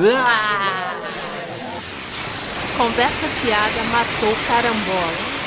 [0.00, 1.00] Ah!
[2.76, 5.38] Conversa fiada matou carambola.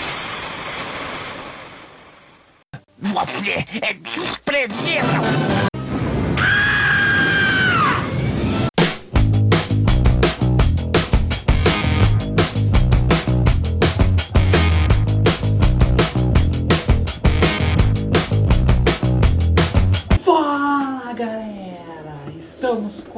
[2.99, 5.70] Você é desprezível!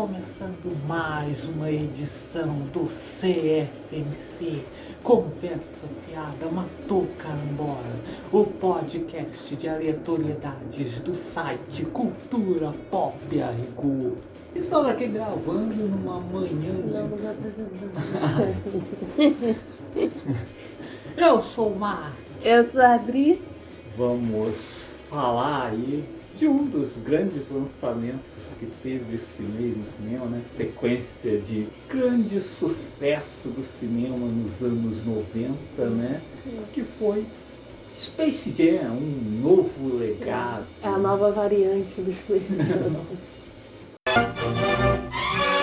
[0.03, 2.89] Começando mais uma edição do
[3.21, 4.61] CFMC
[5.01, 7.95] Conversa Fiada Matou Carambola,
[8.29, 14.17] o podcast de aleatoriedades do site Cultura Pop a Rigor.
[14.53, 16.95] Estamos aqui gravando numa manhã de...
[21.15, 22.11] Eu sou o Mar.
[22.43, 23.41] Eu sou a Adri.
[23.97, 24.53] Vamos
[25.09, 26.03] falar aí
[26.37, 28.32] de um dos grandes lançamentos
[28.63, 30.41] que teve esse mês no cinema, né?
[30.55, 36.21] Sequência de grande sucesso do cinema nos anos 90, né?
[36.73, 37.25] Que foi
[37.95, 40.65] Space Jam, um novo legado.
[40.81, 43.01] É a nova variante do Space Jam.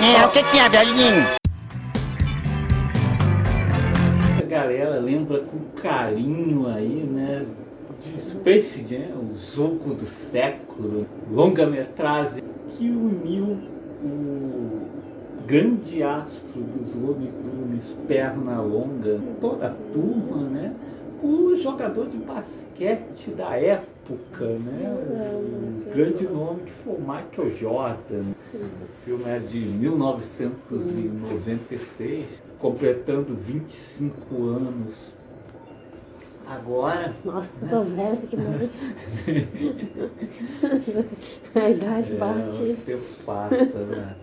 [0.03, 1.27] É, o que que é, velhinho?
[4.39, 7.47] A galera lembra com carinho aí, né?
[8.03, 12.43] De Space Jam, o jogo do século, longa-metragem
[12.81, 13.59] que uniu
[14.03, 14.89] o
[15.47, 20.75] grande astro dos Tunes, perna longa, toda a turma, né?
[21.23, 24.97] O jogador de basquete da época, né?
[25.37, 28.31] O grande nome que foi o Michael Jordan.
[28.55, 35.10] O filme é de 1996, completando 25 anos.
[36.51, 38.91] Agora, Nossa, tô velha demais.
[41.55, 42.61] a idade É, bate.
[42.63, 44.17] o tempo passa, né?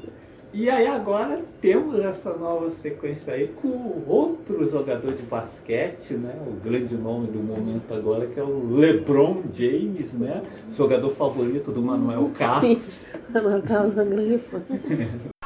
[0.54, 6.36] E aí agora temos essa nova sequência aí com outro jogador de basquete, né?
[6.46, 10.42] O grande nome do momento agora, que é o LeBron James, né?
[10.76, 12.84] Jogador favorito do Manuel Carlos.
[12.84, 14.62] Sim, Ana Carlos é um grande fã.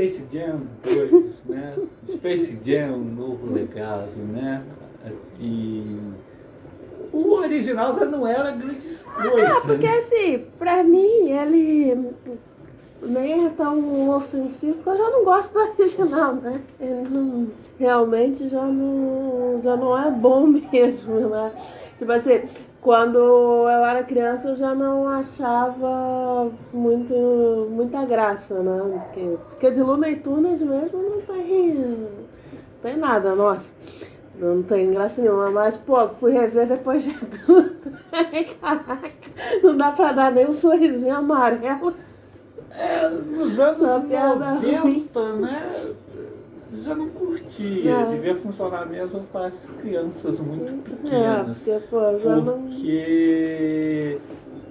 [0.00, 1.76] Space Jam 2, né?
[2.14, 4.64] Space Jam, um novo legado, né?
[5.04, 6.14] Assim.
[7.12, 9.50] O original já não era grandes coisas.
[9.50, 9.98] Ah, porque né?
[9.98, 12.12] assim, pra mim ele
[13.02, 16.60] nem é tão ofensivo, porque eu já não gosto do original, né?
[16.80, 21.52] Ele não, realmente já não, já não é bom mesmo, né?
[21.98, 22.42] Tipo assim,
[22.80, 29.02] quando eu era criança eu já não achava muito, muita graça, né?
[29.04, 32.08] Porque, porque de Looney Tunes mesmo não tem, não
[32.82, 33.70] tem nada, nossa.
[34.38, 37.76] Não tem graça nenhuma, mas, pô, fui rever depois de tudo.
[38.60, 39.10] Caraca,
[39.62, 41.94] não dá pra dar nem um sorrisinho amarelo.
[42.70, 45.92] É, nos anos Uma piada 90, né?
[46.82, 47.90] Já não curtia.
[47.92, 48.10] É.
[48.12, 51.58] Devia funcionar mesmo para as crianças muito É, pequenas.
[51.58, 52.62] porque, já não.
[52.62, 54.18] Porque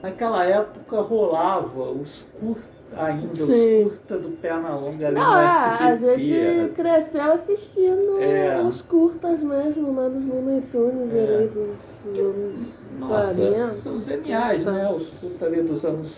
[0.01, 2.63] naquela época rolava os curta
[2.95, 3.83] ainda, Sim.
[3.83, 6.23] os curta do Perna Longa ali Não, no é, a SBT.
[6.23, 8.61] gente era- cresceu assistindo É.
[8.61, 10.09] os curtas mesmo, né?
[10.09, 11.19] Dos Looney Tunes É.
[11.37, 13.67] ali, dos anos Nossa, 40.
[13.75, 14.89] são geniais, né?
[14.95, 16.15] Os curta ali dos anos.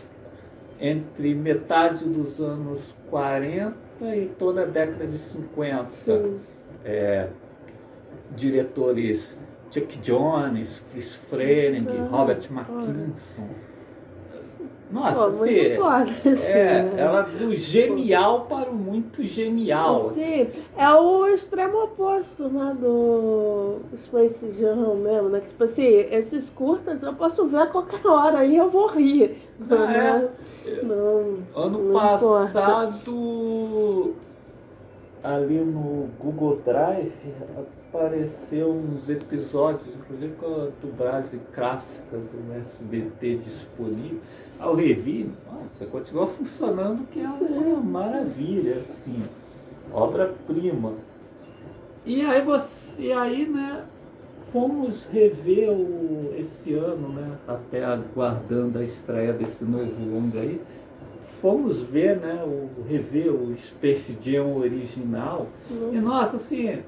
[0.80, 3.74] Entre metade dos anos 40
[4.06, 5.90] e toda a década de 50.
[5.90, 6.40] Sim.
[6.84, 7.28] É,
[8.36, 9.36] diretores
[9.72, 12.52] Chuck Jones, Chris Frenig, Ah, Robert olha.
[12.52, 13.48] Mackinson.
[13.48, 13.71] Pô,
[14.92, 16.12] Nossa, muito assim, foda,
[16.50, 16.94] é, né?
[16.98, 20.10] ela do genial para o muito genial.
[20.10, 20.48] Sim,
[20.78, 25.40] é o extremo oposto, né, do Space Jam mesmo, né?
[25.40, 29.38] Tipo assim, esses curtas eu posso ver a qualquer hora e eu vou rir.
[29.70, 29.88] Ah, é?
[29.88, 30.30] né?
[30.84, 32.62] Não, Ano Não importa.
[32.62, 34.16] passado,
[35.24, 37.12] ali no Google Drive,
[37.94, 44.20] apareceu uns episódios, inclusive com a dublagem clássica do SBT disponível.
[44.62, 49.24] Ao revi, nossa, continua funcionando, que é uma maravilha, assim,
[49.92, 50.94] obra-prima.
[52.06, 53.84] E aí você, e aí, né,
[54.52, 60.62] fomos rever o, esse ano, né, até aguardando a estreia desse novo longa aí,
[61.42, 65.48] fomos ver, né, o, rever o Space Jam original,
[65.92, 66.84] e nossa, assim,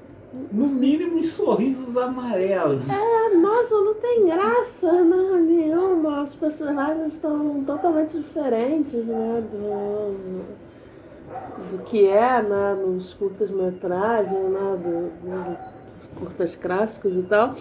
[0.52, 2.84] no mínimo uns sorrisos amarelos.
[2.88, 6.22] É, nossa, não tem graça né, nenhuma.
[6.22, 9.42] Os personagens estão totalmente diferentes, né?
[9.50, 10.44] Do,
[11.84, 15.56] que é né, nos curtas-metragens, né, do, do,
[15.94, 17.54] dos curtas clássicos e tal.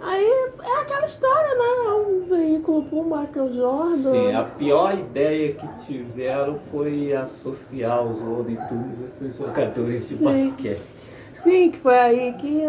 [0.00, 0.24] Aí
[0.62, 1.64] é aquela história, né?
[1.86, 4.12] É um veículo pro Michael Jordan.
[4.12, 10.16] Sim, a pior ideia que tiveram foi associar os Looney Tunes a esses jogadores de
[10.16, 10.24] Sim.
[10.24, 11.15] basquete.
[11.46, 12.60] Sim, que foi aí que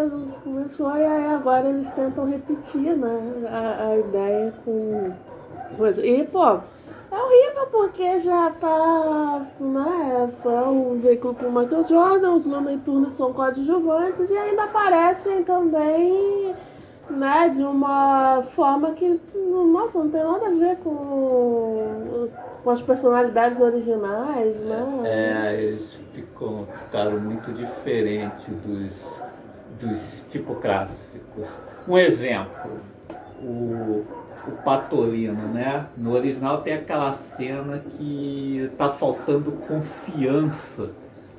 [0.43, 3.47] começou e aí agora eles tentam repetir, né?
[3.49, 5.13] A, a ideia com.
[6.03, 6.59] E, pô,
[7.11, 10.31] é horrível porque já tá, né?
[10.43, 12.45] Foi um veículo com Michael Jordan, os
[12.85, 16.53] Tunes são coadjuvantes e ainda aparecem também,
[17.09, 17.49] né?
[17.49, 22.29] De uma forma que, nossa, não tem nada a ver com,
[22.63, 25.01] com as personalidades originais, né?
[25.03, 25.99] É, eles
[26.83, 28.93] ficaram muito diferentes dos,
[29.79, 31.47] dos tipo clássicos.
[31.87, 32.79] Um exemplo,
[33.41, 34.05] o,
[34.47, 35.87] o Patolino, né?
[35.95, 40.91] No original tem aquela cena que tá faltando confiança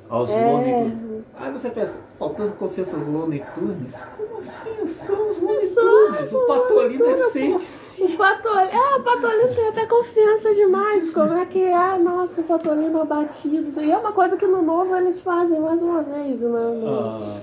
[0.09, 0.51] aos É.
[0.53, 1.37] Looney Tunes.
[1.39, 3.95] Aí você pensa, faltando confiança aos Looney Tunes?
[4.17, 4.87] Como assim?
[4.87, 8.17] São os os O Patolino é sempre O sim.
[8.17, 11.11] Patolino, é, o Patolino tem até confiança demais.
[11.11, 11.75] Como é que é?
[11.75, 13.81] Ah, nossa, o Patolino abatido.
[13.81, 16.49] E é uma coisa que no novo eles fazem mais uma vez, né?
[16.51, 17.41] No- Ah,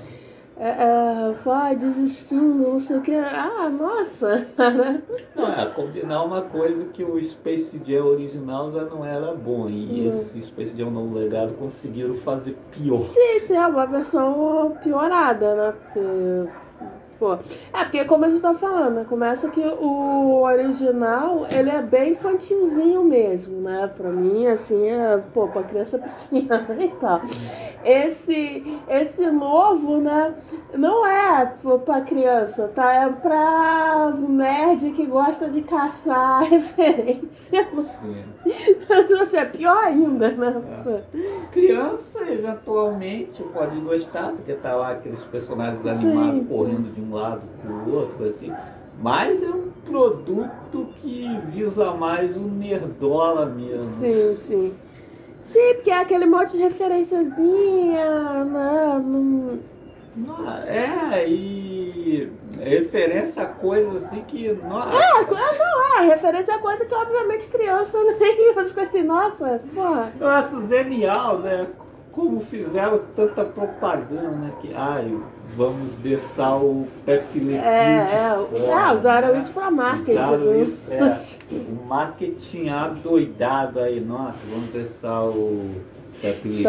[0.57, 3.13] É, é, vai desistindo, não sei o que.
[3.13, 4.47] Ah, nossa!
[5.35, 9.67] Não, é, combinar uma coisa que o Space Jam original já não era bom.
[9.69, 10.17] E Hum.
[10.17, 12.99] esse Space Jam Novo Legado conseguiram fazer pior.
[13.01, 15.73] sim, sim, é uma versão piorada, né?
[15.73, 16.49] Porque,
[17.19, 19.05] pô, é porque como a gente tá falando, né?
[19.07, 23.91] Começa que o original, ele é bem infantilzinho mesmo, né?
[23.95, 27.21] Pra mim, assim, é, pô, pra criança pequena e tal.
[27.83, 30.33] Esse, esse novo, né?
[30.73, 32.93] Não é pô, pra criança, tá?
[32.93, 37.67] É pra nerd que gosta de caçar referência.
[37.71, 38.23] Sim.
[39.17, 40.61] Você é pior ainda, né?
[41.51, 46.55] Criança, eventualmente, pode gostar, porque tá lá aqueles personagens Sim, animados sim.
[46.55, 48.53] correndo de um lado pro outro, assim.
[49.01, 53.83] Mas é um produto que visa mais o nerdola mesmo.
[53.83, 54.73] Sim, sim.
[55.41, 59.01] Sim, porque é aquele monte de referenciazinha, né?
[59.05, 59.59] Não-
[60.47, 64.49] Ah, É, e referência a coisa assim que.
[64.67, 69.61] Nossa, É, co- não é, referência a coisa que obviamente criança nem fica assim, nossa,
[69.73, 70.11] porra.
[70.19, 71.67] Eu acho genial, né?
[72.13, 74.51] Como fizeram tanta propaganda, né?
[74.61, 75.17] Que, ai,
[75.55, 80.11] vamos deixar o Pepe É, é, é, usaram isso pra marketing.
[80.11, 81.53] Usaram isso, é.
[81.55, 85.71] O marketing adoidado aí, nossa, vamos deixar o
[86.21, 86.63] Pepe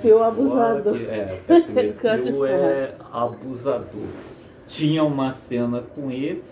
[0.00, 0.96] Pew fora, abusador.
[0.96, 4.06] É, Pepe Le Cante Pew é abusador.
[4.66, 6.42] Tinha uma cena com ele.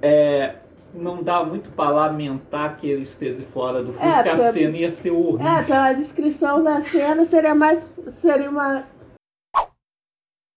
[0.00, 0.54] É,
[0.94, 4.76] não dá muito para lamentar que ele esteja fora do filme, É, porque a cena
[4.76, 5.46] ia ser horrível.
[5.46, 7.92] É, pela descrição da cena seria mais.
[8.08, 8.84] Seria uma.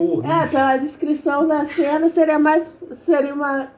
[0.03, 0.31] Horrível.
[0.31, 2.77] É, pela descrição da cena seria mais.
[2.93, 3.69] Seria uma.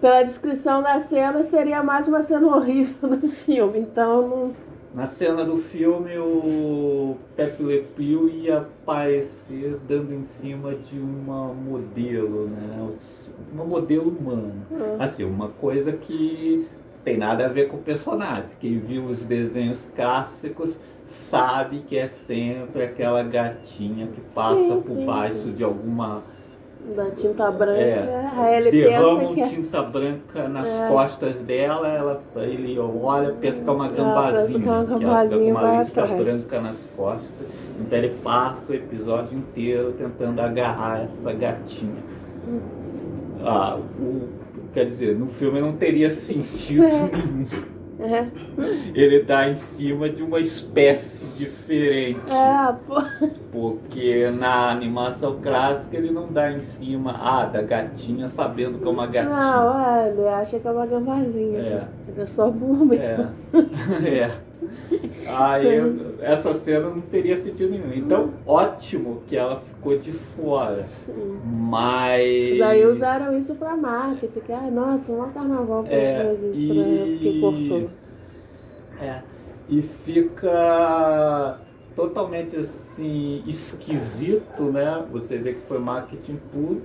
[0.00, 4.66] Pela descrição da cena seria mais uma cena horrível do filme, então não.
[4.94, 11.52] Na cena do filme, o Pepe Le Pew ia aparecer dando em cima de uma
[11.52, 12.88] modelo, né?
[13.52, 14.54] Uma modelo humana.
[14.70, 14.96] Hum.
[14.98, 16.66] Assim, uma coisa que
[17.04, 18.50] tem nada a ver com o personagem.
[18.58, 24.82] Quem viu os desenhos clássicos sabe que é sempre aquela gatinha que passa Sim, por
[24.96, 25.52] sim, baixo sim.
[25.52, 26.22] de alguma
[26.94, 27.80] Da tinta branca.
[27.80, 29.48] É, ele derramam pensa que é.
[29.48, 30.88] tinta branca nas É.
[30.88, 34.76] costas dela, ela, ele olha, pensa que é uma Ela pensa gambazinha, que é uma
[34.78, 36.22] ela fica gambazinha, com vai uma lista atrás.
[36.24, 37.46] branca nas costas.
[37.80, 42.02] Então ele passa o episódio inteiro tentando agarrar essa gatinha.
[42.48, 42.60] Hum.
[43.44, 44.28] Ah, o,
[44.72, 46.90] quer dizer, no filme não teria sentido É.
[46.90, 47.46] nenhum.
[48.94, 52.20] Ele dá em cima de uma espécie diferente.
[52.30, 53.02] é, pô.
[53.50, 58.90] Porque na animação clássica ele não dá em cima ah, da gatinha sabendo que é
[58.90, 59.34] uma gatinha.
[59.34, 61.58] Não, é, ele acha que é uma gambazinha.
[61.58, 61.84] É.
[62.08, 63.30] Ele é só burro mesmo.
[64.04, 64.08] É.
[64.08, 64.45] é.
[65.28, 65.66] Aí
[66.20, 67.92] essa cena não teria sentido nenhum.
[67.94, 70.86] Então, ótimo que ela ficou de fora.
[71.04, 71.40] Sim.
[71.44, 72.58] Mas.
[72.58, 77.16] Daí usaram isso pra marketing, que, ai, nossa, um carnaval pra É, fazer isso, e-
[77.18, 77.90] pra quem cortou.
[79.00, 79.22] É.
[79.68, 81.58] E fica
[81.96, 85.04] totalmente assim esquisito, né?
[85.10, 86.82] Você vê que foi marketing puro,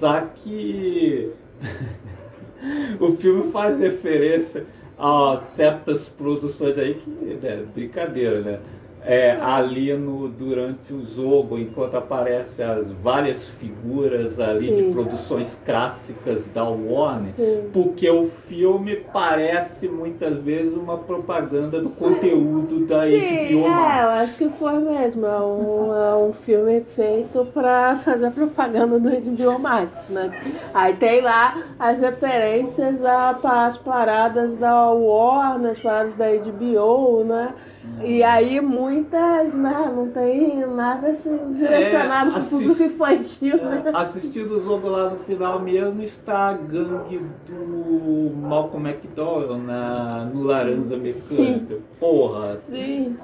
[0.00, 1.32] já que
[3.00, 4.64] o filme faz referência
[5.00, 8.60] a certas produções aí que é brincadeira, né?
[9.04, 14.74] É, ali no, durante o jogo, enquanto aparecem as várias figuras ali Sim.
[14.74, 17.70] de produções clássicas da Warner, Sim.
[17.72, 22.04] porque o filme parece muitas vezes uma propaganda do Sim.
[22.04, 24.22] conteúdo da Sim, HBO é, eu Max.
[24.22, 25.26] acho que foi mesmo.
[25.26, 30.30] É um, é um filme feito pra fazer propaganda do HBO Max, né?
[30.74, 37.54] Aí tem lá as referências às paradas da Warner, as paradas da HBO, né?
[38.02, 39.90] E aí muitas, né?
[39.94, 43.82] Não tem nada assim, direcionado É, para o público infantil, né?
[43.86, 50.24] É, assistindo o jogo lá no final mesmo está a gangue do Malcolm McDowell na,
[50.26, 51.76] no Laranja Mecânica.
[51.98, 53.16] Porra, Sim.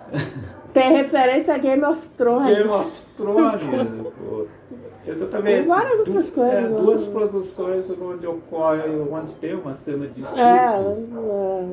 [0.72, 2.56] Tem referência a Game of Thrones.
[2.56, 3.62] Game of Thrones,
[4.18, 4.46] pô.
[5.06, 5.58] Exatamente.
[5.58, 10.22] Tem várias outras Du- coisas, é, duas produções onde ocorre, onde tem uma cena de.
[10.22, 10.26] É,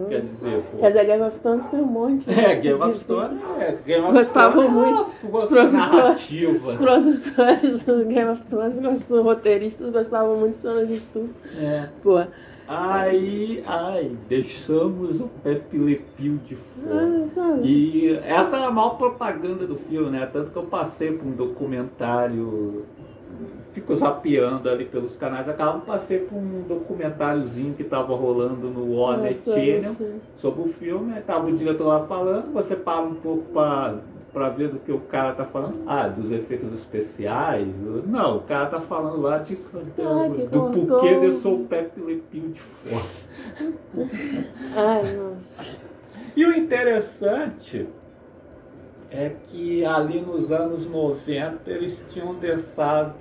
[0.09, 0.19] Quer é.
[0.19, 0.77] dizer, pô.
[0.77, 2.29] Quer dizer, Game of Thrones tem um monte.
[2.29, 3.77] É, Game of Thrones é.
[3.85, 5.05] Game of Gostavam é muito.
[5.31, 6.31] Os produtores,
[6.63, 8.77] os produtores do Game of Thrones,
[9.09, 11.33] os roteiristas gostavam muito de cena de estupro.
[11.59, 11.89] É.
[12.03, 12.21] Pô,
[12.65, 17.25] Aí, ai, deixamos o Pepe Le Pew de fora.
[17.37, 17.57] ah?
[17.61, 20.25] E essa é a maior propaganda do filme, né?
[20.31, 22.83] Tanto que eu passei por um documentário,
[23.71, 29.37] fico zapeando ali pelos canais, acabo passei por um documentáriozinho que estava rolando no Warner
[29.37, 29.95] Channel
[30.37, 33.95] sobre o filme, estava o diretor lá falando, você para um pouco para
[34.33, 35.83] para ver do que o cara tá falando.
[35.85, 37.67] Ah, dos efeitos especiais?
[38.07, 40.87] Não, o cara tá falando lá de, que do cortou.
[40.87, 44.09] porquê deixou o Pepe Le Pew de fora.
[44.75, 45.63] Ai, nossa.
[46.35, 47.87] E o interessante
[49.13, 53.15] é que ali nos anos 90 eles tinham deixado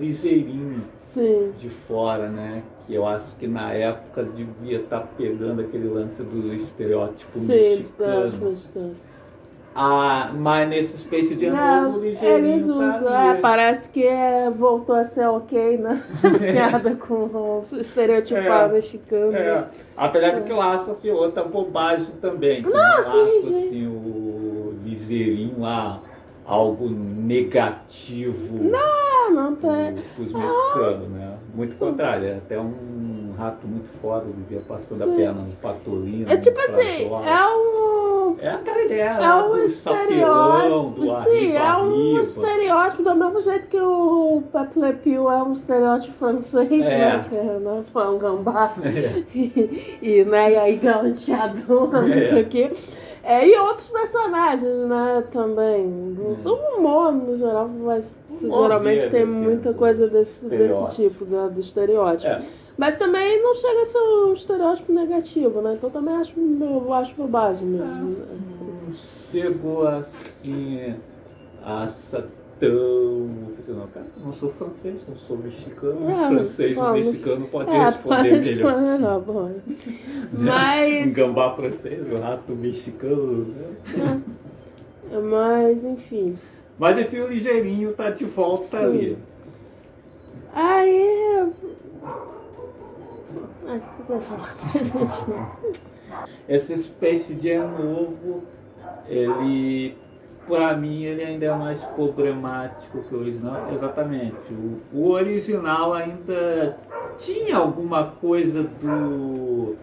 [0.00, 1.52] ligeirinho Sim.
[1.58, 2.62] de fora, né?
[2.86, 8.24] Que eu acho que na época devia estar pegando aquele lance do estereótipo Sim, mexicano.
[8.26, 8.94] estão mexicano.
[9.76, 12.26] Ah, mas nesse Space Jam Não, novo, eles tá
[12.68, 13.08] usam.
[13.08, 13.38] ali.
[13.38, 16.00] É, parece que é, voltou a ser ok na
[16.38, 19.34] piada com o estereotipado É, mexicano.
[19.36, 19.64] É,
[19.96, 22.62] apesar de que eu acho assim, outra bobagem também.
[22.62, 23.66] que Não, sim, acho sim.
[23.68, 24.33] assim, o
[25.14, 26.00] ligeirinho lá
[26.46, 29.94] algo negativo Ah, não tem.
[30.18, 31.38] os mexicanos, né?
[31.54, 35.16] Muito contrário, é até um rato muito foda vivia passando a Sim.
[35.16, 36.30] perna no patolino.
[36.30, 38.36] É tipo assim, é um.
[38.40, 41.10] É aquela ideia É um estereótipo.
[41.22, 46.12] Sim, é um estereótipo, do mesmo jeito que o Pepe Le Pew é um estereótipo
[46.14, 46.98] francês, É.
[46.98, 47.24] né?
[47.28, 48.72] Que né, foi um gambá.
[48.84, 49.22] É.
[49.34, 52.28] e, e, né, e aí galanteador, não É.
[52.28, 52.72] sei o quê.
[53.24, 56.12] É, e outros personagens, né, também.
[56.12, 56.34] Do, É.
[56.42, 61.58] do humor, no geral, mas geralmente tem assim, muita coisa desse, desse tipo, né, do
[61.60, 62.26] estereótipo.
[62.30, 62.42] É.
[62.76, 65.74] Mas também não chega a ser um estereótipo negativo, né?
[65.74, 68.16] Então também acho, eu acho bobagem mesmo.
[68.86, 68.94] não
[69.30, 70.94] chegou assim
[71.64, 71.88] a
[72.58, 73.44] ser tão.
[73.66, 76.10] Não, cara, não sou francês, não sou mexicano.
[76.10, 78.80] É, francês ou vamos- mexicano pode É, responder pode melhor.
[79.00, 79.42] não, bom.
[79.48, 79.62] né?
[80.32, 83.46] Mas, Um gambá francês, um rato mexicano.
[83.96, 84.22] né?
[85.22, 86.38] mas, enfim.
[86.78, 88.84] Mas enfim, o ligeirinho tá de volta Sim.
[88.84, 89.18] ali.
[90.54, 91.48] Aí.
[93.66, 95.58] Acho que você vai falar?
[96.48, 98.42] Esse Space Jam novo,
[99.08, 99.96] ele,
[100.46, 103.68] pra mim, ele ainda é mais problemático que o original.
[103.72, 104.52] Exatamente.
[104.52, 106.78] O, o original ainda
[107.18, 109.76] tinha alguma coisa do,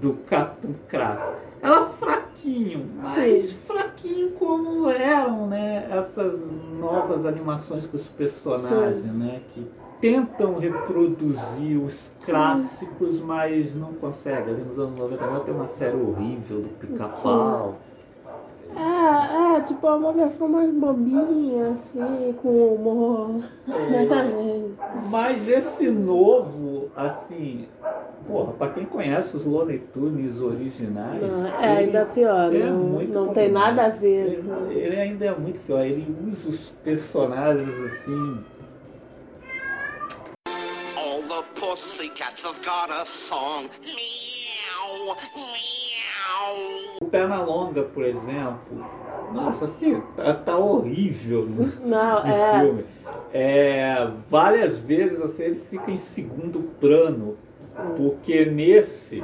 [0.00, 1.30] do Captain Crash.
[1.62, 3.56] Era fraquinho, mas Sim.
[3.66, 5.86] fraquinho como eram, né?
[5.90, 9.40] Essas novas animações com os personagens, né?
[9.52, 9.66] Que
[10.00, 14.54] tentam reproduzir os clássicos, mas não conseguem.
[14.54, 17.76] Ali nos anos 90 agora tem uma série horrível do pica-pau.
[18.76, 23.42] É, é, tipo, é uma versão mais bobinha, assim, com humor.
[23.68, 24.62] É,
[25.10, 27.66] mas esse novo, assim,
[28.26, 32.78] porra, pra quem conhece os Looney Tunes originais, Não, é ele- ainda pior, é não,
[32.78, 34.26] muito não tem nada a ver.
[34.38, 38.44] Ele, ele ainda é muito pior, ele usa os personagens assim.
[40.96, 43.68] All the pussycats have got a song.
[43.84, 45.79] Meow, meow.
[47.00, 48.84] O Pernalonga, por exemplo,
[49.32, 52.60] nossa, assim, tá, tá horrível no, Não, no é.
[52.60, 52.84] filme.
[53.32, 57.36] É, várias vezes assim, ele fica em segundo plano,
[57.96, 59.22] porque nesse,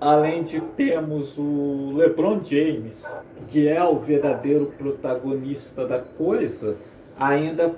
[0.00, 3.04] além de termos o LeBron James,
[3.48, 6.76] que é o verdadeiro protagonista da coisa,
[7.18, 7.74] ainda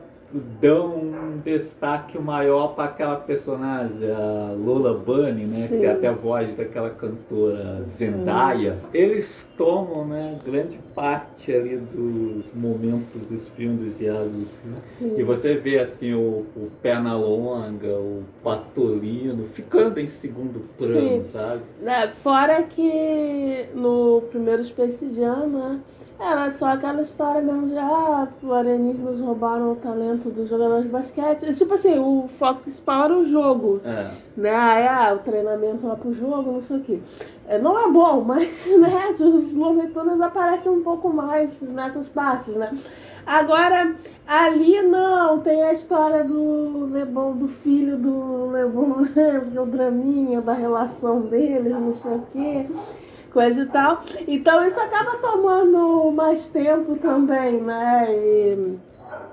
[0.61, 5.67] dão um destaque maior para aquela personagem, a Lola Bunny, né?
[5.69, 5.81] Sim.
[5.81, 8.77] Que é até a voz daquela cantora Zendaya.
[8.93, 14.81] Eles tomam, né, grande parte ali dos momentos dos filmes, dos diálogos dos filmes.
[14.99, 15.15] Sim.
[15.21, 21.63] E você vê assim o, o Pernalonga, o Patolino ficando em segundo plano, sabe?
[21.81, 25.81] Né, Fora que no primeiro Space Jam, né?
[26.23, 30.89] Era só aquela história mesmo de ah, os alienígenas roubaram o talento dos jogadores de
[30.89, 31.53] basquete.
[31.53, 33.81] Tipo assim, o foco principal era o jogo.
[33.85, 34.13] É.
[34.37, 34.55] Né?
[34.55, 37.01] Aí, ah, o treinamento lá pro jogo, não sei o quê.
[37.49, 42.55] É, não é bom, mas né, os Looney Tunes aparecem um pouco mais nessas partes,
[42.55, 42.71] né?
[43.27, 43.95] Agora,
[44.27, 49.43] ali não, tem a história do Lebon, do filho do Lebon, né?
[49.61, 52.67] O draminha da relação deles, não sei o quê,
[53.33, 54.03] coisa e tal.
[54.27, 58.07] Então isso acaba tomando mais tempo também, né?
[58.11, 58.79] E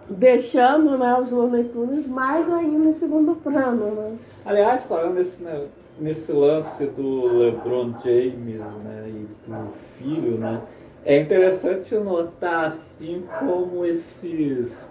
[0.10, 4.18] deixando né, os Looney Tunes mais ainda em segundo plano, né?
[4.46, 5.68] Aliás, falando nesse, né,
[6.00, 10.62] nesse lance do LeBron James né, e do filho, né,
[11.06, 14.90] é interessante notar assim como esses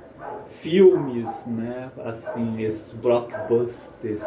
[0.61, 4.23] filmes, né, assim, esses blockbusters,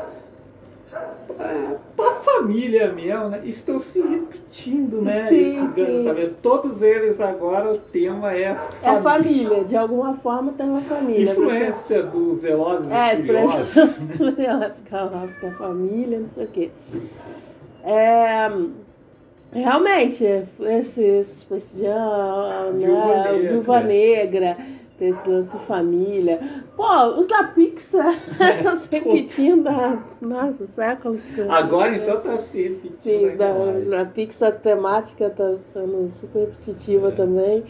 [0.91, 5.23] a família mesmo, né, estão se repetindo, né?
[5.27, 6.35] Sim, sim.
[6.41, 8.97] Todos eles agora o tema é É família.
[8.97, 11.31] a família, de alguma forma tem uma família.
[11.31, 13.59] Influência do Velozes É, e Furiosos.
[13.77, 16.69] influência curiosa, calma, a família, não sei o quê.
[17.83, 18.49] É,
[19.53, 20.23] realmente,
[20.59, 23.51] esse, esse Space Jam, Viúva né, Negra.
[23.51, 24.57] Viúva Negra,
[25.01, 26.39] tem esse lance de família.
[26.77, 28.13] Pô, os da Pixar
[28.57, 31.27] estão se repetindo há, nossa, séculos.
[31.27, 33.31] que Agora então tá se repetindo.
[33.31, 37.11] Sim, da, da Pixar temática está sendo super repetitiva É.
[37.11, 37.63] também.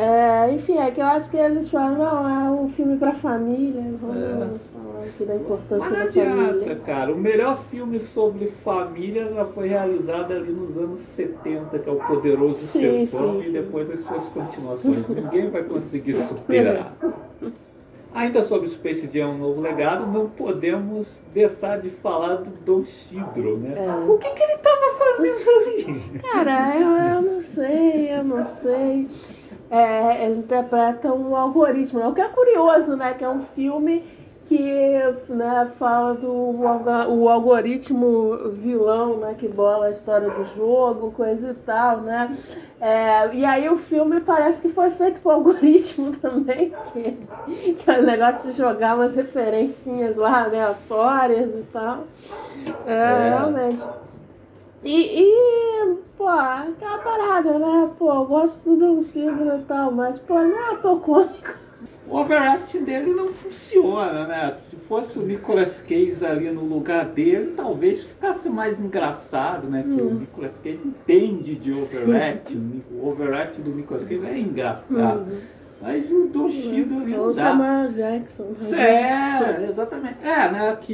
[0.00, 3.82] É, enfim, é que eu acho que eles falam, não, é um filme pra família,
[4.00, 4.28] vamos É.
[4.72, 6.76] falar aqui da importância Mas não da adianta, família.
[6.86, 7.12] cara.
[7.12, 11.96] O melhor filme sobre família já foi realizado ali nos anos 70, que é o
[11.96, 13.52] Poderoso Sim, Chefão, sim, e sim.
[13.52, 15.08] depois as suas continuações.
[15.08, 16.94] Ninguém vai conseguir superar.
[18.12, 22.84] Ainda sobre o Space Jam, um novo legado, não podemos deixar de falar do Don
[22.84, 23.74] Chidro, né?
[23.86, 24.10] É.
[24.10, 26.18] O que, que ele estava fazendo ali?
[26.20, 29.06] Cara, eu, eu não sei, eu não sei.
[29.70, 32.08] É, ele interpreta um algoritmo, né?
[32.08, 33.14] o que é curioso, né?
[33.14, 34.04] Que é um filme
[34.48, 36.28] que né, fala do
[37.08, 39.36] o algoritmo vilão, né?
[39.38, 42.36] Que bola a história do jogo, coisa e tal, né?
[42.80, 47.12] É, e aí o filme parece que foi feito por algoritmo também, que,
[47.74, 52.04] que é o negócio de jogar umas referencinhas lá aleatórias e tal.
[52.86, 53.28] É, É.
[53.28, 53.86] realmente.
[54.82, 57.90] E, e, pô, aquela parada, né?
[57.98, 61.54] Pô, eu gosto do Silvio e tal, mas, pô, não é ator cômico.
[62.08, 64.56] O overacting dele não funciona, né?
[64.68, 69.82] Se fosse o Nicolas Cage ali no lugar dele, talvez ficasse mais engraçado, né?
[69.84, 70.14] Que o Hum.
[70.14, 72.82] Nicolas Cage entende de overacting.
[72.90, 75.26] O overacting do Nicolas Cage é engraçado.
[75.82, 77.34] Mas o Don Shido ali não dá.
[77.34, 78.52] Samuel Jackson.
[78.58, 78.80] também.
[78.84, 80.26] É, exatamente.
[80.26, 80.92] É, né, que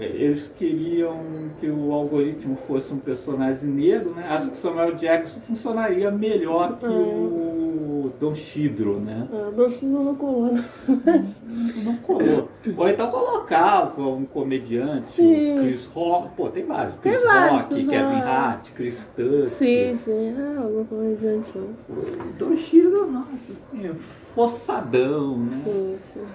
[0.00, 1.16] eles queriam
[1.58, 4.26] que o algoritmo fosse um personagem negro, né?
[4.28, 9.26] Acho que Samuel Jackson funcionaria melhor que o Don Chidro, né?
[9.32, 10.64] Ah, Don Shido não colou, não.
[11.84, 12.48] Não colou.
[12.76, 15.58] Ou então colocava um comediante, Sim.
[15.58, 16.94] o Chris Rock, pô, tem vários.
[16.96, 18.20] Tem Chris vários, Rock, Kevin.
[18.20, 19.44] Hart, Chris Tucker.
[19.44, 20.34] Sim, sim.
[20.38, 21.56] Ah, algum comediante.
[21.56, 23.90] O Don Chidro, nossa, assim,
[24.38, 25.48] forçadão, né?
[25.48, 26.26] Sim, sim.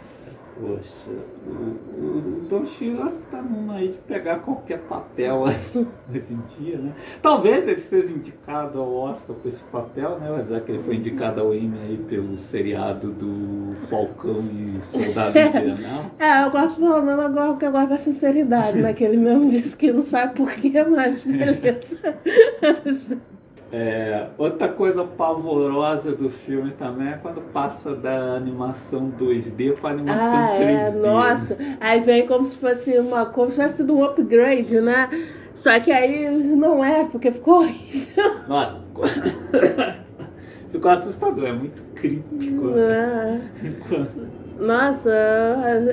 [0.60, 1.10] Poxa,
[1.48, 6.34] o, o Don Chiro acho que tá numa aí de pegar qualquer papel assim, hoje
[6.34, 6.92] em dia, né?
[7.22, 10.46] Talvez ele seja indicado ao Oscar por esse papel, né?
[10.48, 16.12] Já que ele foi indicado ao Emmy aí pelo seriado do Falcão e Soldado Invernal.
[16.20, 18.94] É, eu gosto pelo menos agora que eu gosto da sinceridade, né?
[18.94, 22.14] Que ele mesmo disse que não sabe porquê, mas beleza.
[23.76, 30.36] É, outra coisa pavorosa do filme também é quando passa da animação 2D para animação
[30.36, 30.70] Ah, 3D.
[30.70, 31.58] é, nossa.
[31.82, 35.10] Aí vem como se fosse uma, como se fosse um upgrade, né?
[35.54, 38.32] Só que aí não é, porque ficou horrível.
[38.48, 39.06] Nossa, ficou...
[40.92, 42.78] assustador, é muito críptico.
[42.78, 43.40] É.
[43.64, 44.28] Enquanto-
[44.60, 45.10] Nossa,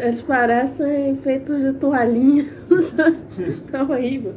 [0.03, 2.45] eles parecem feitos de toalhinha.
[3.73, 4.35] tá horrível.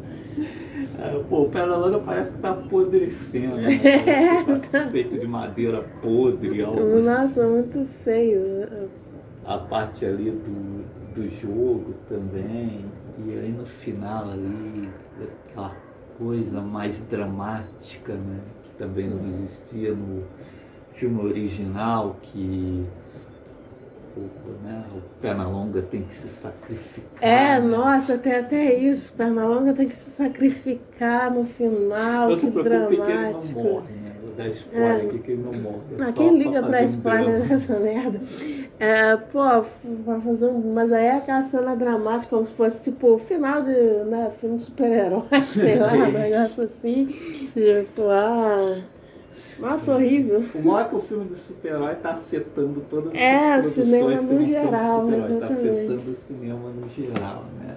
[1.29, 3.55] Pô, o Pernalonga parece que tá apodrecendo.
[3.55, 3.69] Né?
[3.83, 4.59] É.
[4.59, 7.03] Que tá feito de madeira podre, algo assim.
[7.03, 8.89] Nossa, muito feio.
[9.45, 12.85] A parte ali do, do jogo também.
[13.25, 14.89] E aí no final ali,
[15.49, 15.75] aquela
[16.17, 18.39] coisa mais dramática, né?
[18.63, 20.23] Que também não existia no
[20.93, 22.85] filme original, que
[24.13, 24.83] pouco, né?
[24.95, 27.03] O Pernalonga tem que se sacrificar.
[27.21, 27.67] É, né?
[27.67, 29.13] nossa, tem até isso.
[29.13, 32.29] Pernalonga tem que se sacrificar no final.
[32.29, 33.59] Não que preocupe que ele dramático.
[33.59, 34.09] não morre, né?
[34.35, 35.01] Dar spoiler É.
[35.05, 35.77] aqui que ele não morre.
[35.99, 37.45] É Ah, quem liga pra um spoiler drama.
[37.45, 38.21] dessa merda?
[38.79, 39.39] É, pô,
[40.03, 40.73] pra fazer um.
[40.73, 44.57] Mas aí é aquela cena dramática, como se fosse tipo o final de né, filme
[44.57, 47.05] de super-herói, sei lá, um negócio assim.
[47.53, 48.77] Tipo, ah.
[49.59, 50.43] Nossa, horrível.
[50.55, 54.21] O modo que o filme do super-herói está afetando todas É, o as produções cinema
[54.21, 55.69] no geral, Está exatamente.
[55.69, 57.75] afetando o cinema no geral, né?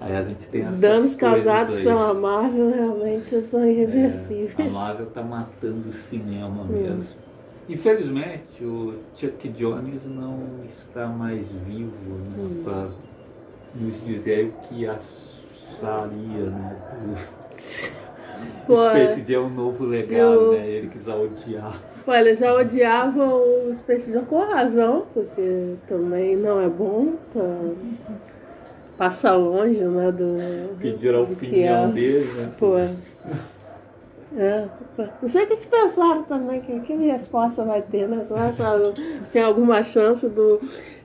[0.00, 1.82] Aí a gente tem Os danos causados aí.
[1.84, 4.76] pela Marvel realmente são É, irreversíveis.
[4.76, 6.66] a Marvel está matando o cinema Hum.
[6.66, 7.04] mesmo.
[7.68, 12.62] Infelizmente, o Chuck Jones não está mais vivo né, Hum.
[12.64, 12.88] para
[13.74, 17.38] nos dizer o que acharia né, do
[18.66, 20.68] Pô, Space Jam é um novo legado, né?
[20.68, 21.80] Ele quis odiar.
[22.04, 27.40] Pô, ele já odiava o Space Jam com razão, porque também não é bom, tá,
[28.96, 30.76] passa longe, né, do...
[30.78, 31.92] Pediram a que opinião é.
[31.92, 32.50] dele, né?
[32.58, 32.78] Pô,
[34.36, 34.68] é,
[35.22, 38.22] não sei o que, que pensaram também, que, que resposta vai ter, né?
[38.30, 40.60] Acha que tem alguma chance do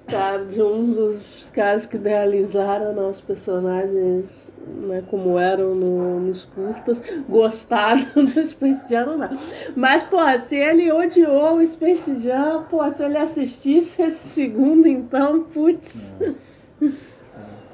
[0.07, 4.51] cara, de um dos caras que idealizaram os personagens
[4.87, 9.29] né, como eram no- nos curtas, gostaram do Space Jam, não dá.
[9.75, 15.43] Mas, pô, se ele odiou o Space Jam, pô, se ele assistisse esse segundo, então,
[15.43, 16.15] putz.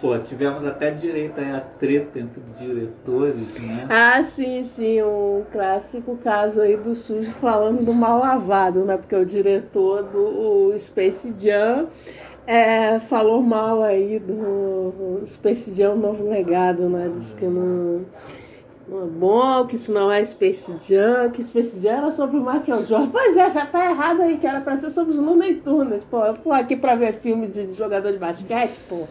[0.02, 3.86] Pô, tivemos até direito a treta entre diretores, né?
[3.90, 8.96] Ah, sim, sim, um clássico caso aí do sujo falando do mal lavado, né?
[8.96, 11.88] Porque o diretor do o Space Jam
[12.48, 17.10] é, falou mal aí do Space Jam Novo Legado, né?
[17.14, 18.06] Diz que não,
[18.88, 22.40] não é bom, que isso não é Space Jam, que Space Jam era sobre o
[22.40, 23.10] Michael Jordan.
[23.12, 26.22] Pois é, já tá errado aí, que era pra ser sobre os Looney Tunes, pô.
[26.42, 29.06] Pô, aqui pra ver filme de jogador de basquete, pô.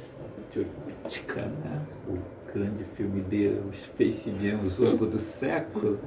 [0.51, 1.87] Tchutchka, né?
[2.09, 2.19] O
[2.53, 5.99] grande filme dele, o Space Jam, o jogo do século.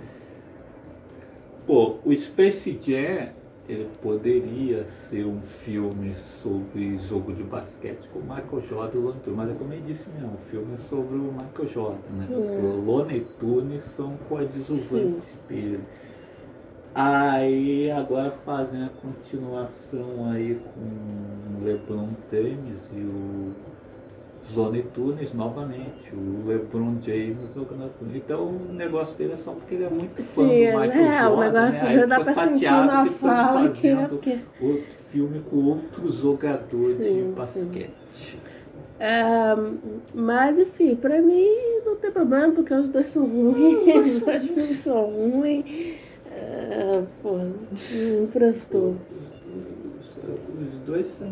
[1.66, 3.30] Pô, o Space Jam,
[3.70, 9.14] ele poderia ser um filme sobre jogo de basquete com o Michael Jordan e o
[9.14, 12.28] Tunes, mas é como ele disse mesmo, o filme é sobre o Michael Jordan, né?
[12.30, 12.80] Hum.
[12.80, 15.82] Os Looney Tunes são coadjuvantes dele.
[16.94, 23.54] Aí agora fazem a continuação aí com o LeBron James e o
[24.56, 27.92] Looney Tunes novamente, o LeBron James jogando.
[28.14, 31.22] Então o negócio dele é só porque ele é muito fã Sim, do Michael é,
[31.22, 32.08] Jordan, o negócio né?
[32.08, 34.40] Dá pra sentir chateado na que tão fala que é porque.
[34.62, 38.40] outro filme com outro jogador de Sim, basquete.
[39.00, 39.56] É,
[40.14, 41.48] mas enfim, pra mim
[41.86, 45.96] não tem problema, porque os dois são ruins, os dois filmes são ruins.
[46.32, 48.96] É, pô, não prestou.
[50.24, 51.28] Os dois são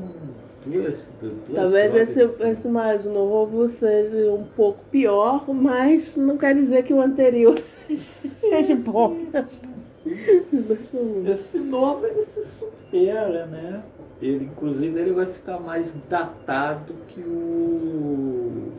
[0.65, 6.84] duas, duas Talvez esse, esse mais novo seja um pouco pior, mas não quer dizer
[6.84, 7.58] que o anterior
[8.38, 9.17] seja bom.
[11.30, 13.84] Esse novo ele se supera, né?
[14.22, 18.72] Ele, inclusive, ele vai ficar mais datado que o,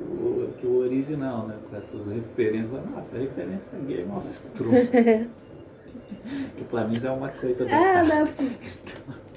[0.00, 1.56] o- que o original, né?
[1.68, 2.70] Com essas referências.
[2.94, 5.44] Nossa, referência a Game of Thrones.
[6.56, 8.24] que pra mim já é uma coisa É, datada.
[8.24, 8.32] né?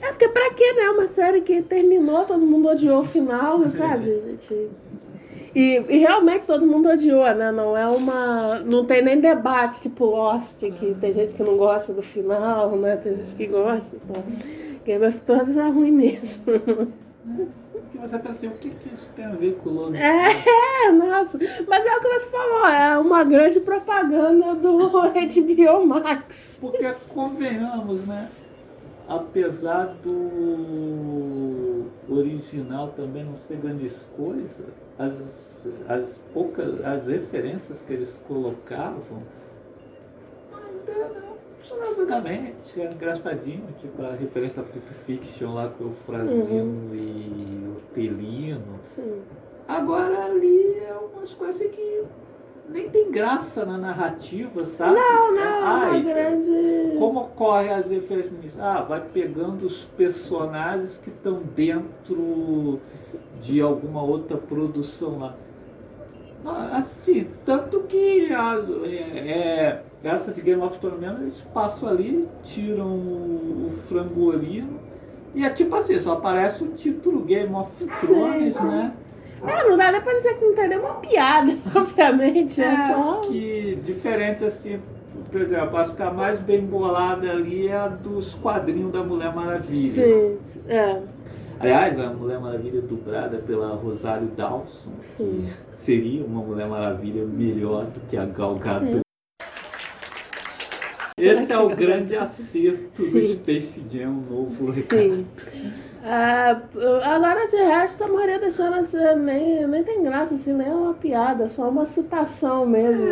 [0.04, 0.90] É porque pra quê, né?
[0.90, 4.70] Uma série que terminou, todo mundo odiou o final, sabe, gente?
[5.56, 7.52] E, e realmente todo mundo odiou, né?
[7.52, 8.60] Não é uma.
[8.60, 12.98] Não tem nem debate, tipo Lost, que tem gente que não gosta do final, né?
[12.98, 13.96] Tem gente que gosta.
[13.96, 14.24] Então,
[14.84, 16.44] Game of Thrones é ruim mesmo.
[16.44, 20.92] Porque você pensa assim, o que, que isso tem a ver com o Lone É,
[20.92, 21.40] nossa.
[21.68, 26.58] Mas é o que você falou, é uma grande propaganda do HBO Max.
[26.60, 28.30] Porque convenhamos, né?
[29.08, 38.14] Apesar do original também não ser grandes coisas, as, as poucas as referências que eles
[38.28, 39.22] colocavam
[40.54, 41.24] ainda
[42.06, 47.82] não era engraçadinho, tipo a referência a Pulp Fiction lá com o Frazino e o
[47.94, 48.80] Pelino.
[48.88, 49.22] Sim.
[49.68, 52.04] Agora ali é umas coisas que
[52.70, 54.96] nem tem graça na narrativa, sabe?
[54.96, 56.98] Não, não, É, é uma grande.
[56.98, 58.60] como ocorre as referências?
[58.60, 62.80] Ah, vai pegando os personagens que estão dentro
[63.42, 65.36] de alguma outra produção lá.
[66.46, 71.90] Ah, Assim, tanto que a, é, é, essa de Game of Thrones mesmo, eles passam
[71.90, 74.80] ali, tiram o, o frangolino
[75.36, 77.72] e é tipo assim, só aparece o título Game of
[78.02, 78.66] Thrones, sim.
[78.68, 78.94] né?
[79.46, 82.62] É, não dá nem pra dizer que não tem nenhuma piada, obviamente.
[82.62, 83.22] É, só.
[83.22, 84.80] que diferente assim,
[85.32, 89.34] por exemplo, acho que a mais bem bolada ali é a dos quadrinhos da Mulher
[89.36, 89.92] Maravilha.
[89.92, 91.02] Sim, é.
[91.60, 95.48] Aliás, a Mulher Maravilha dublada pela Rosário Dawson, Sim.
[95.72, 99.02] que seria uma Mulher Maravilha melhor do que a Gal Gadot.
[101.18, 103.34] Esse é o grande acerto do Sim.
[103.36, 105.00] Space Jam novo recado.
[105.00, 105.28] Sim.
[106.06, 106.62] Ah,
[107.16, 110.74] agora, de resto, a maioria das cenas eh, nem, nem tem graça, assim, nem é
[110.74, 113.08] uma piada, só uma citação mesmo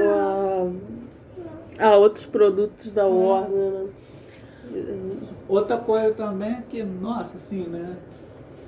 [1.80, 3.71] a, a outros produtos da Warner.
[3.71, 3.88] Né?
[5.47, 7.95] Outra coisa também é que, nossa, assim, né?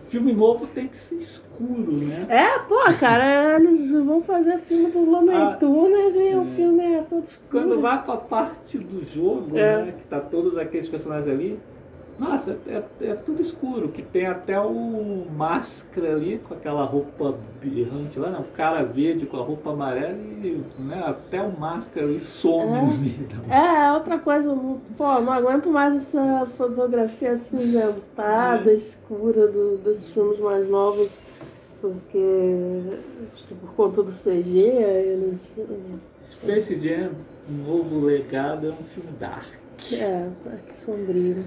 [0.08, 2.26] Filme novo tem que ser escuro, né?
[2.30, 6.46] É, pô, cara, eles vão fazer filme do Looney Ah, e o é.
[6.56, 7.48] filme é todo escuro.
[7.50, 9.86] Quando vai pra parte do jogo, É.
[9.86, 9.94] né?
[9.98, 11.60] Que tá todos aqueles personagens ali.
[12.20, 18.20] Nossa, é, é tudo escuro, que tem até o máscara ali com aquela roupa berrante
[18.20, 18.38] lá, né?
[18.40, 22.82] O cara verde com a roupa amarela e né, até o máscara ali some É.
[22.82, 23.80] no meio da máscara.
[23.88, 24.58] É, outra coisa,
[24.98, 28.76] pô, não aguento mais essa fotografia acinzentada, É.
[28.76, 31.20] escura do- desses filmes mais novos,
[31.82, 32.82] porque
[33.34, 35.54] acho que por conta do CG, eles.
[36.32, 37.10] Space Jam,
[37.50, 39.48] um novo legado, é um filme dark.
[39.92, 40.28] É,
[40.68, 41.44] que sombrio.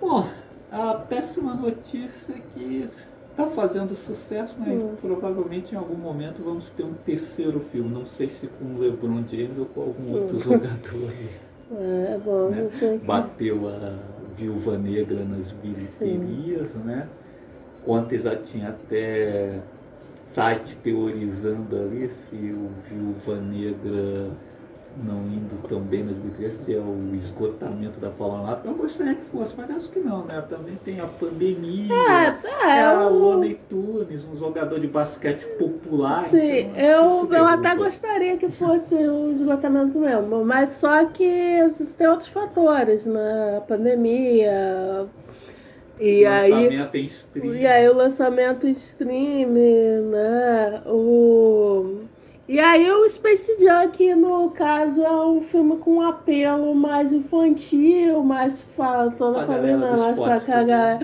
[0.00, 0.26] Bom,
[0.72, 2.88] a péssima notícia é que
[3.36, 4.94] tá fazendo sucesso, mas Hum.
[5.00, 7.90] provavelmente em algum momento vamos ter um terceiro filme.
[7.90, 10.40] Não sei se com o LeBron James ou com algum outro Hum.
[10.40, 11.10] jogador.
[11.72, 12.62] É, é bom, Né?
[12.62, 12.98] não sei.
[12.98, 13.96] Bateu a
[14.36, 17.06] Viúva Negra nas bilheterias, né?
[17.86, 19.60] Ontem já tinha até
[20.26, 24.30] site teorizando ali se o Viúva Negra
[25.04, 28.66] não indo tão bem nas bilheterias, se é o esgotamento da 1.
[28.68, 30.42] Eu gostaria que fosse, mas acho que não, né?
[30.48, 31.92] Também tem a pandemia.
[31.94, 36.24] É, é, É a eu- Looney Tunes, um jogador de basquete popular.
[36.24, 37.84] Sim, então, eu, eu até derruba.
[37.86, 43.56] gostaria que fosse o esgotamento mesmo, mas só que existem outros fatores, né?
[43.58, 45.06] A pandemia,
[45.98, 47.58] e aí, Lançamento em streaming.
[47.58, 50.82] e aí o lançamento em stream, né?
[50.86, 52.00] O...
[52.50, 57.12] E aí o Space Jam, que no caso é um filme com um apelo mais
[57.12, 60.98] infantil, mais para toda a família, mais pra cagar.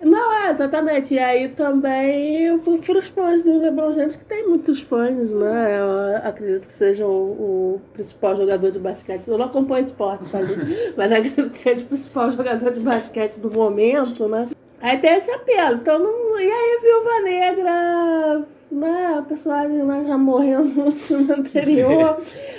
[0.00, 1.12] Não, é, exatamente.
[1.12, 5.80] E aí também para os fãs do LeBron James, que tem muitos fãs, né?
[5.80, 9.26] Eu acredito que seja o, o principal jogador de basquete.
[9.26, 10.94] Eu não acompanho esporte, tá, gente?
[10.96, 14.48] Mas acredito que seja o principal jogador de basquete do momento, né?
[14.80, 15.78] Aí tem esse apelo.
[15.78, 16.38] Então, não...
[16.38, 19.18] e aí, Viúva Negra, né?
[19.18, 22.18] A personagem já morreu no filme anterior.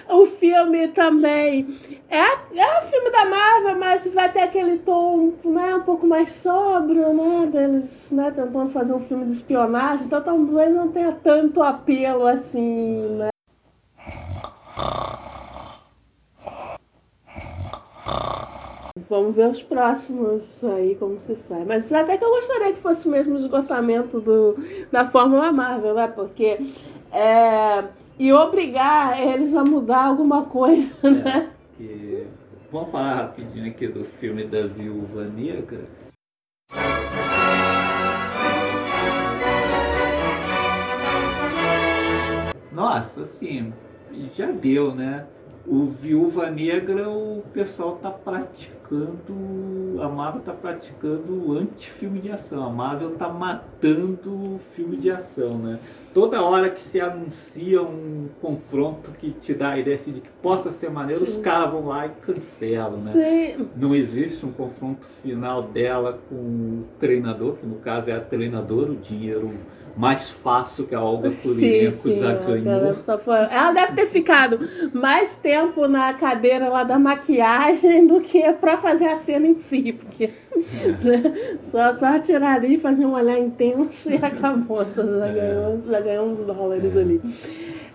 [0.10, 1.68] o filme também
[2.10, 6.30] é, é um filme da Marvel, mas vai ter aquele tom né, um pouco mais
[6.32, 7.50] sóbrio, né?
[7.52, 10.06] Deles né, tentando fazer um filme de espionagem.
[10.06, 13.33] Então, talvez não tenha tanto apelo assim, né?
[19.14, 21.64] Vamos ver os próximos aí, como se sai.
[21.66, 24.56] Mas até que eu gostaria que fosse mesmo o esgotamento do,
[24.92, 26.08] da Fórmula Marvel, né?
[26.08, 26.58] Porque.
[27.12, 27.84] É,
[28.18, 31.52] e obrigar eles a mudar alguma coisa, né?
[31.78, 32.26] que-
[32.72, 35.82] Vamos falar rapidinho aqui do filme da Viúva Negra.
[42.72, 43.72] Nossa, assim,
[44.36, 45.26] já deu, né?
[45.66, 52.66] O Viúva Negra, o pessoal tá praticando, a Marvel tá praticando anti-filme de ação.
[52.66, 55.80] A Marvel tá matando o filme de ação, né?
[56.14, 60.30] Toda hora que se anuncia um confronto que te dá a ideia assim, de que
[60.42, 61.32] possa ser maneiro, Sim.
[61.32, 63.12] os caras vão lá e cancelam, né?
[63.14, 68.20] Sim, Não existe um confronto final dela com o treinador, que no caso é a
[68.20, 69.54] treinadora, o dinheiro
[69.96, 72.16] mais fácil que a Olga sim, Kurylenko sim.
[72.20, 74.60] já ela- deve ter ficado
[74.94, 79.94] mais tempo na cadeira lá da maquiagem do que pra fazer a cena em si,
[79.94, 80.32] porque
[81.04, 84.82] né, só, só tirar ali, fazer um olhar intenso e acabou.
[84.82, 85.34] Então, já, É.
[85.34, 87.22] ganhou, já ganhou uns dólares ali.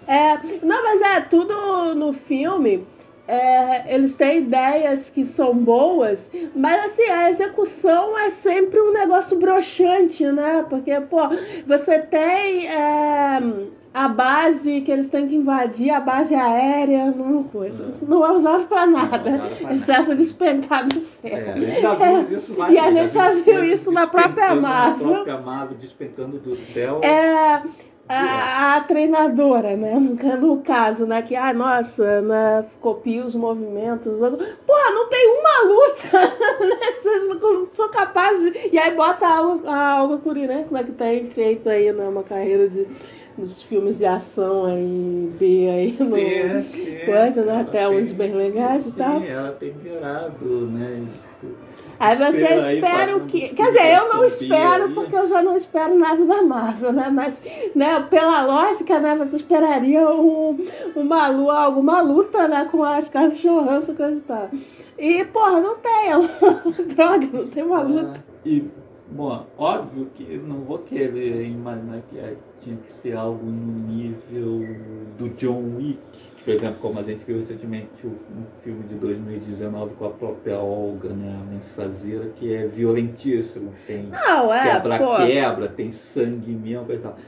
[0.06, 2.86] É, não, mas é, tudo no filme.
[3.28, 9.38] É, eles têm ideias que são boas, mas assim, a execução é sempre um negócio
[9.38, 10.64] broxante, né?
[10.68, 11.18] Porque, pô,
[11.66, 13.38] você tem é,
[13.92, 18.66] a base que eles têm que invadir, a base aérea, não, coisa, não é usado
[18.66, 21.52] pra nada, Não é usado pra exceto despencar do É, céu.
[21.54, 25.06] a gente já viu isso várias E a gente já viu isso na própria Marvel.
[25.06, 27.00] Na própria Marvel, despencando do céu.
[27.04, 27.62] É
[28.08, 29.98] a, a treinadora, né?
[29.98, 31.20] No, caso, né?
[31.22, 32.64] Que, ah, nossa, né?
[32.80, 34.16] Copia os movimentos.
[34.18, 36.08] Porra, não tem uma luta,
[36.66, 36.92] né?
[36.92, 38.52] Vocês não são capazes.
[38.52, 40.84] de- E aí bota a, Alga- a Olga Kurilenko, né?
[40.84, 42.08] Que tem feito aí, né?
[42.08, 42.86] Uma carreira de,
[43.36, 45.96] nos filmes de ação aí, B aí.
[46.00, 46.98] no- Sim, sim.
[47.06, 47.60] coisa, né?
[47.60, 49.22] Até uns bem legais e sim, tal.
[49.22, 51.04] ela tem virado, né?
[52.00, 53.48] Aí você Espera espera o quê?
[53.56, 57.10] Quer dizer, eu não espero porque eu já não espero nada da Marvel, né?
[57.12, 57.42] Mas,
[57.74, 60.56] né, pela lógica, né, você esperaria um,
[60.94, 64.48] uma, lu- alguma luta, né, com as caras de Johansson, coisa e tal.
[64.96, 66.86] E, porra, não tem.
[66.94, 68.12] Droga, não tem uma luta.
[68.16, 68.64] Ah, E,
[69.10, 73.88] bom, óbvio que eu não vou querer imaginar que ah, tinha que ser algo no
[73.88, 74.76] nível
[75.18, 75.98] do John Wick.
[76.48, 81.10] Por exemplo, como a gente viu recentemente um filme de 2019 com a própria Olga,
[81.10, 83.74] né, a mensageira, que é violentíssimo.
[83.86, 84.88] Tem é, pô.
[84.88, 87.18] quebra-quebra, tem sangue mesmo e tal.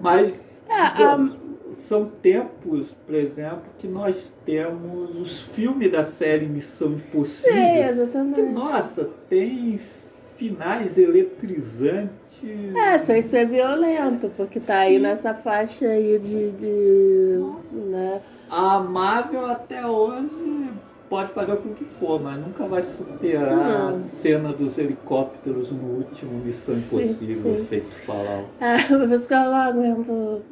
[0.00, 1.30] Mas É, a-
[1.76, 7.52] são tempos, por exemplo, que nós temos os filmes da série Missão Impossível.
[7.54, 8.42] sim, Que, exatamente.
[8.52, 9.78] nossa, tem
[10.36, 12.10] finais eletrizantes.
[12.74, 16.50] É, sem ser violento, porque tá aí nessa faixa aí de.
[16.50, 17.38] de
[17.84, 18.20] né?
[18.50, 20.70] A Marvel até hoje
[21.08, 25.98] pode fazer o filme que for, mas nunca vai superar a cena dos helicópteros no
[25.98, 27.64] último Missão Sim, Impossível, sim.
[27.64, 28.44] feito falar.
[28.60, 30.42] É, por isso que eu não aguento.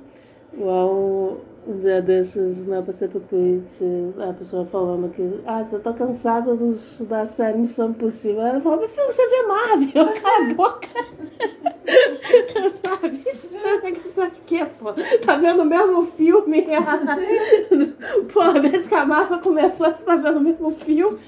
[0.53, 3.79] Igual um dia desses, né, passei pro tweet,
[4.29, 8.43] a pessoa falando que, ah, você tá cansada dos, da série Missão Impossível.
[8.43, 10.89] Ela falou, meu filho, você vê Marvel, cala a boca.
[12.85, 13.19] Sabe?
[14.03, 14.93] Cansada de quê, pô?
[15.25, 16.67] Tá vendo o mesmo filme?
[18.33, 21.19] pô, desde que a Marvel começou, você tá vendo o mesmo filme?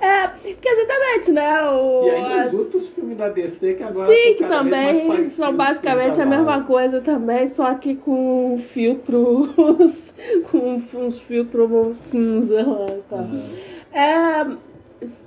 [0.00, 1.62] É, porque exatamente, né?
[1.70, 6.20] O, E ainda as- os filmes da DC que agora Sim, que também são basicamente
[6.20, 10.14] a mesma coisa também, só que com filtros,
[10.50, 13.18] com uns filtros cinza lá e tal.
[13.20, 13.54] Uhum.
[13.92, 14.44] É,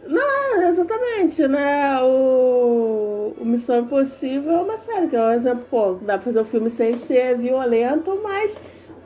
[0.08, 2.02] não, exatamente, né?
[2.02, 6.42] O, o Missão Impossível é uma série que é um exemplo, pô, dá pra fazer
[6.42, 8.60] um filme sem ser violento, mas,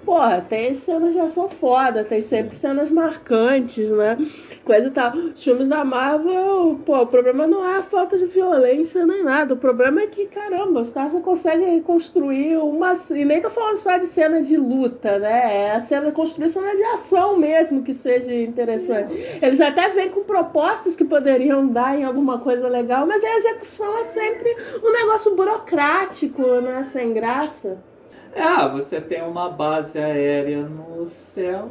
[0.05, 4.17] porra, tem cenas de ação foda, tem sempre cenas marcantes, né?
[4.63, 5.15] Coisa e tal.
[5.15, 9.53] Os filmes da Marvel, pô, o problema não é a falta de violência nem nada.
[9.53, 12.93] O problema é que, caramba, os caras não conseguem construir uma.
[13.11, 15.65] E nem tô falando só de cena de luta, né?
[15.65, 19.13] É a cena construir cena de ação mesmo que seja interessante.
[19.41, 23.97] Eles até vêm com propostas que poderiam dar em alguma coisa legal, mas a execução
[23.97, 26.83] é sempre um negócio burocrático, né?
[26.91, 27.90] Sem graça.
[28.33, 31.69] É, você tem uma base aérea no céu,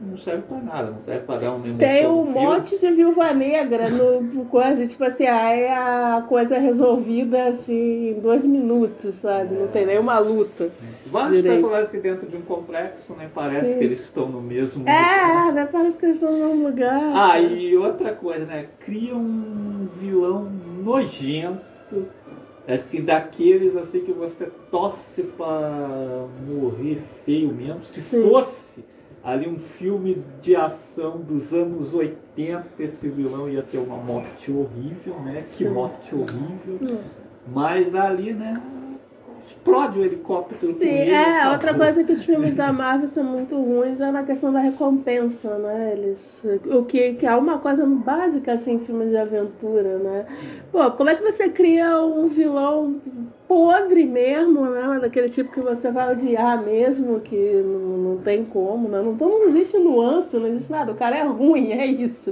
[0.00, 2.90] não serve pra nada, não serve pra dar uma emoção Tem no um monte de
[2.90, 9.14] viúva negra no coisa, tipo assim, aí a coisa é resolvida assim em dois minutos,
[9.14, 9.54] sabe?
[9.54, 10.70] Não tem nenhuma luta.
[11.06, 11.54] Vários Direito.
[11.54, 13.30] personagens assim dentro de um complexo, né?
[13.34, 13.78] Parece Sim.
[13.78, 15.48] que eles estão no mesmo lugar.
[15.48, 15.68] É, né?
[15.70, 17.00] Parece que eles estão num lugar.
[17.14, 18.66] Ah, e outra coisa, né?
[18.80, 20.50] Cria um vilão
[20.84, 22.06] nojento,
[22.74, 27.84] assim, daqueles assim que você torce pra morrer feio mesmo.
[27.84, 28.28] Se Sim.
[28.28, 28.84] fosse
[29.22, 35.18] ali um filme de ação dos anos 80, esse vilão ia ter uma morte horrível,
[35.20, 35.42] né?
[35.42, 35.70] Que Sim.
[35.70, 36.78] morte horrível.
[36.82, 36.98] Hum.
[37.52, 38.60] Mas ali, né?
[39.66, 40.74] Explode o helicóptero.
[40.74, 41.52] Sim, é, acabou.
[41.52, 45.58] outra coisa que os filmes da Marvel são muito ruins é na questão da recompensa,
[45.58, 45.92] né?
[45.92, 50.26] Eles, o que, que é uma coisa básica assim em filmes de aventura, né?
[50.70, 53.00] Pô, como é que você cria um vilão
[53.48, 54.98] podre mesmo, né?
[55.00, 59.00] Daquele tipo que você vai odiar mesmo, que não, não tem como, né?
[59.00, 62.30] Não, então não existe nuance, não existe nada, o cara é ruim, é isso.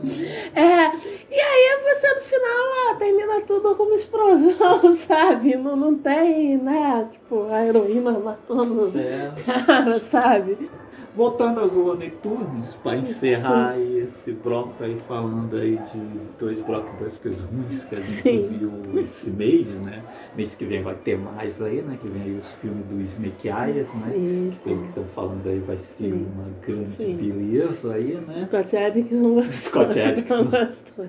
[0.54, 0.86] É,
[1.30, 5.56] e aí você no final ah, termina tudo com uma explosão, sabe?
[5.56, 7.06] Não, não tem, né?
[7.10, 9.30] Tipo, a heroína matando o É.
[9.66, 10.68] cara, sabe?
[11.16, 16.00] Voltando aos Looney Tunes, para encerrar esse bloco aí falando aí de
[16.40, 18.48] dois blockbusters ruins que a gente Sim.
[18.58, 20.02] viu esse mês, né?
[20.36, 21.96] Mês que vem vai ter mais aí, né?
[22.02, 24.12] Que vem aí os filmes do Snake Eyes, né?
[24.12, 24.88] Sim, Pelo que sim.
[24.88, 26.26] estão falando aí vai ser Sim.
[26.34, 27.14] uma grande Sim.
[27.16, 28.38] beleza aí, né?
[28.40, 29.54] Scott Adkins.
[29.54, 31.06] Scott Adkins gostou.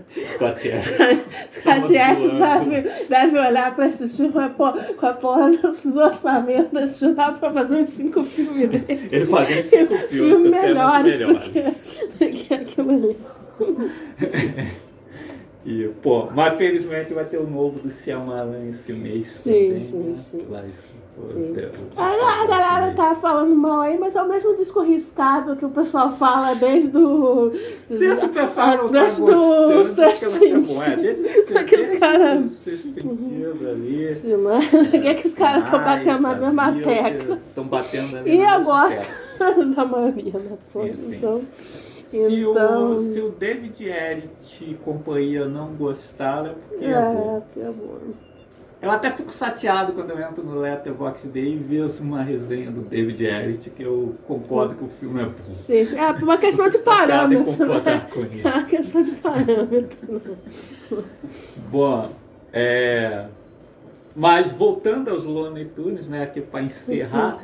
[1.49, 2.37] Scott Adkins.
[2.37, 7.87] Sabe, deve olhar pra esses filmes com a porra desses orçamentos desse pra fazer uns
[7.87, 9.09] cinco filmes dele.
[9.11, 11.49] Ele fazendo cinco filmes com cenas melhores do melhores.
[11.49, 13.17] que, do que aquilo ali.
[15.65, 19.97] E, pô, mas felizmente vai ter o novo do Shyamalan esse mês Sim, também, sim,
[19.97, 20.15] né?
[20.15, 20.45] sim.
[20.47, 20.69] Vai,
[21.95, 25.69] A, a galera tá falando mal aí, mas é o mesmo disco riscado que o
[25.69, 27.51] pessoal fala desde o.
[27.85, 30.91] Se esse pessoal não tá desde gostando, do sexto é.
[30.91, 31.23] É, desde
[31.53, 34.09] o Aqueles desde cara- o sexto sentido ali.
[34.11, 37.39] Sim, mas o que, é que os caras estão batendo na da mesma tecla?
[37.47, 39.11] Estão batendo na E eu gosto
[39.75, 40.57] da maioria, né?
[40.73, 40.83] pô?
[40.83, 41.15] Sim, sim.
[41.15, 41.41] Então,
[42.03, 44.29] Se, Então- o, se o David Eric
[44.61, 47.43] e companhia não gostaram, é porque é, é, bom.
[47.57, 47.97] é bom.
[48.85, 52.81] Eu até fico chateado quando eu entro no Letterboxd Day e vejo uma resenha do
[52.81, 55.51] David Elliott que eu concordo que o filme é bom.
[55.51, 55.97] Sim, sim.
[55.97, 57.65] É uma questão de parâmetro.
[57.65, 58.07] Né?
[58.13, 58.41] com ele.
[58.45, 60.21] É uma questão de parâmetro.
[61.71, 62.11] Bom,
[62.53, 63.25] é...
[64.15, 67.43] mas voltando aos Looney Tunes, né, aqui para encerrar,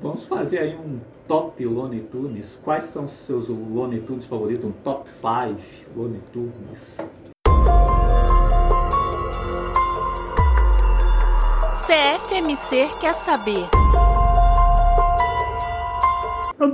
[0.00, 2.56] vamos fazer aí um top Looney Tunes.
[2.62, 4.66] Quais são os seus Looney Tunes favoritos?
[4.66, 6.96] Um top 5 Looney Tunes?
[11.88, 13.66] CFMC quer saber.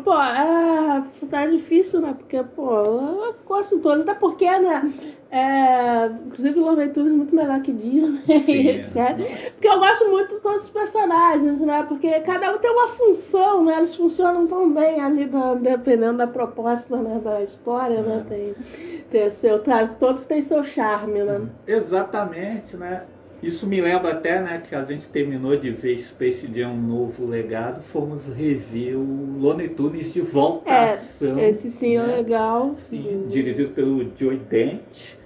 [0.03, 2.17] Pô, é, tá difícil, né?
[2.19, 4.93] Porque, pô, eu gosto de todos, até porque, né?
[5.31, 9.53] É, inclusive, o Looney Tunes é muito melhor que Disney, Sim, etc.
[9.53, 11.85] Porque eu gosto muito de todos os personagens, né?
[11.89, 13.77] Porque cada um tem uma função, né?
[13.77, 17.21] Eles funcionam tão bem ali, da- dependendo da proposta né?
[17.23, 18.27] da história, né?
[18.29, 18.55] Tem,
[19.13, 21.41] tem o seu, tá, todos têm seu charme, né?
[21.69, 23.05] Exatamente, né?
[23.45, 27.27] Isso me lembra até, né, que a gente terminou de ver Space Jam um novo
[27.27, 31.51] legado, fomos rever o Looney Tunes de volta É.
[31.51, 32.17] Esse sim é né?
[32.17, 32.75] legal.
[32.75, 35.17] Sim, dirigido pelo Joey Dent.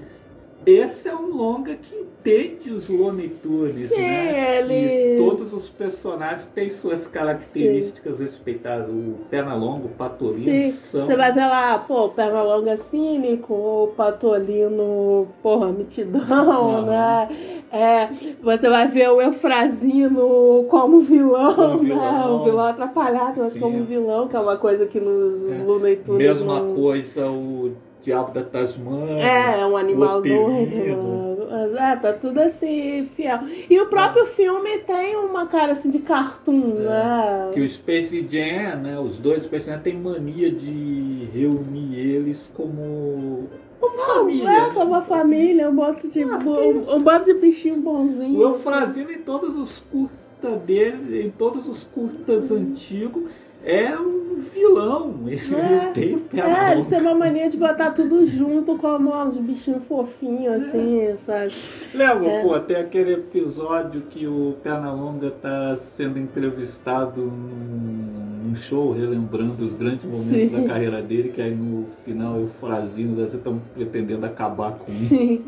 [0.70, 4.58] Esse é um longa que entende os Looney Tunes, Sim, né?
[4.58, 8.88] ele- Que todos os personagens têm suas características respeitadas.
[8.90, 11.02] O Pernalonga, o Patolino Sim, são...
[11.02, 16.86] você vai ver lá, pô, o Pernalonga cínico, o Patolino, porra, mitidão, Não.
[16.86, 17.28] né?
[17.72, 18.08] É,
[18.42, 21.88] você vai ver o Eufrazino como vilão, Como né?
[21.94, 22.36] vilão.
[22.40, 23.60] O vilão atrapalhado, mas Sim.
[23.60, 25.62] como vilão, que é uma coisa que nos É.
[25.64, 26.74] Looney Tunes Mesma não...
[26.74, 27.72] coisa o
[28.08, 29.22] Diabo da Tasmânia.
[29.22, 30.44] É, é um animal o apelido.
[30.46, 31.48] doido.
[31.50, 33.40] Mas, É, tá tudo assim, fiel.
[33.68, 37.48] E o próprio filme tem uma cara assim de cartoon, né?
[37.50, 37.52] É.
[37.52, 43.48] Que o Space Jam, né, os dois Space Jam têm mania de reunir eles como,
[43.78, 44.48] como família.
[44.48, 44.70] É, né?
[44.72, 48.38] como uma família, um bando de, Ah, um, um bando de bichinho bonzinho.
[48.38, 53.24] O Eufrazino em todos os curtas dele, em todos os curtas antigos,
[53.70, 55.14] é um vilão.
[55.26, 56.88] Ele É, não tem o pé É, na boca.
[56.88, 61.52] têm uma mania de botar tudo junto como uns bichinhos fofinhos, assim, sabe?
[61.94, 62.42] Lembra, É.
[62.42, 69.74] pô, tem aquele episódio que o Pernalonga tá sendo entrevistado num, num show, relembrando os
[69.74, 70.48] grandes momentos Sim.
[70.48, 74.98] da carreira dele, que aí no final o Eufrazino deve estão pretendendo acabar com ele.
[74.98, 75.44] Sim.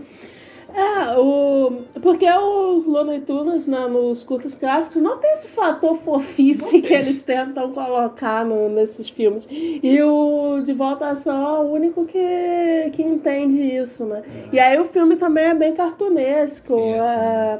[0.75, 1.83] É, o...
[2.01, 7.23] porque o Looney Tunes, né, nos curtas clássicos, não tem esse fator fofice que eles
[7.25, 9.47] tentam colocar no- nesses filmes.
[9.51, 14.23] E o De Volta à Ação é o único que, que entende isso, né?
[14.53, 16.75] E aí o filme também é bem cartunesco.
[16.75, 17.59] Sim, é...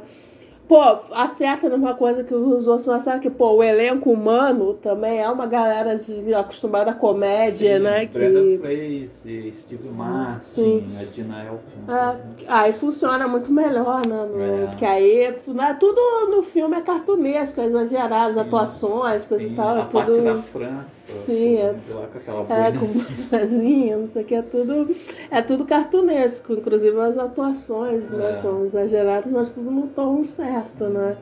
[0.71, 0.81] Pô,
[1.13, 5.29] acerta numa coisa que os outros não acertam, que, pô, o elenco humano também é
[5.29, 8.07] uma galera de, acostumada à comédia, Sim, né?
[8.07, 8.59] Brenda Que...
[8.59, 10.97] Fraser, Steve Martin, Sim.
[10.97, 11.85] a Dina Elfman.
[11.89, 12.17] Ah,
[12.47, 14.25] aí funciona muito melhor, né?
[14.33, 14.41] No,
[14.71, 14.77] É.
[14.77, 16.01] Que aí né, tudo
[16.31, 19.69] no filme é cartunesco, é exagerado, as Sim, atuações, coisa Sim, e tal.
[19.71, 20.43] a É parte da tudo.
[20.53, 21.00] França.
[21.11, 23.29] Sim, é- lá com aquela É, com boinazinha.
[23.31, 24.97] bonezinha, não sei o que, é tudo,
[25.31, 28.29] é tudo cartunesco, inclusive as atuações, né?
[28.29, 28.33] É.
[28.35, 31.17] São exageradas, mas tudo no tom certo, né?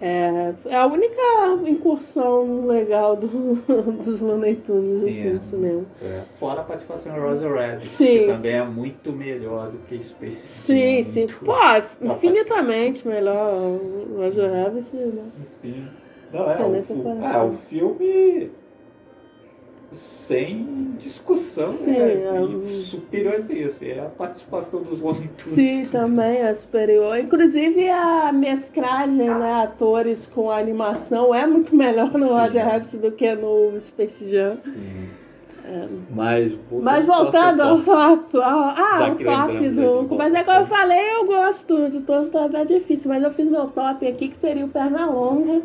[0.00, 1.20] É, é a única
[1.66, 3.26] incursão legal do,
[4.00, 5.38] dos Looney Tunes Sim, assim, é.
[5.40, 5.82] cinema.
[6.00, 8.48] É, Fora a participação de Rosa Red, Sim, que também sim.
[8.58, 11.20] é muito melhor do que Space Sim, sim.
[11.22, 11.52] muito- Pô,
[12.00, 13.50] infinitamente melhor
[14.16, 15.24] Roger Rabbit, né?
[15.60, 15.88] Sim.
[16.32, 16.74] Não, é, o,
[17.24, 18.50] é, o filme
[19.92, 23.84] sem discussão Sim, é, é superior a isso.
[23.84, 25.30] É a participação dos Tunes.
[25.44, 27.18] Sim, também é superior.
[27.18, 32.32] Inclusive a mesclagem, né, atores com animação é muito melhor no Sim.
[32.32, 34.56] Roger Rabbit do que no Space Jam.
[34.56, 35.08] Sim.
[36.10, 40.16] Mas, Mas voltando ao top, ao- ah, o top do.
[40.16, 43.10] Mas é como eu falei, eu gosto de todos, tá é difícil.
[43.10, 45.60] Mas eu fiz meu top aqui, que seria o Pernalonga,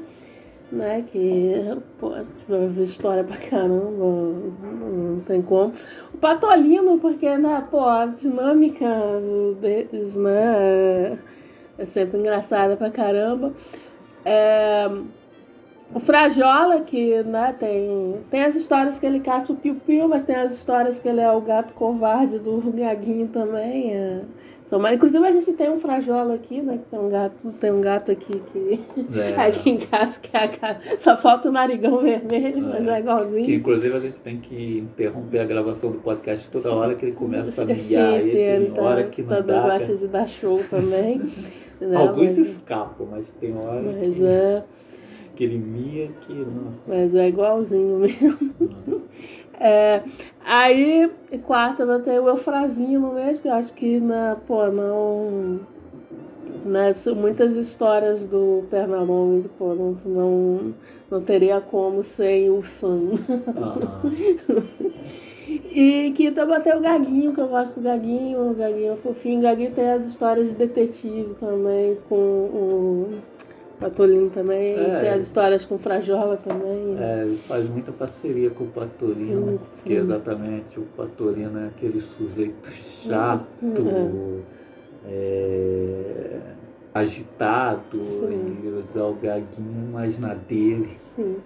[0.72, 1.04] né?
[1.12, 1.54] Que,
[2.00, 2.12] pô,
[2.84, 5.74] história pra caramba, não tem como.
[6.14, 8.88] O Patolino, porque, né, pô, a dinâmica
[9.60, 11.18] deles, né,
[11.78, 13.54] é sempre engraçada pra caramba.
[14.26, 14.90] É,
[15.94, 20.36] o Frajola, que né, tem, tem as histórias que ele caça o piu-piu, mas tem
[20.36, 23.94] as histórias que ele é o gato covarde do Gaguinho também.
[23.94, 24.22] É.
[24.64, 26.78] São, mais- inclusive a gente tem um Frajola aqui, né?
[26.78, 28.80] Que tem um gato, tem um gato aqui que
[29.20, 33.00] É, aqui em casa que é a só falta o narigão vermelho, mas é que
[33.00, 33.54] igualzinho.
[33.56, 36.76] inclusive a gente tem que interromper a gravação do podcast toda Sim.
[36.76, 37.78] hora que ele começa a miar.
[37.80, 39.62] Sim, sim, ele ele tá, hora que não dá.
[39.64, 39.98] gosta cara.
[39.98, 41.22] de dar show também.
[41.82, 44.64] né, Alguns mas, escapam, mas tem hora mas que, é,
[45.36, 46.34] que ele mia que.
[46.34, 46.88] Nossa.
[46.88, 48.54] mas é igualzinho mesmo.
[49.60, 50.02] É,
[50.44, 51.10] aí,
[51.46, 55.60] quarta, eu tenho o Eufrasinho no mês, que eu acho que, na, pô, não.
[56.66, 60.74] Mas muitas histórias do Pernalonga e do Poronto não,
[61.10, 63.12] não teria como sem o Sam.
[63.56, 64.02] Ah,
[65.76, 69.40] E que também tem o Gaguinho, que eu gosto do Gaguinho, o Gaguinho é fofinho.
[69.40, 73.14] O Gaguinho tem as histórias de detetive também, com o
[73.84, 74.74] Patolino também.
[74.76, 75.00] É.
[75.02, 76.98] Tem as histórias com o Frajola também.
[77.00, 80.02] é, ele faz muita parceria com o Patorino, Hum, porque hum.
[80.02, 84.42] exatamente o Patorino é aquele sujeito chato, Hum,
[85.06, 86.40] é,
[86.94, 88.58] agitado, Sim.
[88.64, 90.92] e usar o gaguinho mais na dele.
[91.16, 91.38] Sim.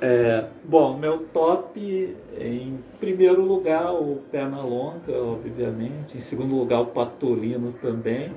[0.00, 6.18] É, bom, meu top, em primeiro lugar, o Pernalonga, obviamente.
[6.18, 8.30] Em segundo lugar, o Patolino também.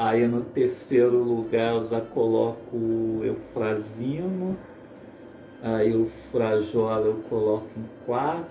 [0.00, 4.56] Aí no terceiro lugar eu já coloco o Eufrazino.
[5.62, 8.48] Aí o Frajola eu coloco em quarto.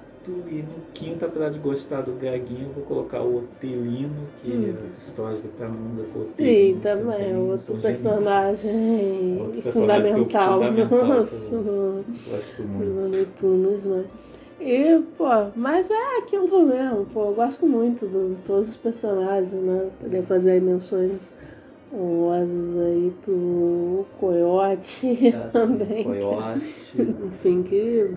[0.47, 4.73] E no quinto, apesar de gostar do Gaguinho, eu vou colocar o Otelino, que Hum.
[4.75, 7.35] as histórias do Pernalonga com o Sim, também.
[7.35, 12.05] Outro personagem Outro personagem eu- fundamental, fundamental nosso geniais.
[12.29, 12.89] Gosto muito.
[12.93, 14.03] no Netunos, né?
[14.61, 15.25] E, pô,
[15.55, 19.89] mas é aquilo mesmo, pô, eu gosto muito de todos os personagens, né?
[19.99, 20.61] Poder fazer aí
[21.91, 26.03] menções honrosas aí pro Coyote É, também.
[26.03, 26.75] Coyote.
[27.25, 28.15] Enfim, que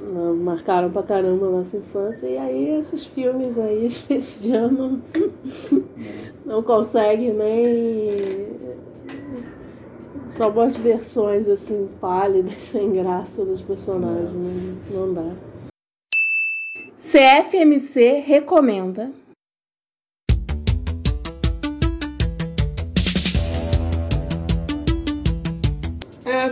[0.00, 2.26] né, marcaram pra caramba a nossa infância.
[2.26, 5.02] E aí esses filmes aí, esse ano,
[6.44, 8.58] não consegue nem.
[10.26, 14.32] Só umas versões assim, pálidas, sem graça dos personagens.
[14.34, 15.32] Não, não dá.
[16.96, 19.10] CFMC recomenda.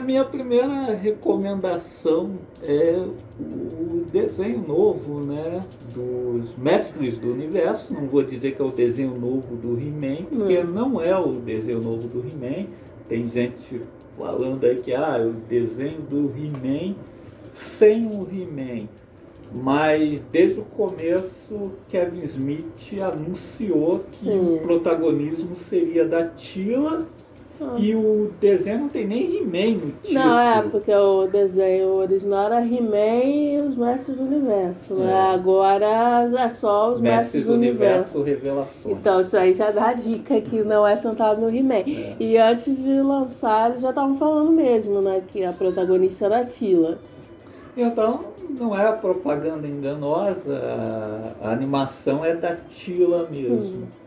[0.06, 3.04] Minha primeira recomendação é
[3.40, 5.60] o desenho novo, né?
[5.92, 7.92] Dos Mestres do Universo.
[7.92, 11.80] Não vou dizer que é o desenho novo do He-Man, porque não é o desenho
[11.80, 12.68] novo do He-Man.
[13.08, 13.82] Tem gente
[14.16, 16.94] falando aí que ah, é o desenho do He-Man
[17.52, 18.86] sem o He-Man.
[19.52, 24.38] Mas desde o começo, Kevin Smith anunciou que Sim.
[24.38, 27.06] o protagonismo seria da Tila
[27.60, 27.74] Ah.
[27.78, 30.14] e o desenho não tem nem He-Man no título.
[30.14, 34.94] Não, é, porque o desenho original era He-Man e os Mestres do Universo.
[34.94, 35.10] né?
[35.10, 35.34] É.
[35.34, 38.96] Agora é só os Mestres do Universo Revelações.
[38.98, 41.84] Então, isso aí já dá a dica que não é sentado no He-Man.
[41.86, 42.16] É.
[42.20, 45.22] E antes de lançar, eles já estavam falando mesmo, né?
[45.26, 46.98] Que a protagonista era a Tila.
[47.76, 48.20] Então,
[48.58, 50.56] não é propaganda enganosa,
[51.42, 53.82] a, a animação é da Tila mesmo.
[53.82, 54.05] Hum.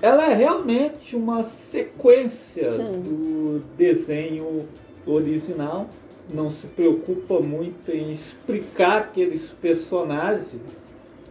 [0.00, 3.00] Ela é realmente uma sequência Sim.
[3.00, 4.66] do desenho
[5.06, 5.88] original.
[6.32, 10.60] Não se preocupa muito em explicar aqueles personagens.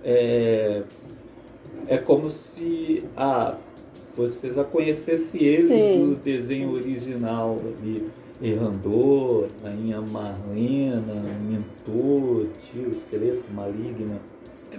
[0.03, 0.81] É,
[1.87, 3.55] é como se ah,
[4.15, 6.03] você já conhecesse eles Sim.
[6.03, 8.07] do desenho original ali.
[8.41, 14.19] Errandor, Rainha Marlena, Mentor, Tio, Esqueleto, Maligna.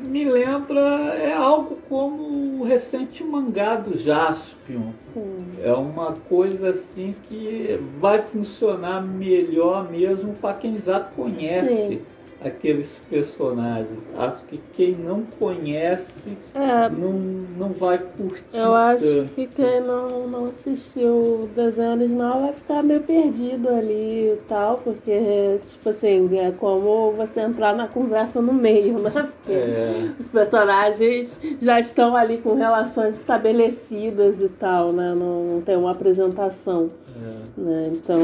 [0.05, 0.81] Me lembra,
[1.17, 4.93] é algo como o recente mangá do Jaspion.
[5.13, 5.39] Sim.
[5.63, 12.01] É uma coisa assim que vai funcionar melhor mesmo para quem já conhece Sim.
[12.45, 14.11] Aqueles personagens.
[14.17, 19.31] Acho que quem não conhece É, não, não vai curtir eu acho tanto.
[19.35, 24.79] que quem não, não assistiu o desenho original vai ficar meio perdido ali e tal,
[24.79, 29.11] porque, tipo assim, é como você entrar na conversa no meio, né?
[29.43, 35.15] Porque É, os personagens já estão ali com relações estabelecidas e tal, né?
[35.15, 36.91] Não, não tem uma apresentação.
[37.23, 37.61] É.
[37.61, 37.83] né?
[37.89, 38.21] Então,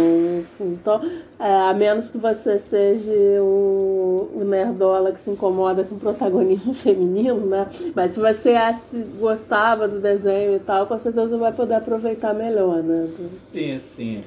[0.61, 1.01] então
[1.39, 3.11] é, a menos que você seja
[3.43, 7.69] o, o nerdola que se incomoda com o protagonismo feminino, né?
[7.95, 12.83] Mas se você acha- gostava do desenho e tal, com certeza vai poder aproveitar melhor,
[12.83, 13.05] né?
[13.53, 14.25] Sim, sim.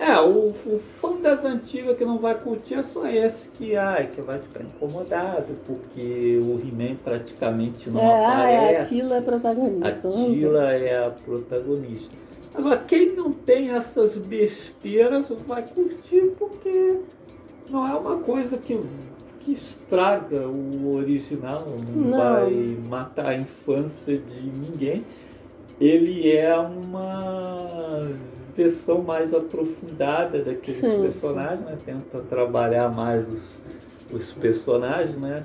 [0.00, 4.06] É, o, o fã das antigas que não vai curtir é só esse que, ai,
[4.14, 8.80] que vai ficar incomodado, porque o He-Man praticamente não é, ah, é, aparece.
[8.80, 10.08] a Tila é A protagonista.
[10.08, 10.14] né?
[10.14, 12.14] Tila é a protagonista.
[12.58, 16.96] Agora, quem não tem essas besteiras vai curtir porque
[17.70, 18.76] não é uma coisa que,
[19.40, 22.18] que estraga o original, não, Não.
[22.18, 25.04] vai matar a infância de ninguém.
[25.80, 28.08] Ele é uma
[28.56, 31.78] versão mais aprofundada daqueles Sim, personagens, né?
[31.86, 33.42] tenta trabalhar mais os,
[34.20, 35.44] os personagens, né?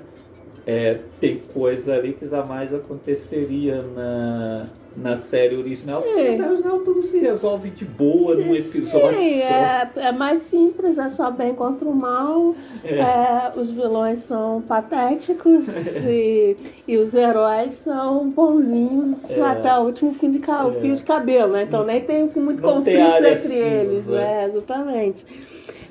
[0.66, 4.66] É, tem coisa ali que jamais aconteceria na,
[4.96, 6.02] na série original.
[6.02, 6.08] Sim.
[6.08, 9.46] Porque na série original tudo se resolve de boa num Sim, episódio sim, só.
[9.46, 12.54] é, é mais simples, é só bem contra o mal.
[12.84, 12.94] É.
[12.98, 15.64] É, os vilões são patéticos
[16.06, 19.40] e, e os heróis são bonzinhos É.
[19.42, 20.80] até o último fim de, ca- É.
[20.80, 21.62] fio de cabelo, né?
[21.64, 24.44] Então nem tem muito Não conflito entre eles, né?
[24.46, 25.24] Exatamente.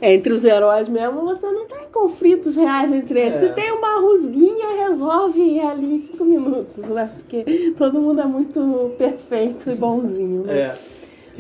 [0.06, 3.36] Entre os heróis mesmo, você não tem conflitos reais entre eles.
[3.36, 3.39] É.
[3.39, 7.10] Se tem uma rusguinha, resolve ali em cinco minutos, né?
[7.16, 10.60] Porque todo mundo é muito perfeito e bonzinho, né?
[10.60, 10.78] É.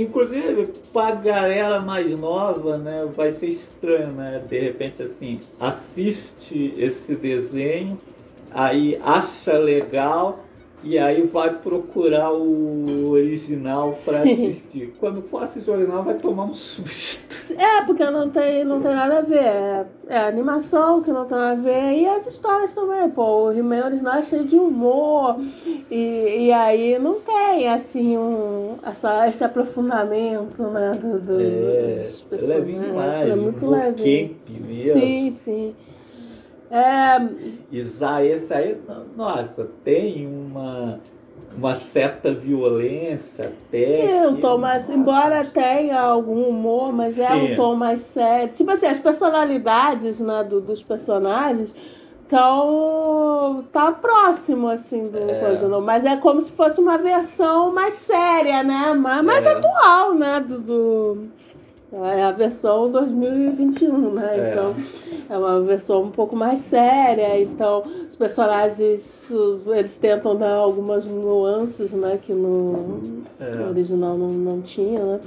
[0.01, 4.41] Inclusive, pra galera mais nova, né, vai ser estranho, né?
[4.47, 7.97] De repente, assim, assiste esse desenho,
[8.49, 10.39] aí acha legal
[10.83, 14.33] e aí vai procurar o original pra Sim.
[14.33, 14.93] assistir.
[14.99, 17.23] Quando for assistir o original, vai tomar um susto.
[17.57, 19.35] É, porque não tem, não tem nada a ver.
[19.43, 21.91] É, é animação que não tem nada a ver.
[21.99, 23.47] E as histórias também, pô.
[23.47, 25.35] O He-Man original é cheio de humor.
[25.91, 30.97] E, e aí não tem, assim, um, essa, esse aprofundamento, né?
[30.99, 32.85] Do, do, É, é levinho personagens.
[32.87, 33.29] demais.
[33.29, 34.29] É muito leve.
[34.47, 35.01] camp mesmo.
[35.01, 35.75] Sim, sim.
[36.71, 37.21] É,
[37.71, 38.75] Isa, esse aí,
[39.15, 40.99] nossa, tem uma,
[41.57, 43.85] uma certa violência até.
[43.85, 44.89] sim, um que- tom mais.
[44.89, 47.53] Embora tenha algum humor, mas é Sim.
[47.53, 48.53] um tom mais sério.
[48.53, 51.73] Tipo assim, as personalidades né, do- dos personagens
[52.23, 53.63] estão.
[53.71, 55.39] tá próximo, assim, do É.
[55.39, 55.81] coisa, não.
[55.81, 58.93] Mas é como se fosse uma versão mais séria, né?
[58.93, 59.51] Mais, mais É.
[59.53, 60.39] atual, né?
[60.39, 61.27] Do, do-
[61.95, 64.35] É a versão 2021, né?
[64.35, 64.51] É.
[64.51, 64.75] Então,
[65.29, 67.39] é uma versão um pouco mais séria.
[67.39, 69.29] Então, os personagens,
[69.67, 72.17] eles tentam dar algumas nuances, né?
[72.19, 72.99] Que no,
[73.39, 73.55] É.
[73.55, 75.19] no original não, não tinha, né?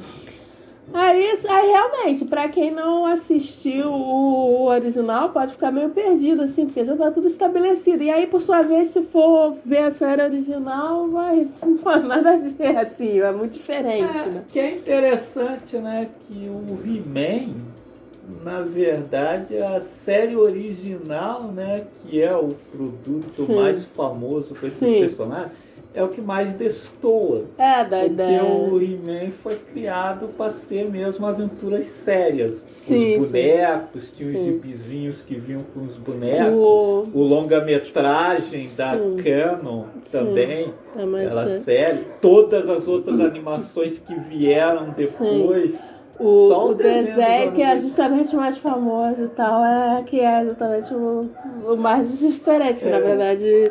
[0.93, 6.85] Aí, aí realmente, pra quem não assistiu o original, pode ficar meio perdido, assim, porque
[6.85, 8.03] já tá tudo estabelecido.
[8.03, 12.37] E aí, por sua vez, se for ver a série original, vai, não nada a
[12.37, 14.45] ver, assim, é muito diferente, É, né?
[14.51, 17.55] que é interessante, né, que o He-Man,
[18.43, 23.55] na verdade, a série original, né, que é o produto Sim.
[23.55, 25.01] mais famoso com esses Sim.
[25.01, 25.53] personagens,
[25.97, 27.45] é o que mais destoa.
[27.57, 28.45] É, da Porque ideia.
[28.45, 32.63] o He-Man foi criado para ser mesmo aventuras sérias.
[32.69, 33.33] Sim, os sim.
[33.33, 34.45] bonecos, tinha os Sim.
[34.45, 36.53] gibizinhos que vinham com os bonecos.
[36.53, 37.05] O...
[37.15, 39.17] O longa-metragem da Sim.
[39.17, 40.11] Canon Sim.
[40.19, 41.63] também, É mais ela sério.
[41.63, 42.05] série.
[42.21, 45.75] Todas as outras animações que vieram depois.
[46.19, 50.19] O, Só o o desenho que é justamente o mais famoso e tal, é que
[50.19, 51.29] é exatamente o,
[51.67, 52.91] o mais diferente, É.
[52.91, 53.71] na verdade.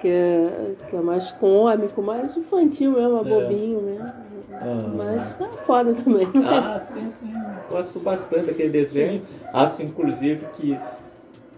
[0.00, 4.12] Que é, que é mais cômico, mais infantil mesmo, é bobinho mesmo.
[4.52, 4.92] Ah.
[4.94, 6.26] Mas é foda também.
[6.44, 7.32] Ah, sim, sim.
[7.70, 9.22] Gosto bastante daquele desenho.
[9.52, 10.78] Acho, inclusive, que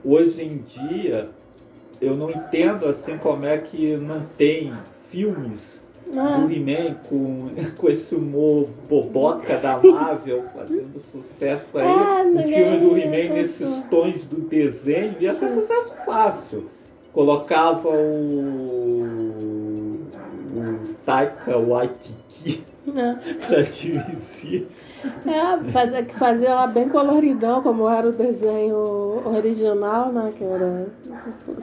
[0.05, 1.29] hoje em dia
[2.01, 4.73] eu não entendo assim como é que não tem
[5.11, 5.79] filmes
[6.17, 11.87] Ah, do He-Man com, com esse humor boboca da Marvel fazendo sucesso aí.
[11.87, 15.61] Ah, o filme do He-Man nesses tons do desenho ia ser Sim.
[15.61, 16.71] sucesso fácil.
[17.19, 19.99] Colocava o,
[20.55, 22.65] o Taika Waititi
[22.95, 23.15] é.
[23.45, 24.69] pra dirigir.
[25.27, 30.33] É, que fazia ela bem coloridão, como era o desenho original, né?
[30.39, 30.87] Que era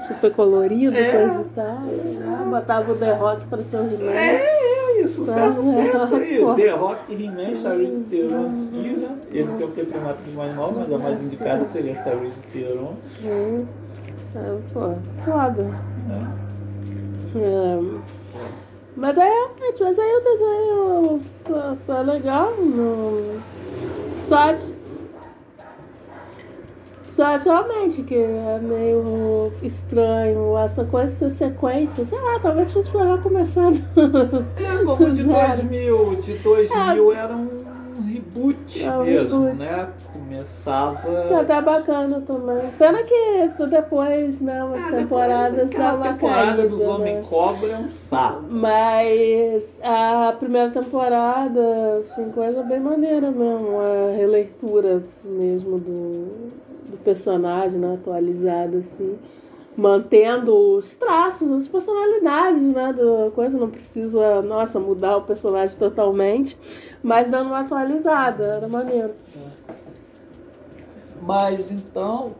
[0.09, 1.19] super colorido, É.
[1.21, 1.79] coisa e tal.
[1.79, 4.11] né, Botava o The Rock pra ser o He-Man.
[4.11, 5.55] É, isso, sucesso
[5.95, 6.55] Ah, sempre.
[6.63, 9.07] The Rock, He-Man, Charlize Theron, Cira.
[9.31, 12.93] Eles iam ter filmado de mais nova, mas a mais indicada seria Charlize Theron.
[12.97, 13.65] Sim.
[14.36, 15.63] É, pô, foda.
[15.63, 16.27] Né?
[17.38, 17.79] É.
[18.97, 22.53] Mas é realmente, mas aí o desenho foi, foi legal.
[22.57, 23.39] Não...
[24.25, 24.53] Só.
[27.11, 32.03] Só realmente que é meio estranho essa coisa, essa sequência.
[32.05, 33.71] Sei lá, talvez fosse melhor começar.
[34.57, 35.57] É, como de Zero.
[35.57, 37.65] 2000, de 2000 era um
[38.05, 39.89] reboot É mesmo, né?
[40.26, 41.26] Começava...
[41.28, 42.69] Que é até bacana também.
[42.80, 46.88] Pena que depois, né, umas Ah, temporadas depois, dá uma temporada caída, dos né?
[46.88, 48.43] Homem-Cobra é um saco.
[48.49, 56.51] Mas a primeira temporada, assim, coisa bem maneira mesmo, a releitura mesmo do,
[56.89, 59.19] do personagem, né, atualizada, assim.
[59.78, 66.57] Mantendo os traços, as personalidades, né, da coisa, não precisa, nossa, mudar o personagem totalmente,
[67.03, 69.11] mas dando uma atualizada, era maneiro.
[71.26, 72.34] Mas então,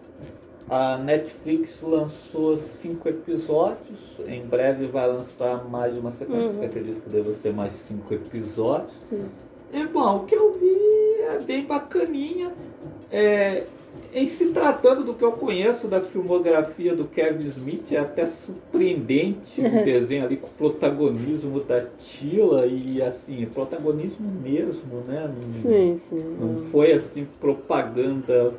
[0.70, 4.00] a Netflix lançou cinco episódios.
[4.28, 6.60] Em breve vai lançar mais uma sequência, Uhum.
[6.60, 8.92] que acredito que deva ser mais cinco episódios.
[9.10, 9.26] Sim.
[9.74, 12.52] E bom, o que eu vi é bem bacaninha.
[13.12, 13.64] É,
[14.14, 19.62] Em se tratando do que eu conheço da filmografia do Kevin Smith, é até surpreendente
[19.62, 25.30] o desenho ali com o protagonismo da Tila e assim, protagonismo mesmo, né?
[25.34, 26.20] Não, Sim, sim.
[26.40, 28.54] não foi assim propaganda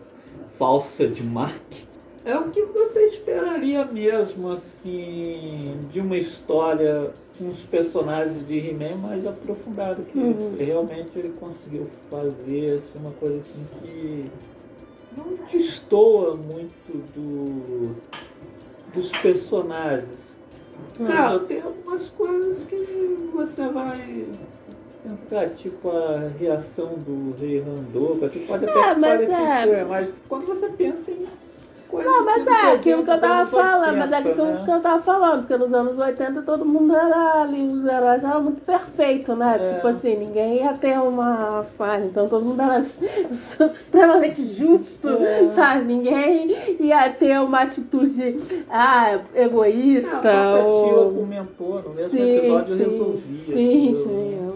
[0.59, 1.87] falsa de marketing.
[2.25, 8.97] É o que você esperaria mesmo, assim, de uma história com os personagens de He-Man
[8.97, 10.57] mais aprofundado, que Uhum.
[10.59, 14.31] realmente ele conseguiu fazer assim, uma coisa assim que
[15.17, 17.95] não destoa muito do,
[18.93, 20.19] dos personagens.
[20.99, 21.07] Hum.
[21.07, 24.27] Claro, tem algumas coisas que você vai
[25.15, 29.89] pensar, tipo a reação do rei Randoka, você pode até É, mas parecer é- estranho,
[29.89, 31.27] mas quando você pensa em
[31.89, 34.63] coisas Não, mas assim, é aquilo que eu tava falando, mas é 80, aquilo né?
[34.65, 38.43] que eu tava falando, porque nos anos 80 todo mundo era ali, os heróis eram
[38.43, 39.57] muito perfeitos, né?
[39.61, 39.75] É.
[39.75, 42.81] Tipo assim, ninguém ia ter uma falha, então todo mundo era
[43.31, 45.49] extremamente justo, É.
[45.51, 45.85] sabe?
[45.85, 48.37] Ninguém ia ter uma atitude
[48.69, 50.21] ah, egoísta.
[50.29, 51.13] Ah, a ou...
[51.15, 53.37] comentou, no mesmo Sim, episódio sim, resolvia.
[53.55, 54.09] sim, sim.
[54.41, 54.49] né?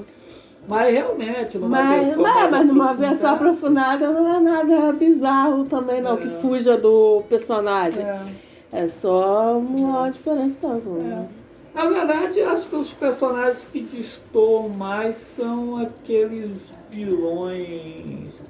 [0.71, 5.65] Mas realmente, numa Mas, versão mas, mais mas numa versão aprofundada, não é nada bizarro
[5.65, 6.17] também, não, É.
[6.19, 8.05] que fuja do personagem.
[8.05, 8.25] é.
[8.73, 10.69] É só uma diferença.
[10.69, 11.29] Né?
[11.75, 16.53] Na verdade, acho que os personagens que destoam mais são aqueles
[16.89, 18.41] vilões.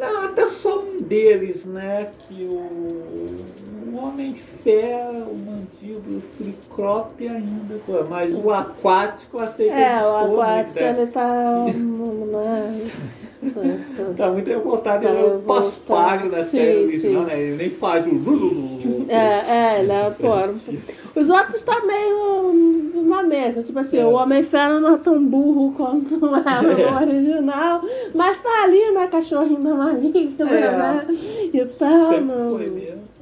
[0.00, 2.08] Não, até só um deles, né?
[2.26, 3.36] Que o,
[3.94, 8.04] o Homem de Ferro, o Mandíbula, o Tricrop ainda.
[8.10, 10.90] Mas o aquático que É, o aquático né?
[10.98, 11.64] ele tá.
[11.68, 12.90] né?
[14.16, 15.38] Tá muito revoltado, Tá ele é o.
[15.40, 17.38] Paspalho da série original, né?
[17.40, 18.10] Ele nem faz o.
[19.08, 19.16] É,
[19.76, 23.62] é, ele é, pô, Os outros tá meio na mesma.
[23.62, 24.04] Tipo assim, É.
[24.06, 27.82] o Homem-Ferro não é tão burro quanto era no original,
[28.14, 30.76] mas tá ali na cachorrinha da maligna, É.
[30.76, 31.06] né?
[31.52, 32.08] E tal.
[32.08, 33.13] Sempre não- foi mesmo.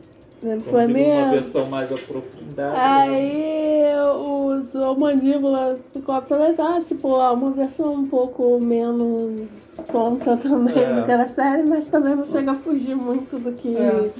[0.43, 1.13] Ele foi mesmo.
[1.13, 2.73] Uma versão mais aprofundada.
[2.73, 2.79] né?
[2.79, 3.83] Aí
[4.17, 9.49] os, o mandíbula ficou apresentar, tipo, uma versão um pouco menos
[9.91, 10.95] tonta também É.
[10.95, 13.77] do que era série, mas também não chega a fugir muito do que.
[13.77, 14.11] É.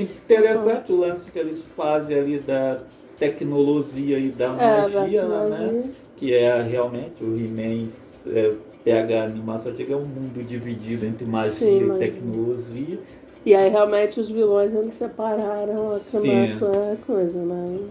[0.00, 2.78] Interessante o lance que eles fazem ali da
[3.18, 5.48] tecnologia e da É, da magia, né?
[5.48, 5.82] magia.
[6.16, 7.88] Que é realmente o He-Man
[8.26, 8.52] é,
[8.84, 11.98] pega a animação antiga, é um mundo dividido entre magia Sim, e magia.
[12.06, 12.98] tecnologia.
[13.44, 16.28] E aí realmente os vilões eles separaram aqui Sim.
[16.28, 17.88] nessa coisa, né?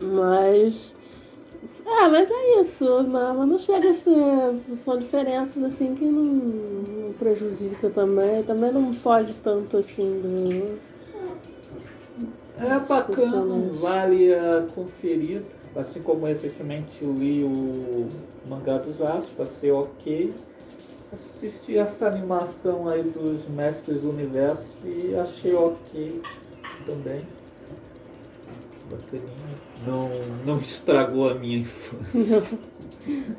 [0.00, 0.94] Mas.
[1.86, 4.14] Ah, mas é isso, não, mas não chega a ser.
[4.76, 8.42] São diferenças assim que não, não prejudica também.
[8.42, 10.78] Também não foge tanto assim do.
[12.58, 15.44] É bacana, vale a conferida.
[15.76, 18.08] Assim como recentemente eu li o
[18.48, 20.32] mangá dos Astros, passei ok.
[21.12, 26.20] Assisti essa animação aí dos Mestres do Universo e achei ok
[26.84, 27.20] também.
[28.90, 29.56] Bacaninha.
[29.86, 30.08] Não,
[30.44, 32.42] não estragou a minha infância.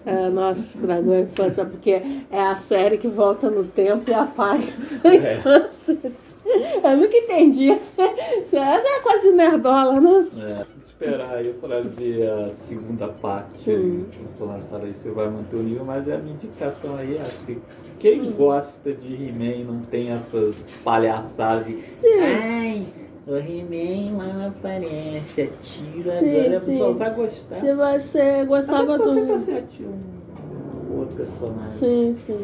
[0.05, 2.01] É, nossa, estragou a infância, porque
[2.31, 4.63] é a série que volta no tempo e apaga
[5.03, 5.35] a É.
[5.35, 5.97] infância.
[6.81, 7.69] Eu nunca entendi.
[7.71, 10.27] Essa, essa é coisa de nerdola, né?
[10.37, 10.65] É,
[10.99, 14.05] esperar aí pra ver a segunda parte Hum.
[14.11, 17.17] que foi lançada aí, você vai manter o nível, mas é a minha indicação aí,
[17.19, 17.57] acho que
[17.99, 22.07] quem gosta de He-Man não tem essas palhaçadas de Sim.
[22.19, 22.85] Ai,
[23.27, 26.65] o He-Man lá não aparece, a Tira Sim, agora a sim.
[26.71, 27.55] pessoa vai gostar.
[27.59, 29.61] Se você gostava Até você do.
[29.61, 30.16] tá um
[30.99, 31.77] outro personagem.
[31.77, 32.39] Sim, sim.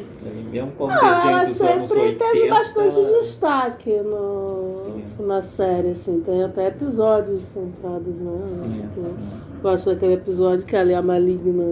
[0.51, 2.26] Mesmo como ela desenho dos anos sempre 80.
[2.32, 4.86] teve bastante ela- destaque no,
[5.18, 5.26] Sim.
[5.26, 6.20] na série, assim.
[6.22, 8.38] Tem até episódios centrados, né?
[8.62, 9.16] Sim, Tipo, sim.
[9.62, 11.64] Gosto daquele episódio que ela e a Maligna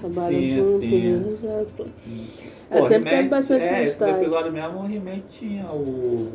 [0.00, 0.80] trabalham Sim, junto.
[0.80, 1.10] sim.
[1.12, 1.36] né?
[1.42, 1.90] Já tô- Pô,
[2.76, 4.20] É, sempre He-Man- teve bastante é, esse destaque.
[4.22, 6.28] episódio mesmo, o He-Man tinha o-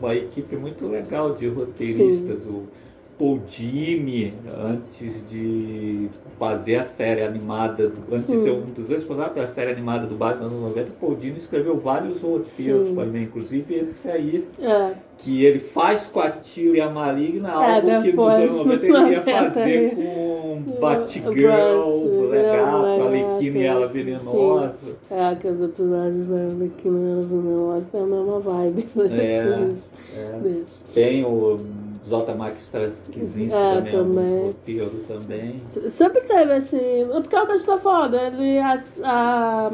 [0.00, 2.38] uma equipe muito legal de roteiristas.
[2.46, 2.62] O
[3.20, 6.08] Paul Dini, antes de
[6.38, 8.42] fazer a série animada, antes de Sim.
[8.44, 11.36] ser um dos responsáveis pela série animada do Batman nos anos 90, o Paul Dini
[11.38, 12.94] escreveu vários roteiros Sim.
[12.94, 17.50] para He-Man, inclusive esse aí, É, que ele faz com a Tila e a Maligna,
[17.50, 22.82] É, algo que nos anos 90 ele ia 90 fazer com O Batgirl, Bruce, legal,
[22.82, 23.10] com a
[23.60, 23.92] e ela sim.
[23.92, 24.96] venenosa.
[25.10, 26.36] é aqueles episódios da
[26.78, 29.92] que não negócio é a mesma vibe É, desses.
[30.16, 30.38] é.
[30.38, 30.78] desses.
[30.94, 31.60] Tem o
[32.10, 32.34] J.
[32.34, 34.42] Max Straczynski É, também, também.
[34.46, 35.62] roteiro também.
[35.90, 37.06] Sempre teve assim.
[37.12, 38.58] Porque é o que a gente tá falando, ele.
[38.58, 39.70] A, a,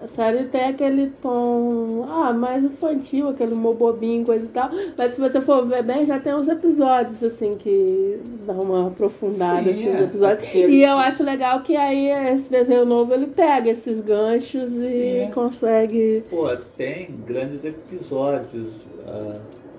[0.00, 4.70] A série tem aquele tom ah, mais infantil, aquele humor bobinho, coisa e tal.
[4.96, 9.64] Mas se você for ver bem, já tem uns episódios, assim, que dão uma aprofundada,
[9.64, 10.02] Sim, assim, é.
[10.04, 10.54] episódios.
[10.54, 15.30] E eu acho legal que aí esse desenho novo, ele pega esses ganchos e Sim.
[15.34, 16.22] consegue...
[16.30, 16.46] Pô,
[16.76, 18.68] tem grandes episódios.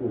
[0.01, 0.09] o,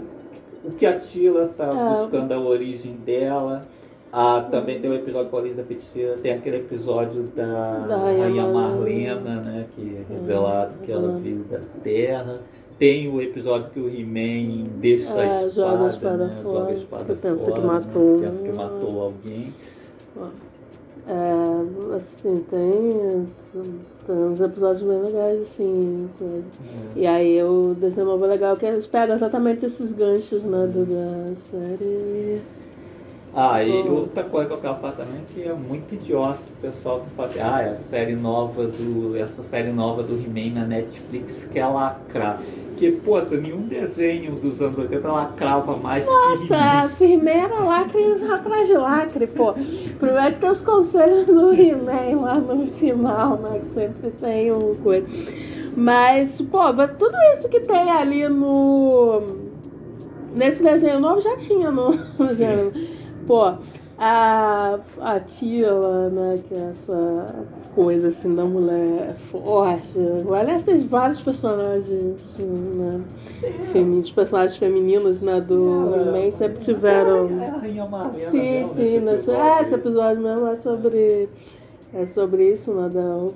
[0.64, 2.00] o que a Tila tá É.
[2.02, 3.66] buscando a origem dela.
[4.11, 6.16] Ah, também tem o episódio com a origem da feiticeira.
[6.16, 9.40] Tem aquele episódio da, Da Rainha Marlena.
[9.42, 9.66] Né?
[9.76, 12.40] Que é revelado que ela veio da Terra.
[12.78, 16.36] Tem o episódio que o He-Man deixa É, a espada, joga a espada né?
[16.42, 18.28] fora, joga a espada que pensa que fora, matou Né?
[18.28, 19.54] Pensa que matou alguém.
[21.11, 23.26] É, assim, tem,
[24.06, 26.44] tem uns episódios bem legais, assim, coisa.
[26.94, 31.34] E aí o desenho novo é legal que eles pegam exatamente esses ganchos, né, da
[31.36, 32.42] série.
[33.35, 37.01] Ah, e outra coisa que eu quero falar também que é muito idiota o pessoal
[37.01, 39.16] que fala assim, ah, é a série nova do.
[39.16, 42.41] essa série nova do He-Man na Netflix que é lacrar.
[42.76, 46.89] Que, poxa, nenhum desenho dos anos 80 lacrava mais Nossa, que a He-Man.
[46.91, 49.53] firmeira lacre atrás de lacre, pô.
[49.53, 53.59] Primeiro que tem os conselhos do He-Man lá no final, né?
[53.59, 55.07] Que sempre tem um coisa.
[55.76, 59.22] Mas, pô, tudo isso que tem ali no.
[60.35, 61.91] Nesse desenho novo já tinha no.
[63.29, 63.55] Pô,
[63.99, 66.39] a, a Tila, né?
[66.49, 69.99] Que é essa coisa assim da mulher forte.
[70.35, 73.03] Aliás, tem vários personagens, assim, né?
[73.72, 75.41] Femininos, personagens femininos, né?
[75.43, 77.29] Do He-Man sempre tiveram.
[77.41, 79.43] É Sim, mesmo, sim, nesse nesse, episódio.
[79.43, 81.29] é, esse episódio mesmo é sobre,
[81.93, 83.29] é sobre isso, né, da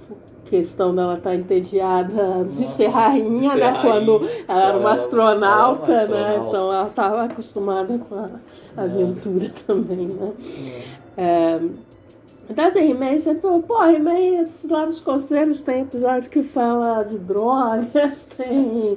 [0.57, 3.81] questão dela estar entediada de ser rainha, de ser né, rainha.
[3.83, 6.49] quando ela era uma Ela- astronauta, ela era uma né, astronauta.
[6.51, 10.33] então ela estava acostumada com a aventura também, né.
[11.17, 11.23] É.
[11.25, 11.61] É,
[12.51, 18.27] então, assim, He-Man sempre, pô, He-Man, lá nos conselhos tem episódio que fala de drogas,
[18.37, 18.97] tem,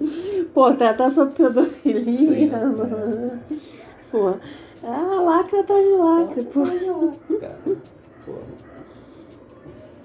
[0.54, 2.46] pô, tem até sobre pedofilia, Sim, sim.
[2.48, 3.40] né?
[4.12, 4.30] pô,
[4.84, 6.62] é lacre atrás de lacre, pô.
[7.40, 7.58] Cara,
[8.26, 8.34] pô.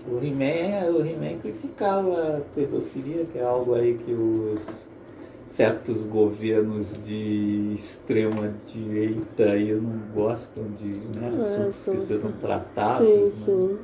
[0.08, 4.60] O He-Man, o He-Man criticava a pedofilia, que é algo aí que os
[5.46, 12.32] certos governos de extrema direita aí não gostam de né, É, assuntos são- que sejam
[12.32, 13.06] tratados.
[13.06, 13.30] Sim, né?
[13.30, 13.78] sim.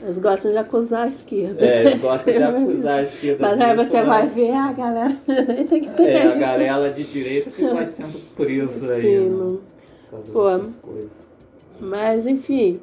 [0.00, 1.64] Eles gostam de acusar a esquerda.
[1.66, 4.72] É, eles gostam de acusar a esquerda Mas aí disso, você vai mas ver a
[4.72, 5.16] galera
[5.68, 9.00] tem que ter É, a galera de direita que vai sendo presa aí.
[9.02, 9.58] Sim, né,
[10.32, 10.44] Pô.
[11.80, 12.80] Mas enfim,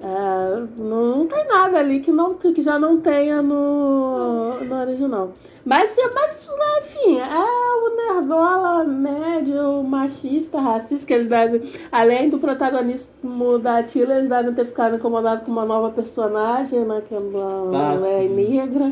[0.00, 5.32] é, não, não tem nada ali que, não, que já não tenha no, no original.
[5.68, 6.48] Mas, mas,
[6.78, 11.60] enfim, é o nerdola médio, machista, racista, que eles devem,
[11.92, 17.02] além do protagonismo da Tila, eles devem ter ficado incomodados com uma nova personagem, né,
[17.06, 18.86] que é uma Ah, mulher negra.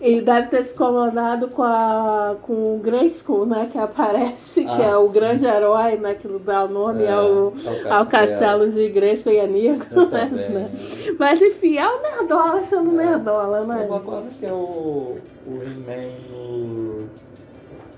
[0.00, 0.08] É.
[0.08, 4.82] E deve ter se incomodado com, a, com o Grayskull, né, que aparece, que Ah,
[4.90, 5.12] é o sim.
[5.12, 7.52] grande herói, né, que dá o nome É, ao,
[7.92, 10.70] ao ao castelo de Grayskull e é negro, Eu né, né?
[11.16, 13.86] Mas enfim, é o Nerdola sendo Nerdola, né?
[13.88, 15.16] Uma coisa que é o,
[15.48, 17.08] o He-Man no-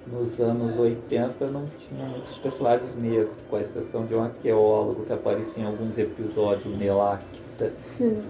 [0.06, 5.62] nos anos 80 não tinha muitos personagens negros, com exceção de um arqueólogo que aparecia
[5.62, 7.72] em alguns episódios, Nelacta.
[7.96, 8.22] Sim,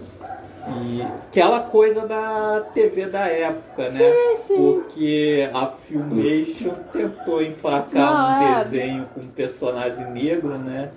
[0.83, 3.99] E aquela coisa da TV da época, né?
[4.35, 4.37] sim.
[4.37, 4.55] sim.
[4.57, 8.63] Porque a Filmation tentou emplacar Não, um é.
[8.63, 10.89] desenho com um personagem negro, né?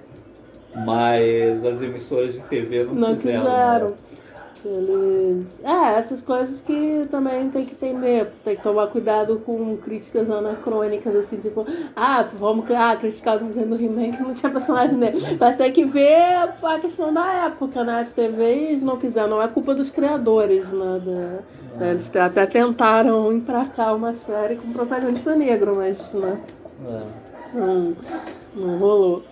[0.75, 3.41] Mas as emissoras de TV não, Não quiseram.
[3.45, 3.87] quiseram.
[3.91, 3.95] né?
[4.65, 5.63] Eles...
[5.63, 8.29] É, essas coisas que também tem que entender.
[8.45, 13.67] Tem que tomar cuidado com críticas anacrônicas, assim, tipo, ah, vamos ah, criticar o desenho
[13.69, 15.37] do He-Man que não tinha personagem dele.
[15.39, 16.23] Mas tem que ver
[16.63, 18.01] a questão da época, né?
[18.01, 21.03] As TVs não quiseram, não é culpa dos criadores, né?
[21.05, 21.45] Da-
[21.79, 21.91] né?
[21.91, 26.39] Eles até tentaram emplacar uma série com protagonista negro, mas né?
[26.89, 27.59] É.
[27.59, 27.97] não,
[28.55, 29.23] não rolou.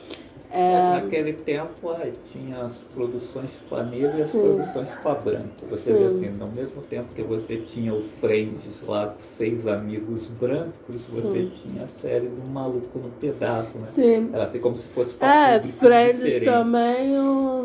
[0.54, 1.96] É, Naquele tempo
[2.30, 4.40] tinha as produções para negro e as Sim.
[4.42, 5.48] produções para branco.
[5.70, 6.26] Você vê Sim.
[6.26, 11.44] assim, no mesmo tempo que você tinha o Friends lá com seis amigos brancos, você
[11.44, 11.52] Sim.
[11.62, 13.86] tinha a série do Maluco no Pedaço, né?
[13.86, 14.28] sim.
[14.30, 16.44] Era assim como se fosse pra É, Friends diferentes.
[16.44, 17.18] também,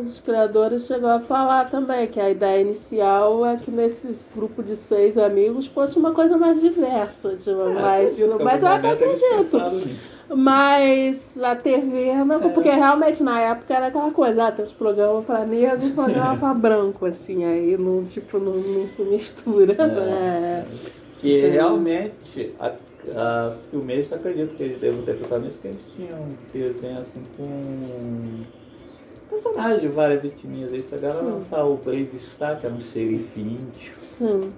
[0.05, 4.77] os criadores chegou a falar também que a ideia inicial é que nesses grupos de
[4.77, 9.97] seis amigos fosse uma coisa mais diversa, tipo, É, mas, mas eu até acredito.
[10.29, 12.49] Mas a TV, não, É.
[12.49, 16.37] porque realmente na época era aquela coisa, ah, tem os programas pra negro e programa
[16.37, 19.87] pra branco, assim, aí não, tipo, não, não se mistura, É.
[19.87, 20.65] né?
[21.19, 21.49] Que Sim.
[21.49, 22.73] realmente a,
[23.15, 27.23] a filmeiros acredito que eles devem ter pensado nisso, que eles tinham um desenho assim
[27.35, 28.43] com
[29.29, 30.73] personagens de várias etnias.
[30.73, 34.49] Aí se a galera lançar o Brave Star, que era um xerife índio, Sim.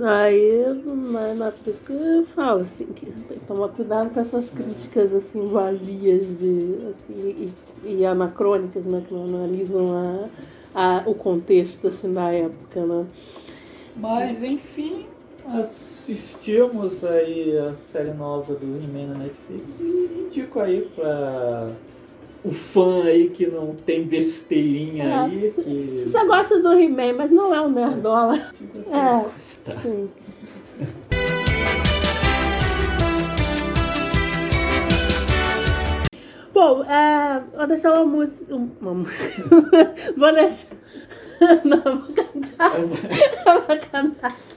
[0.00, 5.14] Aí, na, na pesca, eu falo assim, que tem que tomar cuidado com essas críticas
[5.14, 7.54] assim, vazias de, assim,
[7.84, 9.02] e, e anacrônicas, né?
[9.06, 10.30] Que não analisam
[10.74, 13.06] a, a, o contexto assim, da época, né?
[13.96, 15.06] Mas, enfim,
[15.44, 21.76] assistimos aí a série nova do He-Man na Netflix e indico aí pra
[22.44, 25.52] o fã aí que não tem besteirinha É, aí.
[25.56, 25.98] Que...
[26.00, 28.50] Se você gosta do He-Man, mas não é um nerdola.
[28.90, 29.80] É, gosta.
[29.80, 30.10] sim.
[36.52, 38.54] Bom, é, vou deixar uma música.
[38.54, 39.42] Uma música.
[40.16, 40.68] vou deixar.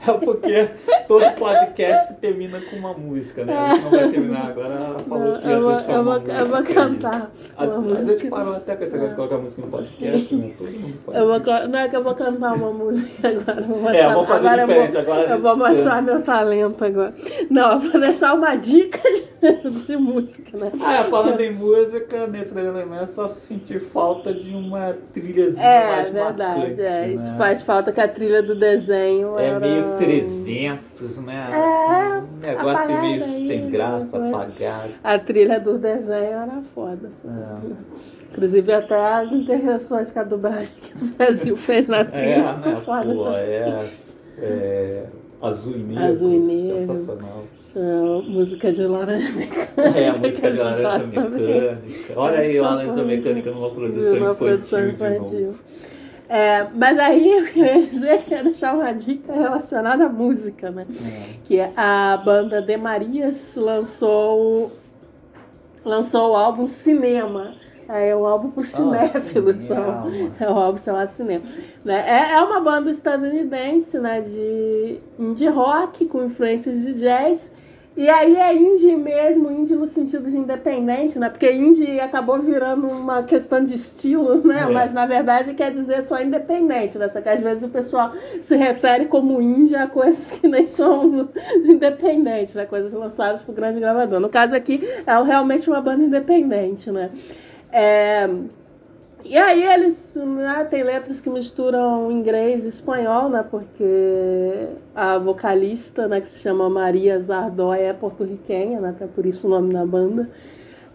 [0.07, 0.69] É porque
[1.07, 3.53] todo podcast termina com uma música, né?
[3.57, 4.73] A gente não vai terminar agora.
[4.73, 7.31] Ela falou Não, que ia eu vou, deixar eu vou, eu vou cantar.
[7.57, 10.51] Às, uma às vezes parou até com essa coisa de colocar música no podcast, né?
[10.57, 13.61] Todo mundo Eu vou, ca- não é que eu vou cantar uma música agora.
[13.61, 14.91] eu Vou É, mostrar- vamos fazer agora eu diferente.
[14.93, 16.01] vou- Agora Eu vou mostrar canta.
[16.13, 17.13] meu talento agora.
[17.49, 19.27] Não, eu vou deixar uma dica de,
[19.85, 20.71] de música, né?
[20.81, 25.87] Ah, é, falando em música, nesse desenho é só sentir falta de uma trilhazinha É,
[25.95, 26.59] mais verdade.
[26.59, 27.37] marcante, é, isso né?
[27.37, 29.59] faz falta que a trilha do desenho É era...
[29.59, 31.49] meio 300, né?
[31.51, 34.29] É, Assim, um negócio meio aí, sem graça, né?
[34.29, 34.89] apagado.
[35.03, 37.11] A trilha do desenho era foda.
[37.25, 37.97] É.
[38.31, 42.61] Inclusive até as intervenções que a dublagem que o Brasil fez na É, trilha né?
[42.63, 43.13] foi foda.
[43.13, 43.85] Pô, é,
[44.39, 45.05] é
[45.41, 46.03] azul e negro.
[46.03, 46.79] Azul e negro.
[46.95, 47.43] Sensacional.
[47.71, 49.81] Tinha música de laranja mecânica.
[49.81, 51.79] É, a música de laranja mecânica.
[52.15, 54.89] Olha aí, laranja mecânica numa produção Uma infantil.
[54.89, 55.55] infantil.
[56.29, 60.85] É, mas aí eu queria dizer que ia deixar uma dica relacionada à música, né?
[61.05, 61.35] É.
[61.45, 64.71] Que a banda De Marias lançou,
[65.85, 67.53] lançou o álbum Cinema.
[67.89, 69.61] É um álbum para cinéfilos.
[69.61, 70.01] cinema.
[70.09, 71.43] são- É um álbum chamado Cinema.
[71.85, 72.03] Né?
[72.07, 77.51] É, é uma banda estadunidense né, de indie rock com influências de jazz.
[77.95, 81.29] E aí é indie mesmo, indie no sentido de independente, né?
[81.31, 84.59] Porque indie acabou virando uma questão de estilo, né?
[84.61, 84.65] É.
[84.71, 87.09] Mas na verdade quer dizer só independente, né?
[87.09, 91.27] Só que às vezes o pessoal se refere como indie a coisas que nem são
[91.65, 92.67] independentes, né?
[92.67, 94.19] Coisas lançadas por grande gravador.
[94.19, 97.09] No caso aqui é realmente uma banda independente, né?
[97.71, 98.29] É,
[99.25, 103.43] e aí eles né, tem letras que misturam inglês e espanhol, né?
[103.49, 108.89] Porque a vocalista, né, que se chama Maria Zardói, é porto-riquenha, né?
[108.89, 110.29] Até por isso o nome da banda.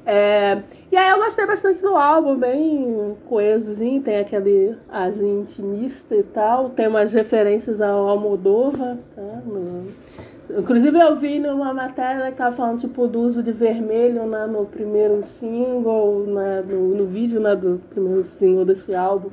[0.04, 6.24] É, e aí eu gostei bastante do álbum, bem coesozinho, tem aquele azinho intimista e
[6.24, 9.42] tal, tem umas referências ao Almodóvar, tá?
[9.46, 9.86] No-
[10.58, 14.66] Inclusive eu vi numa matéria que tava falando tipo do uso de vermelho né, no
[14.66, 19.30] primeiro single, né, no, no vídeo né, do primeiro single desse álbum.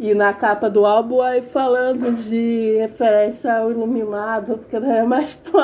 [0.00, 5.34] E na capa do álbum aí falando de referência ao Iluminado, porque não é mais
[5.42, 5.58] pô,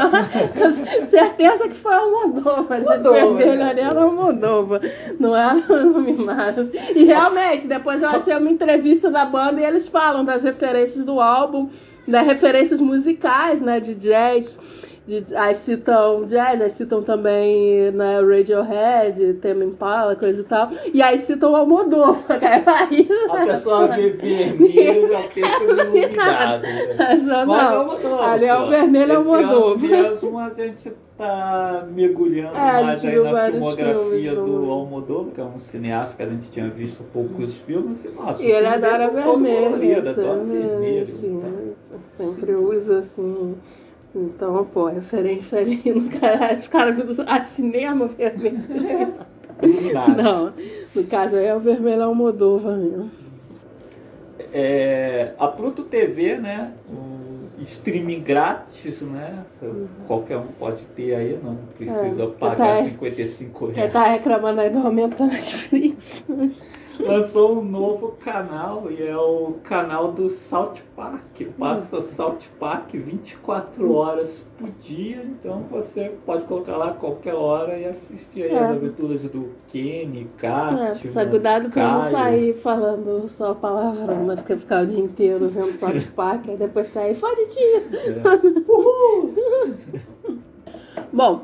[1.04, 2.80] certeza que foi o Moldova.
[2.80, 3.70] Moldova, Vermelho né?
[3.70, 4.80] ali era o Moldova,
[5.20, 6.68] não era o Iluminado.
[6.96, 11.20] E realmente, depois eu achei uma entrevista da banda e eles falam das referências do
[11.20, 11.70] álbum,
[12.06, 14.58] das referências musicais, né, de jazz.
[15.06, 20.70] De, aí citam jazz, aí citam também né, Radiohead, Tame Impala, coisa e tal.
[20.94, 23.08] E aí citam o Almodóvar, que aí...
[23.28, 26.62] A pessoa vê vermelho já pensa no iluminado.
[26.64, 26.94] né?
[26.98, 28.22] Mas não, Mas não.
[28.22, 30.46] Ali é o vermelho Esse ano Almodóvar.
[30.46, 35.60] a gente tá mergulhando É, mais aí na filmografia filmes, do Almodóvar, que é um
[35.60, 38.02] cineasta que a gente tinha visto poucos filmes.
[38.04, 41.02] E, nossa, E ele o adora é vermelho, colorido, assim, adora vermelho.
[41.02, 41.42] assim,
[41.90, 41.96] tá?
[42.16, 43.54] sempre usa assim.
[44.14, 49.14] Então, pô, referência ali no cara, os caras viram a cinema vermelho.
[50.16, 50.52] Não,
[50.94, 53.10] no caso aí é o vermelho Almodóvar mesmo.
[54.52, 56.72] É, a Pluto TV, né?
[56.90, 59.44] Um streaming grátis, né?
[60.06, 63.92] Qualquer um pode ter aí, não precisa É, pagar tá- 55 Quem reais.
[63.92, 66.24] tá reclamando aí do aumento da Netflix.
[67.00, 71.42] Lançou um novo canal e é o canal do South Park.
[71.58, 77.76] Passa South Park 24 horas por dia, então você pode colocar lá a qualquer hora
[77.76, 78.58] e assistir aí É.
[78.58, 84.36] as aventuras do Kenny, É, Kat, só cuidado pra não sair falando só palavrão, né?
[84.36, 87.82] Porque ficar o dia inteiro vendo South Park, aí depois sair, fode tia.
[91.12, 91.42] Bom,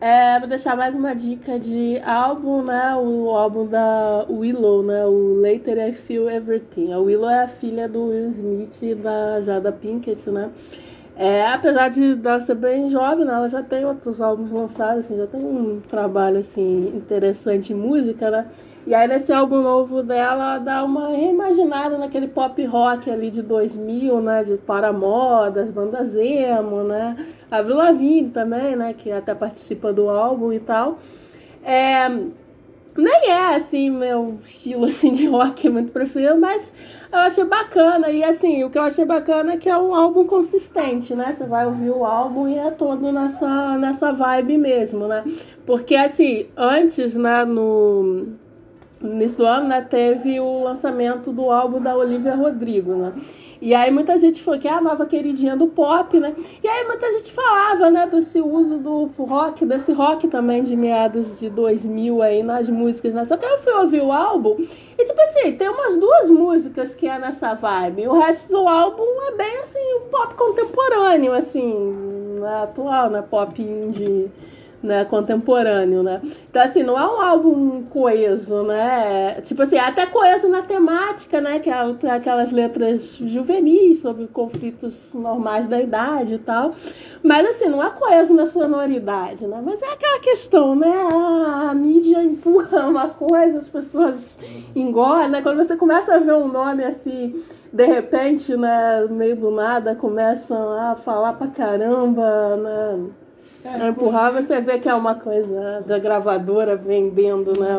[0.00, 2.94] é, vou deixar mais uma dica de álbum, né?
[2.94, 5.04] O álbum da Willow, né?
[5.04, 6.92] O Later I Feel Everything.
[6.92, 10.50] A Willow é a filha do Will Smith e da Jada Pinkett, né?
[11.16, 15.16] É, apesar de ela ser bem jovem, né, ela já tem outros álbuns lançados, assim,
[15.16, 18.46] já tem um trabalho assim interessante em música, né?
[18.88, 24.18] E aí nesse álbum novo dela dá uma reimaginada naquele pop rock ali de 2000,
[24.22, 24.42] né?
[24.44, 27.14] De Paramore, das bandas emo, né?
[27.50, 28.94] A Avril Lavigne também, né?
[28.94, 31.00] Que até participa do álbum e tal.
[31.62, 32.08] É,
[32.96, 36.72] nem é assim meu estilo assim de rock muito preferido, mas
[37.12, 40.26] eu achei bacana e assim o que eu achei bacana é que é um álbum
[40.26, 41.34] consistente, né?
[41.34, 45.24] Você vai ouvir o álbum e é todo nessa nessa vibe mesmo, né?
[45.66, 47.44] Porque assim antes, né?
[47.44, 48.47] No
[49.00, 53.12] nesse ano, né, teve o lançamento do álbum da Olivia Rodrigo, né?
[53.60, 56.34] E aí muita gente falou que é a nova queridinha do pop, né?
[56.62, 61.38] E aí muita gente falava, né, desse uso do rock, desse rock também de meados
[61.38, 63.24] de 2000 aí nas músicas, né?
[63.24, 64.56] Só que eu fui ouvir o álbum
[64.96, 68.06] e tipo assim, tem umas duas músicas que é nessa vibe.
[68.06, 71.74] O resto do álbum é bem assim, pop contemporâneo, assim,
[72.40, 74.30] né, atual, né, pop indie
[74.82, 76.20] né, contemporâneo, né?
[76.48, 79.40] Então, assim, não é um álbum coeso, né?
[79.42, 81.58] Tipo assim, é até coeso na temática, né?
[81.58, 86.74] Que é aquelas letras juvenis sobre conflitos normais da idade e tal.
[87.22, 89.60] Mas, assim, não é coeso na sonoridade, né?
[89.64, 90.92] Mas é aquela questão, né?
[90.92, 94.38] A, a mídia empurra uma coisa, as pessoas
[94.76, 95.42] engolem, né?
[95.42, 97.34] Quando você começa a ver um nome assim
[97.70, 103.10] de repente, né, meio do nada, começam a falar pra caramba, né?
[103.74, 107.76] É, empurrar, você vê que é uma coisa da gravadora vendendo, né?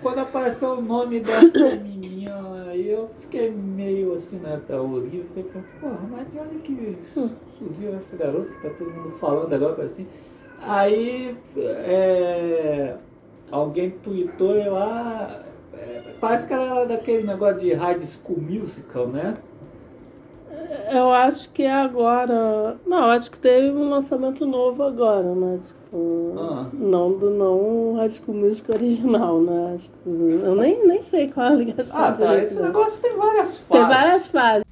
[0.00, 4.60] Quando apareceu o nome dessa menina, aí eu fiquei meio assim, né?
[4.68, 6.98] Da Olivia, fiquei pensando, porra, mas onde que
[7.58, 10.06] surgiu essa garota que tá todo mundo falando agora assim?
[10.62, 12.94] Aí é,
[13.50, 15.42] alguém tweetou lá,
[15.74, 19.36] é, parece que ela era daquele negócio de High School Musical, né?
[20.90, 22.76] Eu acho que é agora.
[22.86, 25.58] Não, acho que teve um lançamento novo agora, né?
[25.66, 26.66] Tipo, ah.
[26.72, 29.74] não do não School Music original, né?
[29.76, 32.04] Acho que, eu nem, nem sei qual é a ligação.
[32.04, 32.38] Ah, tá.
[32.38, 33.68] Esse negócio tem várias fases.
[33.68, 34.64] Tem várias fases.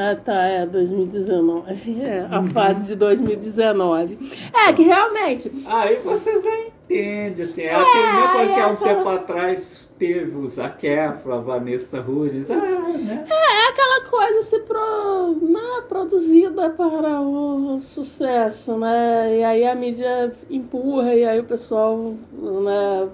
[0.00, 1.98] Ah, tá, é 2019.
[2.00, 2.50] É, a uhum.
[2.50, 4.16] fase de 2019.
[4.54, 5.50] É, que realmente.
[5.66, 7.62] Aí você já entende, assim.
[7.62, 12.50] É, é aquele negócio que há um tempo atrás teve o Efron, a Vanessa Hudgens.
[12.50, 13.26] Ah, né?
[13.28, 19.38] É, é aquela coisa se pro, né, produzida para o sucesso, né?
[19.38, 23.08] E aí a mídia empurra e aí o pessoal né,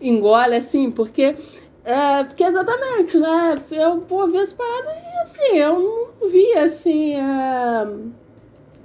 [0.00, 1.36] engole assim, porque.
[1.84, 3.62] É, porque exatamente, né?
[3.70, 5.78] Eu ouvi essa parada e assim, eu
[6.20, 7.14] não vi assim.
[7.14, 8.27] É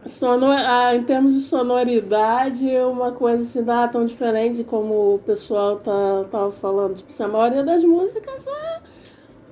[0.08, 5.78] Sonor, ah, em termos de sonoridade, uma coisa assim, dá tão diferente como o pessoal
[5.78, 6.96] tá, tava falando.
[6.98, 8.80] Tipo, a maioria das músicas é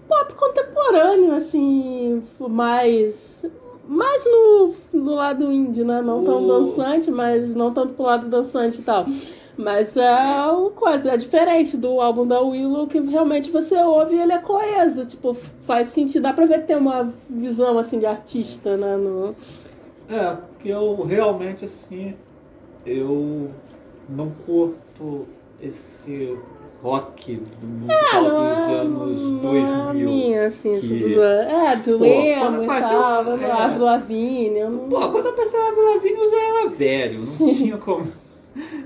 [0.07, 3.45] pop contemporâneo, assim, mais.
[3.87, 6.01] Mais no, no lado indie, né?
[6.01, 9.05] Não tão dançante, mas não tanto pro lado dançante e tal.
[9.57, 14.19] Mas é uma coisa, é diferente do álbum da Willow, que realmente você ouve e
[14.19, 15.05] ele é coeso.
[15.05, 15.35] Tipo,
[15.65, 18.95] faz sentido, dá pra ver que tem uma visão assim de artista, né?
[18.95, 19.35] No,
[20.09, 22.15] é, porque eu realmente assim,
[22.85, 23.49] eu
[24.09, 25.25] não curto
[25.61, 26.37] esse
[26.81, 29.93] rock do musical é, dos anos 2000.
[29.93, 31.19] Minha, assim, que...
[31.19, 34.63] É, do Pô, emo e tal, é, Avril Lavigne.
[34.63, 34.89] Não...
[34.89, 37.55] Pô, quando eu pensei em Avril Lavigne eu já era velho, não Sim.
[37.55, 38.07] tinha como,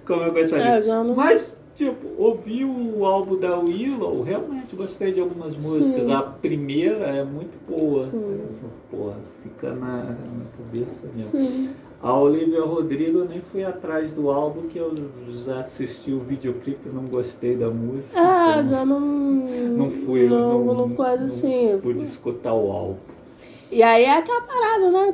[0.06, 0.90] como eu gostaria é, disso.
[0.90, 1.16] Não...
[1.16, 6.06] Mas Tipo, ouvi o álbum da Willow, realmente gostei de algumas músicas.
[6.06, 6.14] Sim.
[6.14, 8.06] A primeira é muito boa.
[8.06, 8.46] Sim.
[8.90, 11.32] Porra, fica na, na cabeça mesmo.
[11.32, 11.70] Sim.
[12.02, 14.94] A Olivia Rodrigo eu nem fui atrás do álbum, que eu
[15.46, 18.14] já assisti o videoclipe e não gostei da música.
[18.16, 19.00] Ah, então já não.
[19.00, 21.80] Não fui, não, não, não, não, não assim.
[21.82, 23.15] pude escutar o álbum.
[23.72, 25.14] E aí é aquela parada, né?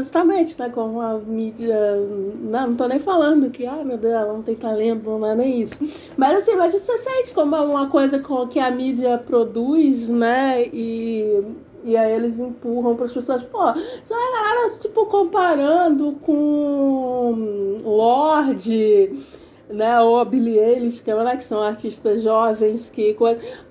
[0.00, 0.68] Justamente, né?
[0.70, 1.96] Como a mídia.
[2.40, 5.34] Não, não tô nem falando que, ai meu Deus, ela não tem talento, não é
[5.34, 5.74] nem isso.
[6.16, 10.64] Mas assim, mas você sente como é uma coisa que a mídia produz, né?
[10.66, 11.42] E,
[11.84, 19.10] e aí eles empurram para as pessoas, pô, só a galera, tipo, comparando com Lorde
[19.72, 20.00] né?
[20.00, 23.14] Ou a Billie Eilish, que, é, né, que são artistas jovens que.
[23.14, 23.24] Pô,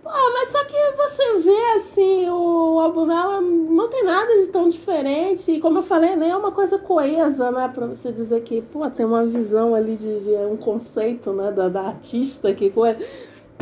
[0.04, 5.52] mas só que você vê assim, o álbum dela não tem nada de tão diferente.
[5.52, 7.72] E como eu falei, nem é uma coisa coesa, né?
[7.74, 11.70] Pra você dizer que, pô, tem uma visão ali de, de um conceito, né, da,
[11.70, 13.00] da artista que coisa.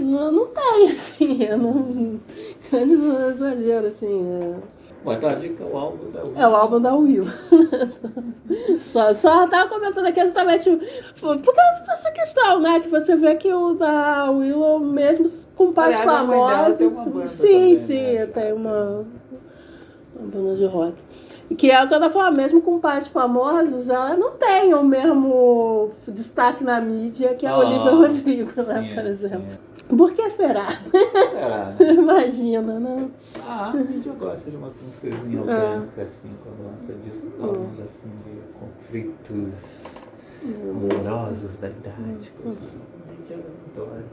[0.01, 2.19] Não, não tem, assim, eu não.
[2.71, 4.25] Eu exagero, assim.
[4.41, 4.78] É...
[5.03, 6.33] Mas a dica é o álbum da Will.
[6.37, 7.25] É o álbum da Will.
[8.87, 10.69] só, só tava comentando aqui exatamente
[11.21, 11.51] porque
[11.89, 12.79] essa questão, né?
[12.81, 16.77] Que você vê que o da Will, mesmo com pais famosos.
[17.31, 18.25] Sim, também, sim, né?
[18.27, 19.05] tem uma,
[20.15, 20.95] uma banda de rock.
[21.57, 24.83] Que é o que eu tô falando, mesmo com pais famosos, ela não tem o
[24.83, 29.47] mesmo destaque na mídia que a Ah, Olivia Rodrigo, né, por é, exemplo.
[29.49, 29.68] sim.
[29.89, 30.79] Por que será?
[31.31, 31.93] Será, né?
[31.93, 33.09] Imagina, né?
[33.41, 38.41] Ah, a mídia gosta de uma princesinha orgânica, assim, quando lança disco falando assim de
[38.59, 39.83] conflitos
[40.69, 42.31] amorosos da idade.
[42.41, 42.81] coisa assim.
[43.07, 44.05] A mídia adora.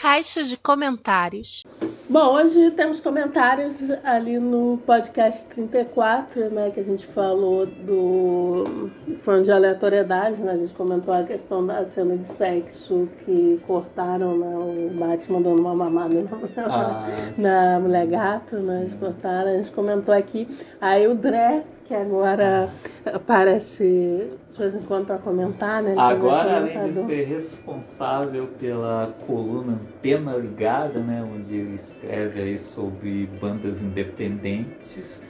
[0.00, 1.64] Caixa de comentários.
[2.10, 8.90] Bom, hoje temos comentários ali no podcast 34, né, que a gente falou do
[9.22, 14.38] fã de aleatoriedades, né, a gente comentou a questão da cena de sexo que cortaram,
[14.38, 19.56] né, o Batman dando uma mamada na, Ah, na mulher gato, né, eles cortaram, a
[19.58, 20.48] gente comentou aqui,
[20.80, 22.68] aí o Dré, que agora
[23.06, 29.14] aparece de vez em quando para comentar, né, ele Agora, além de ser responsável pela
[29.26, 35.22] coluna Antena Ligada, né, onde ele escreve aí sobre bandas independentes,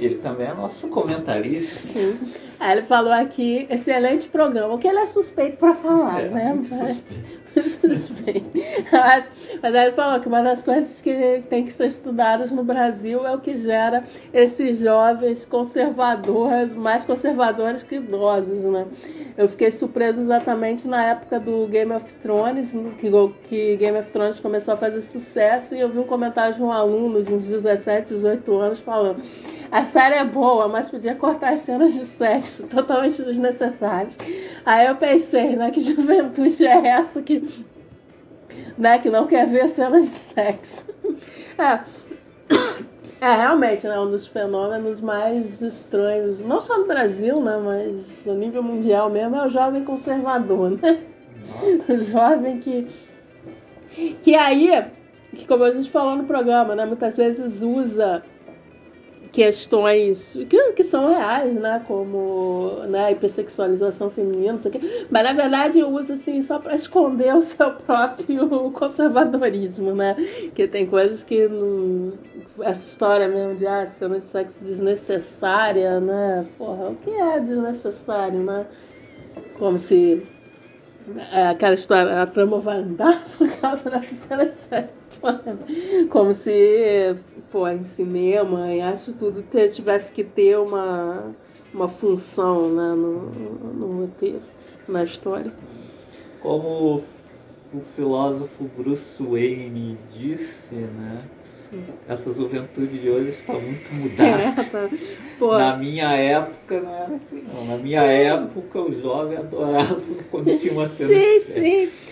[0.00, 1.88] ele também é nosso comentarista.
[1.88, 2.32] Sim.
[2.58, 6.54] Aí ele falou aqui, excelente programa, o que ele é suspeito para falar, É, né?
[6.56, 7.37] Mas, suspeito.
[7.80, 8.50] suspeito.
[8.92, 12.64] Mas, mas aí ele falou que uma das coisas que tem que ser estudadas no
[12.64, 18.86] Brasil é o que gera esses jovens conservadores, mais conservadores que idosos, né?
[19.36, 23.10] Eu fiquei surpreso exatamente na época do Game of Thrones, que,
[23.44, 26.72] que Game of Thrones começou a fazer sucesso, e eu vi um comentário de um
[26.72, 29.22] aluno de uns 17, 18 anos falando
[29.70, 34.16] a série é boa, mas podia cortar as cenas de sexo totalmente desnecessárias.
[34.64, 37.66] Aí eu pensei, né, que juventude é essa que,
[38.76, 40.86] né, que não quer ver cenas de sexo.
[41.58, 41.80] É,
[43.20, 48.34] é realmente né, um dos fenômenos mais estranhos, não só no Brasil, né, mas no
[48.34, 51.00] nível mundial mesmo, é o jovem conservador, né?
[51.88, 52.86] O jovem que.
[54.22, 54.84] Que aí,
[55.34, 58.22] que como a gente falou no programa, né, muitas vezes usa
[59.32, 61.82] questões que, que são reais, né?
[61.86, 65.06] Como né, a hipersexualização feminina, não sei o quê.
[65.10, 70.14] Mas na verdade usa assim só para esconder o seu próprio conservadorismo, né?
[70.54, 72.12] Que tem coisas que não...
[72.60, 76.46] essa história mesmo de ah, cena de sexo desnecessária, né?
[76.56, 78.66] Porra, o que é desnecessário, né?
[79.58, 80.26] Como se
[81.32, 84.97] é, aquela história, a trama vai andar por causa dessa cena de sexo.
[86.10, 87.16] Como se,
[87.50, 91.34] pô, em cinema, e acho tudo tivesse que ter uma,
[91.72, 93.30] uma função né, no,
[93.74, 94.42] no roteiro,
[94.86, 95.52] na história.
[96.40, 97.02] Como
[97.74, 101.24] o filósofo Bruce Wayne disse, né?
[102.08, 104.42] Essa juventude de hoje está muito mudada.
[104.42, 105.58] É, tá.
[105.58, 107.66] Na minha época não era assim, não.
[107.66, 110.00] Na minha época o jovem adorava
[110.30, 111.52] quando tinha uma cena sim, de sim.
[111.52, 112.04] sexo.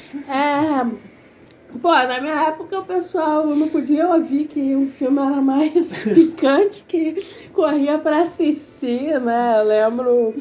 [1.74, 5.90] É, Pô, na minha época o pessoal não podia ouvir que o filme era mais
[6.14, 9.59] picante que corria pra assistir, né?
[9.60, 10.34] Eu lembro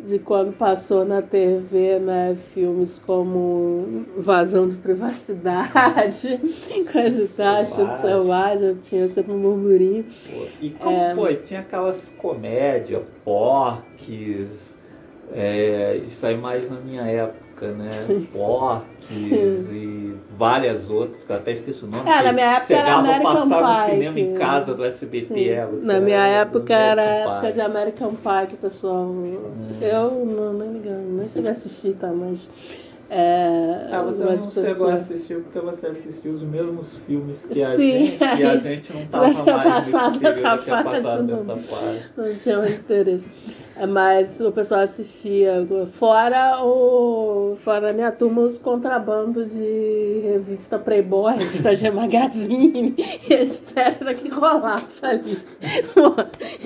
[0.00, 6.40] de quando passou na TV, né, filmes como Invasão de Privacidade,
[6.92, 8.74] coisa e tal, Instinto Selvagem.
[8.84, 10.04] Tinha sempre um murmurinho.
[10.04, 11.14] Pô, E como, É.
[11.14, 14.76] pô, tinha aquelas comédias, porques,
[15.32, 17.90] é, isso aí mais na minha época, né?
[18.32, 22.08] Porques e várias outras, que eu até esqueci o nome.
[22.08, 25.48] É, na minha época era chegava a American passar no cinema em casa do SBT.
[25.48, 29.14] É, Na minha era época era a época de American Pie que o pessoal.
[29.80, 32.08] Eu não, nem ligando, nem cheguei a assistir, tá?
[32.08, 32.48] Mas.
[33.10, 37.46] É, Ah, você mas não o chegou a assistir porque você assistiu os mesmos filmes
[37.46, 41.22] que a Sim, gente, e a gente não já tava tinha mais passado essa fase,
[41.22, 42.24] não.
[42.24, 43.26] Não tinha mais interesse.
[43.76, 45.66] É, Mas o pessoal assistia.
[45.92, 47.56] Fora o.
[47.64, 52.94] Fora a minha turma, os contrabandos de revista Playboy, revista G Magazine,
[53.30, 54.16] etc.
[54.16, 55.38] que rolava ali.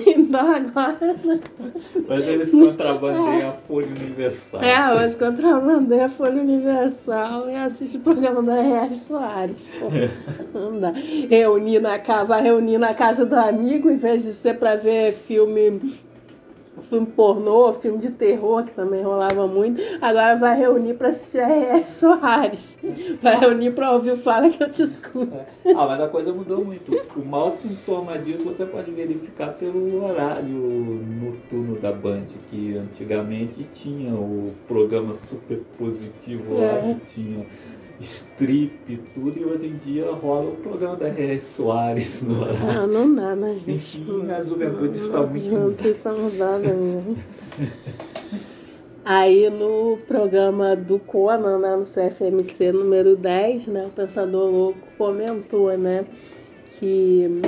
[0.05, 0.97] Então agora.
[2.07, 4.61] Mas eles contrabandeiam a Folha Universal.
[4.63, 8.95] É, hoje contrabandei a Folha Universal e assiste o programa da R.R.
[8.95, 9.65] Soares.
[9.79, 10.91] Pô, não dá.
[11.29, 15.13] Reunir na casa, vai reunir na casa do amigo, em vez de ser pra ver
[15.27, 15.99] filme.
[16.93, 19.81] Filme pornô, filme de terror, que também rolava muito.
[19.99, 21.87] Agora vai reunir pra assistir a R.R.
[21.87, 22.77] Soares.
[23.19, 25.33] Vai reunir pra ouvir o Fala que eu te escuto.
[25.65, 26.91] Ah, mas a coisa mudou muito.
[27.15, 30.53] O maior sintoma disso você pode verificar pelo horário
[31.19, 36.93] noturno da Band, que antigamente tinha o programa super positivo lá, É.
[36.93, 37.45] que tinha
[38.03, 41.41] strip e tudo, e hoje em dia rola o programa da R.R.
[41.41, 42.59] Soares no horário.
[42.69, 43.71] Ah, não dá, né, gente?
[43.71, 47.17] Enfim, a juventude está Não, muito A juventude está mudada mesmo.
[49.05, 55.77] Aí no programa do Conan, né, no CFMC número 10, né, o Pensador Louco comentou,
[55.77, 56.05] né,
[56.79, 57.41] que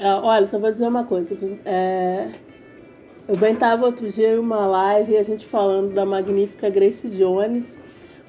[0.00, 1.36] É, olha, só vou dizer uma coisa.
[1.64, 2.32] É,
[3.28, 7.08] eu bem estava outro dia em uma live e a gente falando da magnífica Grace
[7.08, 7.78] Jones,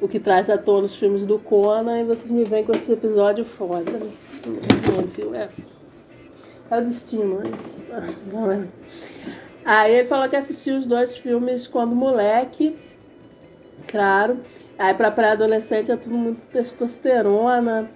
[0.02, 2.92] o que traz à tona os filmes do Conan, e vocês me vêm com esse
[2.92, 3.92] episódio foda.
[5.34, 5.50] É,
[6.70, 8.68] é o destino, né?
[9.66, 12.76] Aí ele falou que assistiu os dois filmes quando moleque,
[13.88, 14.40] claro.
[14.78, 17.90] Aí pra pré-adolescente é tudo muito testosterona.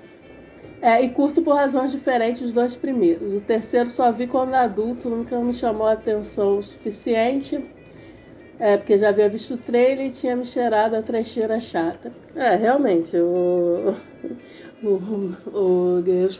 [0.81, 3.33] É, e curto por razões diferentes os dois primeiros.
[3.33, 7.63] O terceiro só vi quando adulto, nunca me chamou a atenção o suficiente.
[8.59, 12.11] É, porque já havia visto o trailer e tinha me cheirado a trecheira chata.
[12.35, 13.93] É, realmente, o,
[14.83, 16.39] o, o Guerreiros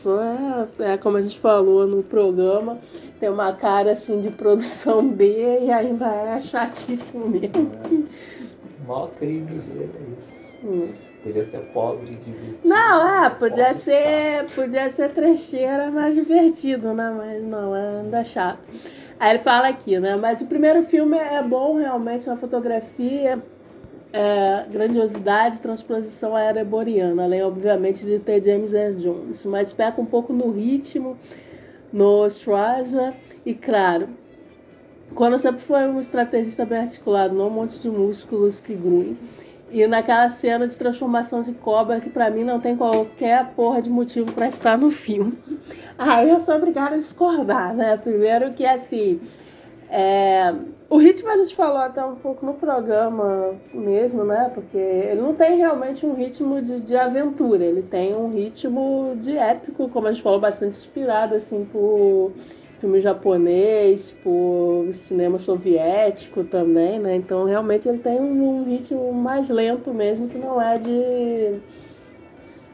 [0.80, 2.78] é, é como a gente falou no programa,
[3.20, 7.70] tem uma cara assim de produção B e ainda é chatíssimo mesmo.
[7.84, 8.86] É.
[8.86, 10.66] Maior crime dele é isso.
[10.66, 11.07] Hum.
[11.22, 12.58] Podia ser pobre e divertido.
[12.64, 17.12] Não, é, podia ser, podia ser trecheira mais divertido, né?
[17.16, 18.60] Mas não, é ainda chato.
[19.18, 20.14] Aí ele fala aqui, né?
[20.16, 23.42] Mas o primeiro filme é bom realmente na fotografia,
[24.12, 30.32] é, grandiosidade, transposição aereboriana, além obviamente de ter James Earl Jones, mas peca um pouco
[30.32, 31.16] no ritmo,
[31.92, 33.12] no Straza
[33.44, 34.08] e claro,
[35.14, 39.16] quando sempre foi um estrategista bem articulado, não um monte de músculos que gruem.
[39.70, 43.90] E naquela cena de transformação de cobra que para mim não tem qualquer porra de
[43.90, 45.38] motivo para estar no filme.
[45.98, 47.96] Aí eu sou obrigada a discordar, né?
[47.96, 49.20] Primeiro que assim.
[49.90, 50.54] É...
[50.90, 54.50] O ritmo a gente falou até um pouco no programa mesmo, né?
[54.54, 59.36] Porque ele não tem realmente um ritmo de, de aventura, ele tem um ritmo de
[59.36, 62.32] épico, como a gente falou, bastante inspirado assim por
[62.80, 67.16] filme japonês, por cinema soviético também, né?
[67.16, 71.60] Então realmente ele tem um, ritmo mais lento mesmo, que não é de,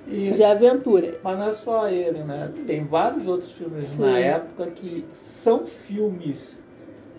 [0.09, 1.19] e, de aventura.
[1.23, 2.53] Mas não é só ele, né?
[2.67, 3.99] Tem vários outros filmes Sim.
[4.01, 6.55] na época que são filmes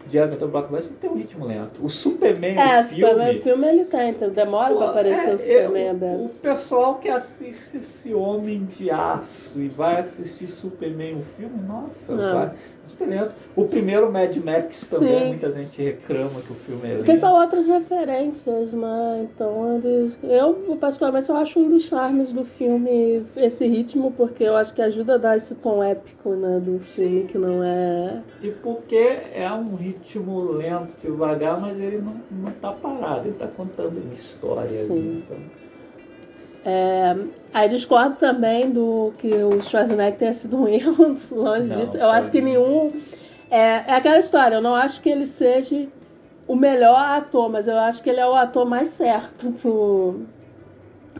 [0.07, 1.83] de Everton Blockbuster tem um ritmo lento.
[1.83, 3.01] O Superman, é, o filme...
[3.01, 6.25] Superman, o filme ele tem, então demora para aparecer é, o Superman aberto.
[6.25, 12.15] O pessoal que assiste esse Homem de Aço e vai assistir Superman, o filme, nossa,
[12.15, 12.51] vai
[13.55, 15.27] o primeiro Mad Max também, Sim.
[15.27, 17.03] muita gente reclama que o filme é lindo.
[17.03, 19.27] Porque são outras referências, né?
[19.29, 20.17] Então, eles...
[20.23, 24.81] eu, particularmente, eu acho um dos charmes do filme esse ritmo, porque eu acho que
[24.81, 27.27] ajuda a dar esse tom épico, né, do filme, Sim.
[27.27, 28.21] que não é...
[28.41, 33.47] E porque é um ritmo lento, devagar, mas ele não, não tá parado, ele tá
[33.47, 34.91] contando uma história Sim.
[34.91, 35.64] ali, então...
[36.65, 37.15] É,
[37.53, 41.95] aí discordo também do que o Schwarzenegger tenha sido um erro, longe não, disso.
[41.95, 42.91] Eu acho que nenhum.
[43.51, 45.87] É, é aquela história, eu não acho que ele seja
[46.47, 49.53] o melhor ator, mas eu acho que ele é o ator mais certo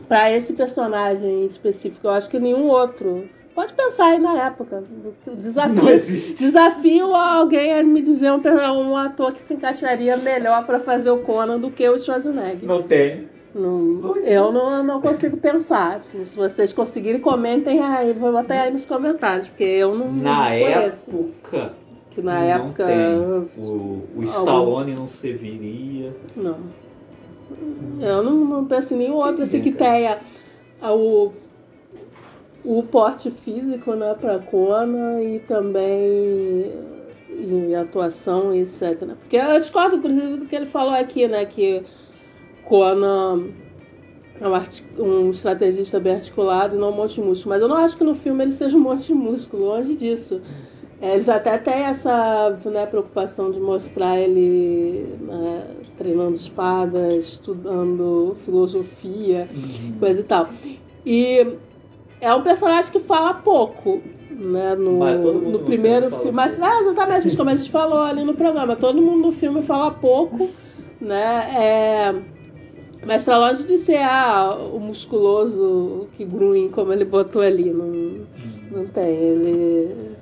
[0.08, 2.08] para esse personagem específico.
[2.08, 3.28] Eu acho que nenhum outro.
[3.54, 4.82] Pode pensar aí na época.
[5.38, 8.40] Desafio, desafio alguém a me dizer um,
[8.90, 12.68] um ator que se encaixaria melhor para fazer o Conan do que o Schwarzenegger.
[12.68, 13.35] Não tem.
[13.56, 16.02] Não, eu não, não consigo pensar.
[16.02, 20.12] Se vocês conseguirem, comentem aí, vou botar aí nos comentários, porque eu não.
[20.12, 21.72] Na época.
[22.10, 22.86] Que na época.
[23.56, 25.00] O, o Stallone algum...
[25.00, 26.14] não serviria.
[26.36, 26.58] Não.
[27.98, 30.18] Eu não, não penso em nenhum outro assim que tenha
[30.82, 31.32] o,
[32.62, 36.72] o porte físico né, para Kona e também
[37.30, 38.98] em atuação, etc.
[39.20, 41.44] Porque eu discordo, inclusive, do que ele falou aqui, né?
[41.46, 41.84] Que
[42.66, 43.44] Conan
[44.40, 47.54] é um, estrategista bem articulado e não um monte de músculo.
[47.54, 50.42] Mas eu não acho que no filme ele seja um monte de músculo, longe disso.
[51.00, 55.64] É, eles até têm essa né, preocupação de mostrar ele né,
[55.96, 59.98] treinando espada, estudando filosofia, uhum.
[59.98, 60.48] coisa e tal.
[61.04, 61.46] E
[62.20, 66.32] é um personagem que fala pouco, né, no, no primeiro filme.
[66.32, 68.74] Mas é, exatamente como a gente falou ali no programa.
[68.74, 70.48] Todo mundo no filme fala pouco,
[71.00, 71.50] né?
[71.54, 72.14] É,
[73.06, 78.26] mas pra longe de ser ah, o musculoso que grunhe, como ele botou ali, não,
[78.70, 79.14] não tem.
[79.14, 80.16] Ele.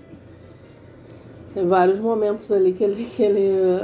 [1.54, 3.80] Tem vários momentos ali que ele, que ele,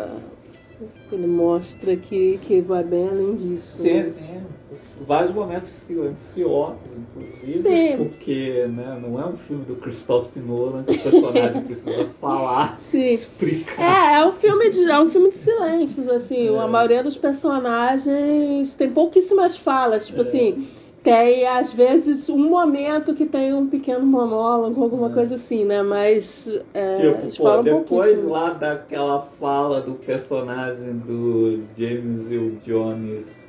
[1.08, 3.78] que ele mostra que, que vai bem além disso.
[3.78, 4.04] Sim, né?
[4.04, 4.59] sim
[5.06, 7.96] vários momentos silenciosos, inclusive, Sim.
[7.96, 13.08] porque né, não é um filme do Christopher Nolan que o personagem precisa falar, Sim.
[13.08, 13.80] explicar.
[13.80, 16.58] É, é um filme de, é um filme de silêncios, assim, é.
[16.58, 20.22] a maioria dos personagens tem pouquíssimas falas, tipo é.
[20.22, 20.68] assim,
[21.02, 25.14] tem às vezes um momento que tem um pequeno monólogo, alguma é.
[25.14, 25.82] coisa assim, né?
[25.82, 33.39] Mas é, tipo, pô, depois lá daquela fala do personagem do James Earl Jones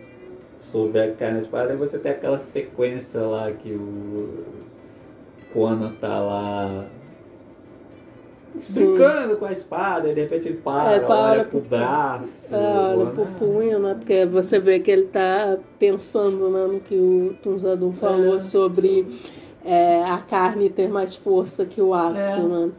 [0.71, 4.45] souber a carne espada, aí você tem aquela sequência lá que o
[5.53, 6.85] Conan tá lá
[8.69, 12.27] brincando com a espada, e de repente ele para, É, para olha pro pro- braço.
[12.51, 12.55] É,
[12.97, 13.35] olha pro né?
[13.39, 13.93] punho, né?
[13.95, 18.39] Porque você vê que ele tá pensando né, no que o Tunzadum falou É.
[18.39, 19.07] sobre
[19.63, 22.37] é, a carne ter mais força que o aço, É.
[22.47, 22.71] né?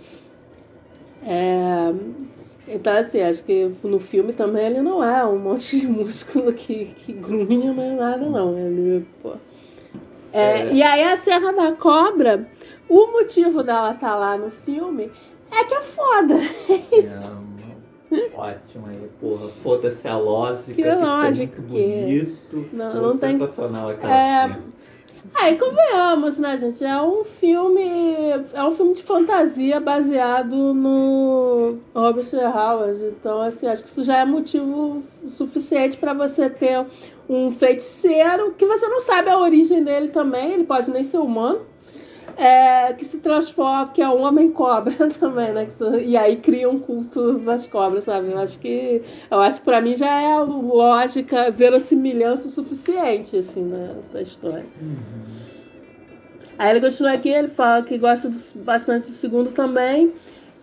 [2.72, 6.52] É, então, assim, acho que no filme também ele não é um monte de músculo
[6.52, 8.56] que, que grunha, nem nada, não.
[8.58, 9.32] Ele, pô.
[10.32, 10.72] É, É.
[10.72, 12.46] E aí a cena da cobra,
[12.88, 15.10] o motivo dela estar lá no filme
[15.50, 16.34] é que é foda.
[18.14, 19.48] É, ótimo aí, porra.
[19.62, 20.74] Foda-se a lógica.
[20.74, 22.00] Que ficou lógica muito que é.
[22.02, 22.68] bonito.
[22.70, 24.60] Não, não tem- sensacional aquela É, cena.
[25.34, 26.84] Aí convenhamos, né, gente?
[26.84, 27.82] É um filme.
[28.52, 33.04] É um filme de fantasia baseado no Robert Howard.
[33.04, 36.84] Então, assim, acho que isso já é motivo suficiente para você ter
[37.28, 41.60] um feiticeiro que você não sabe a origem dele também, ele pode nem ser humano.
[42.36, 45.68] É, que se transforma, que é um homem cobra também, né?
[46.04, 48.30] E aí cria um culto das cobras, sabe?
[48.32, 49.02] Eu acho que.
[49.30, 54.66] Eu acho que pra mim já é lógica, verossimilhança o suficiente, assim, né, da história.
[56.58, 60.12] Aí ele continua aqui, ele fala que gosta do- bastante do segundo também.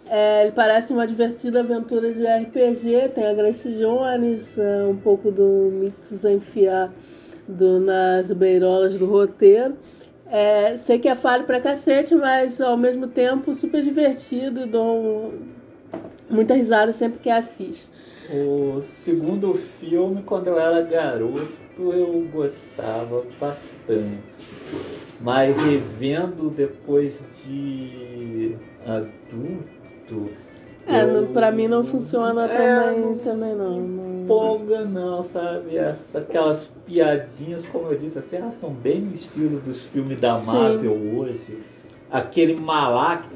[0.08, 5.30] É, ele parece uma divertida aventura de RPG, tem a Grace Jones, é, um pouco
[5.32, 6.92] do Mitos enfiar
[7.48, 9.76] do, nas beirolas do roteiro.
[10.32, 15.34] É, sei que é falho pra cacete, mas ao mesmo tempo super divertido, dou
[16.30, 17.92] muita risada sempre que assisto.
[18.32, 24.22] O segundo filme, quando eu era garoto, eu gostava bastante.
[25.20, 30.32] Mas revendo depois de adulto.
[30.90, 33.80] É, eu- não, pra mim não funciona também, não também não.
[33.82, 34.24] não.
[34.24, 35.76] empolga não, sabe?
[35.78, 40.36] Essa, aquelas piadinhas, como eu disse, assim, elas são bem no estilo dos filmes da
[40.36, 40.48] Sim.
[40.48, 41.60] Marvel hoje.
[42.12, 43.28] Aquele Malak,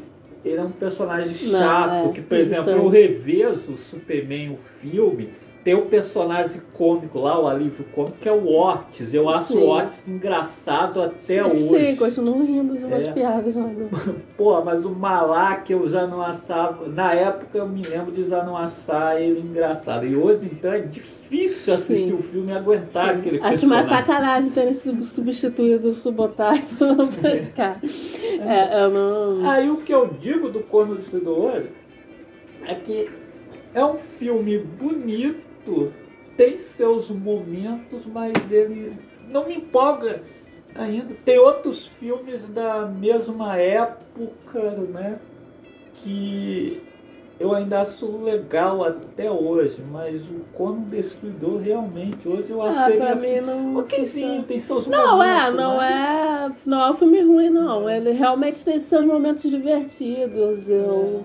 [0.46, 3.08] ele é um personagem Não, chato, é, que, por exemplo, eu irritante.
[3.08, 5.30] revejo o Superman, o filme,
[5.64, 9.14] tem o personagem cômico lá, o alívio cômico, que é o Otis.
[9.14, 9.60] Eu acho Sim.
[9.60, 11.60] o Otis engraçado até sim, hoje.
[11.70, 13.12] Sim, continuo rindo de umas É.
[13.14, 13.90] piadas lá do.
[14.36, 16.88] Pô, mas o Malak eu já não achava.
[16.90, 20.06] Na época eu me lembro de já não achar ele engraçado.
[20.06, 22.14] E hoje então é difícil assistir Sim.
[22.14, 23.90] o filme e aguentar aquele Acho uma personagem.
[23.90, 27.80] sacanagem terem sub- substituído o Subotai por esse cara.
[28.42, 29.50] É, eu não.
[29.50, 31.70] Aí o que eu digo do Corno Destruidor hoje
[32.68, 33.10] é que
[33.74, 35.53] é um filme bonito,
[36.38, 38.94] tem seus momentos, mas ele
[39.30, 40.22] não me empolga
[40.76, 41.14] ainda.
[41.24, 44.62] Tem outros filmes da mesma época,
[44.92, 45.20] né?
[45.96, 46.82] Que
[47.40, 52.98] eu ainda acho legal até hoje, mas o Conan Destruidor realmente hoje eu Ah, achei
[52.98, 53.78] pra assim, mim não.
[53.78, 56.24] okzinho, tem seus Não é, momentos, não mas- é.
[56.66, 57.90] Não é um filme ruim, não.
[57.90, 60.68] Ele realmente tem seus momentos divertidos.
[60.68, 61.24] Eu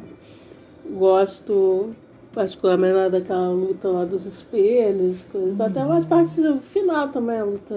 [0.90, 1.94] gosto
[2.39, 7.44] particularmente lá daquela luta lá dos espelhos, coisa, até umas partes do final também, a
[7.44, 7.74] luta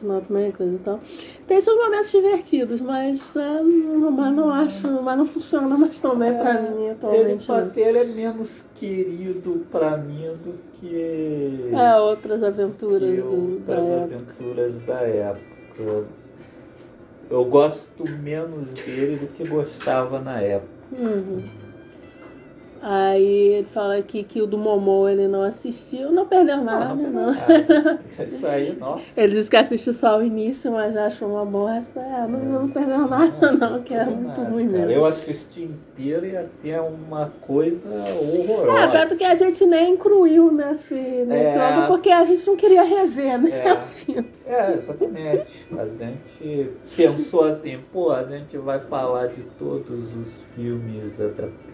[0.00, 0.98] final também, coisa e tal.
[1.46, 6.18] Tem seus momentos divertidos, mas, é, não- mas não acho, mas não funciona mais tão
[6.18, 7.48] bem pra mim Ele, atualmente.
[7.48, 7.54] não.
[7.54, 13.74] assim, ele é menos querido pra mim do que, É, outras aventuras que do, da
[13.74, 14.14] outras época.
[14.16, 16.04] aventuras da época.
[17.30, 20.68] Eu gosto menos dele do que gostava na época.
[20.92, 21.42] Uhum.
[22.86, 23.24] Aí
[23.54, 27.30] ele fala aqui que o do Momô ele não assistiu, não perdeu nada, não.
[27.30, 29.02] Ah, Isso aí, nossa.
[29.16, 31.98] Ele disse que assistiu só o início, mas achou uma bosta.
[31.98, 34.78] É, não, não perdeu nada, não, que é muito Nada, ruim cara.
[34.86, 34.92] mesmo.
[34.92, 38.92] Eu assisti inteiro e assim é uma coisa É, horrorosa.
[38.92, 41.72] tanto que a gente nem incluiu nesse, nesse É.
[41.72, 43.50] álbum, porque a gente não queria rever, né?
[43.50, 44.24] É.
[44.46, 45.66] É, exatamente.
[45.72, 51.73] A gente pensou assim, pô, a gente vai falar de todos os filmes adaptados.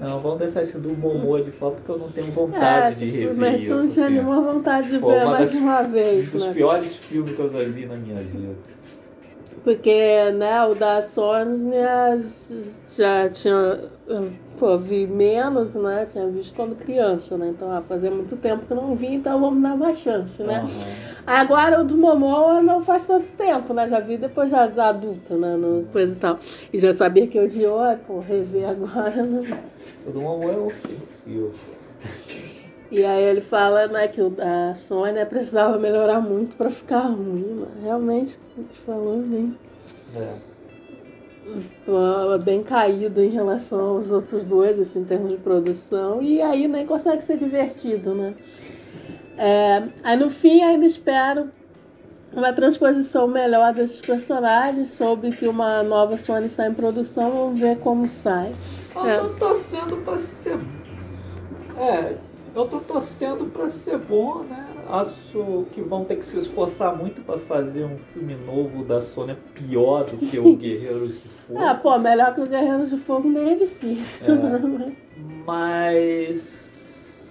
[0.00, 3.28] Não, vamos deixar esse do Momô de fora porque eu não tenho vontade de rever
[3.28, 3.74] simplesmente isso.
[3.76, 4.14] não tinha assim.
[4.14, 6.52] nenhuma vontade de Pô, ver uma mais das- uma Um vez, dos né?
[6.52, 8.54] piores filmes que eu já vi na minha vida.
[9.62, 11.70] Porque, né, o da Sony
[12.96, 13.80] já tinha.
[14.58, 16.06] Pô, vi menos, né?
[16.10, 17.48] Tinha visto quando criança, né?
[17.48, 20.58] Então, ah, fazia muito tempo que eu não vi, então vamos dar uma chance, né?
[20.58, 21.14] Aham.
[21.26, 23.88] Agora o do Momô não faz tanto tempo, né?
[23.88, 25.56] Já vi depois já adulta, né?
[25.56, 26.38] No, coisa e tal.
[26.72, 29.22] E já sabia que odiou, ah, pô, rever agora.
[29.22, 29.42] Não...
[30.06, 31.52] O do Momô é ofensivo.
[32.90, 37.64] E aí ele fala, né, que o da Sônia precisava melhorar muito pra ficar ruim,
[37.66, 39.58] mas realmente, como ele falou, bem,
[40.14, 40.53] É.
[42.44, 46.86] bem caído em relação aos outros dois, assim, em termos de produção, e aí nem
[46.86, 48.34] consegue ser divertido, né?
[49.36, 51.50] É, aí no fim ainda espero
[52.32, 54.90] uma transposição melhor desses personagens.
[54.90, 58.54] Soube que uma nova Sony está em produção, vamos ver como sai.
[58.94, 59.18] Eu É.
[59.18, 60.58] tô torcendo pra ser.
[61.78, 62.16] É,
[62.54, 64.66] eu tô torcendo pra ser bom, né?
[64.88, 69.36] Acho que vão ter que se esforçar muito pra fazer um filme novo da Sony
[69.54, 71.58] pior do que o Guerreiros de Fogo.
[71.58, 74.24] Ah, pô, melhor que o Guerreiros de Fogo nem é difícil.
[74.24, 74.92] É.
[75.46, 76.64] Mas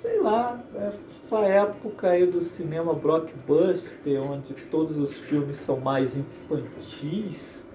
[0.04, 7.66] sei lá, essa época aí do cinema blockbuster, onde todos os filmes são mais infantis,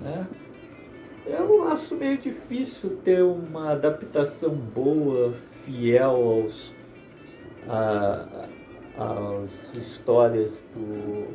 [0.00, 0.26] né?
[1.26, 6.72] Eu acho meio difícil ter uma adaptação boa, fiel aos
[7.68, 11.26] às histórias do,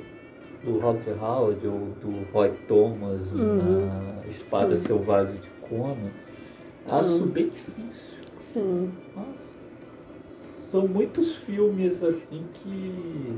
[0.64, 3.86] do Roger Howard ou do Roy Thomas Uhum.
[3.86, 4.86] na Espada Sim.
[4.88, 6.12] Selvagem de Conan.
[6.90, 7.28] Acho Uhum.
[7.28, 8.18] bem difícil.
[8.54, 8.92] Sim.
[9.16, 9.30] Nossa.
[10.72, 13.38] São muitos filmes assim que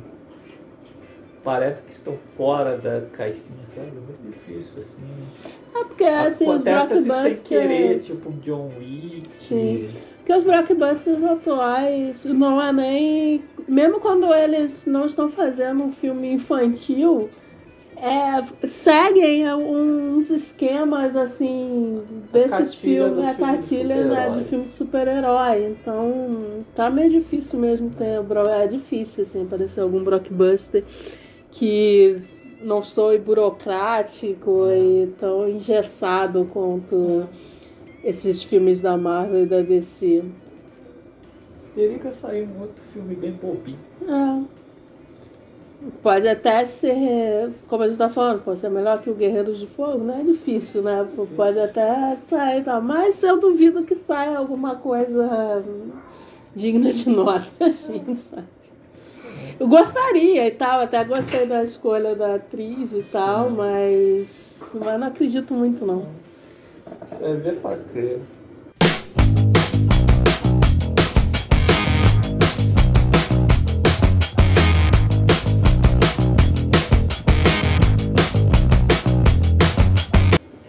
[1.44, 3.88] parece que estão fora da caixinha, sabe?
[3.88, 5.28] É muito difícil, assim.
[5.76, 7.36] É porque assim, os Acontece assim blockbusters.
[7.40, 9.28] sem querer, tipo John Wick.
[9.40, 9.90] Sim.
[10.24, 13.44] Porque os blockbusters atuais não é nem.
[13.68, 17.30] Mesmo quando eles não estão fazendo um filme infantil,
[17.98, 22.02] é, seguem uns esquemas assim
[22.32, 24.40] desses filmes, a filme de cartilha né, super-herói.
[24.40, 25.66] de filme de super-herói.
[25.66, 28.22] Então tá meio difícil mesmo ter.
[28.50, 30.86] É difícil assim, aparecer algum blockbuster
[31.52, 32.16] que
[32.62, 37.28] não soe burocrático e tão engessado quanto
[38.04, 40.24] esses filmes da Marvel e da DC.
[41.76, 43.80] Teria que sair um outro filme bem bobinho.
[44.08, 44.64] É.
[46.02, 49.68] Pode até ser, como a gente tá falando, pode ser melhor que o Guerreiros de
[49.68, 51.06] Fogo, não é difícil, né?
[51.36, 52.80] Pode até sair, tá?
[52.80, 55.64] mas eu duvido que saia alguma coisa
[56.56, 58.48] digna de nota, assim, sabe?
[59.60, 65.08] Eu gostaria e tal, até gostei da escolha da atriz e tal, mas, mas não
[65.08, 66.06] acredito muito não.
[67.22, 68.20] É ver pra crer.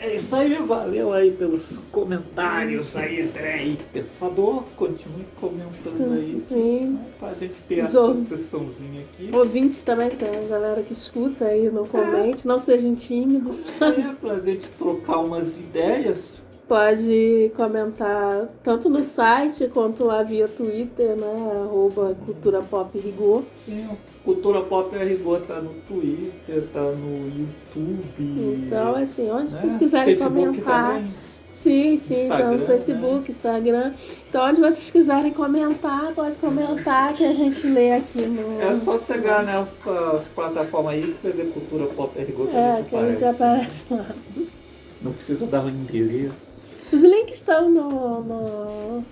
[0.00, 4.62] É isso aí, valeu aí pelos comentários aí, André Pensador.
[4.76, 6.40] Continue comentando aí.
[6.40, 7.00] Sim.
[7.18, 9.30] Pra gente ter essa sessãozinha aqui.
[9.34, 13.72] Ouvintes também, tem a galera que escuta aí, não comente, não sejam tímidos.
[13.80, 16.33] É, pra gente trocar umas ideias.
[16.66, 21.52] Pode comentar tanto no site quanto lá via Twitter, né?
[21.62, 23.42] Arroba Cultura Pop Rigor.
[23.66, 23.86] Sim,
[24.24, 28.64] Cultura Pop Rigor tá no Twitter, tá no YouTube.
[28.66, 29.60] Então, assim, onde né?
[29.60, 30.94] vocês quiserem Facebook comentar.
[30.94, 31.14] também.
[31.52, 33.92] Sim, sim, tá no Instagram, Facebook, Instagram.
[34.28, 38.60] Então, onde vocês quiserem comentar, pode comentar que a gente lê aqui no.
[38.60, 43.24] É só chegar nessa plataforma aí e escrever Cultura Pop Rigor É, que a gente
[43.24, 43.34] aparece.
[43.44, 44.06] aparece lá.
[45.02, 46.43] Não precisa dar um endereço.
[46.94, 49.04] Os links estão no, no,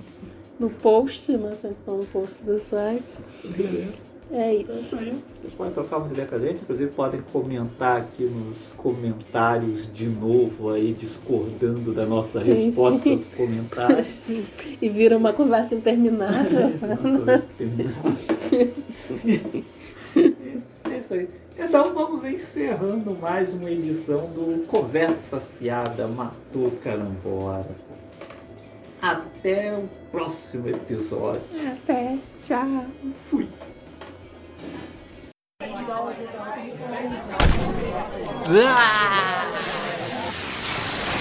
[0.61, 1.51] no post, né?
[1.61, 3.19] Sempre estão no post do site.
[3.45, 3.93] Beleza.
[4.31, 4.81] É Então é isso.
[4.81, 5.23] isso aí.
[5.41, 10.07] Vocês podem trocar uma ideia com a gente, inclusive podem comentar aqui nos comentários de
[10.09, 13.13] novo aí, discordando da nossa Sim, resposta sim.
[13.15, 14.09] aos comentários.
[14.81, 16.73] E vira uma conversa interminável.
[20.15, 20.33] É
[21.13, 21.29] isso aí.
[21.59, 27.67] Então vamos encerrando mais uma edição do Conversa Fiada Matou Carambola.
[29.01, 31.43] Até o próximo episódio.
[31.73, 32.17] Até.
[32.47, 32.87] Tchau.
[33.29, 33.49] Fui.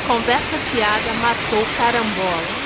[0.08, 2.61] Conversa fiada matou carambola.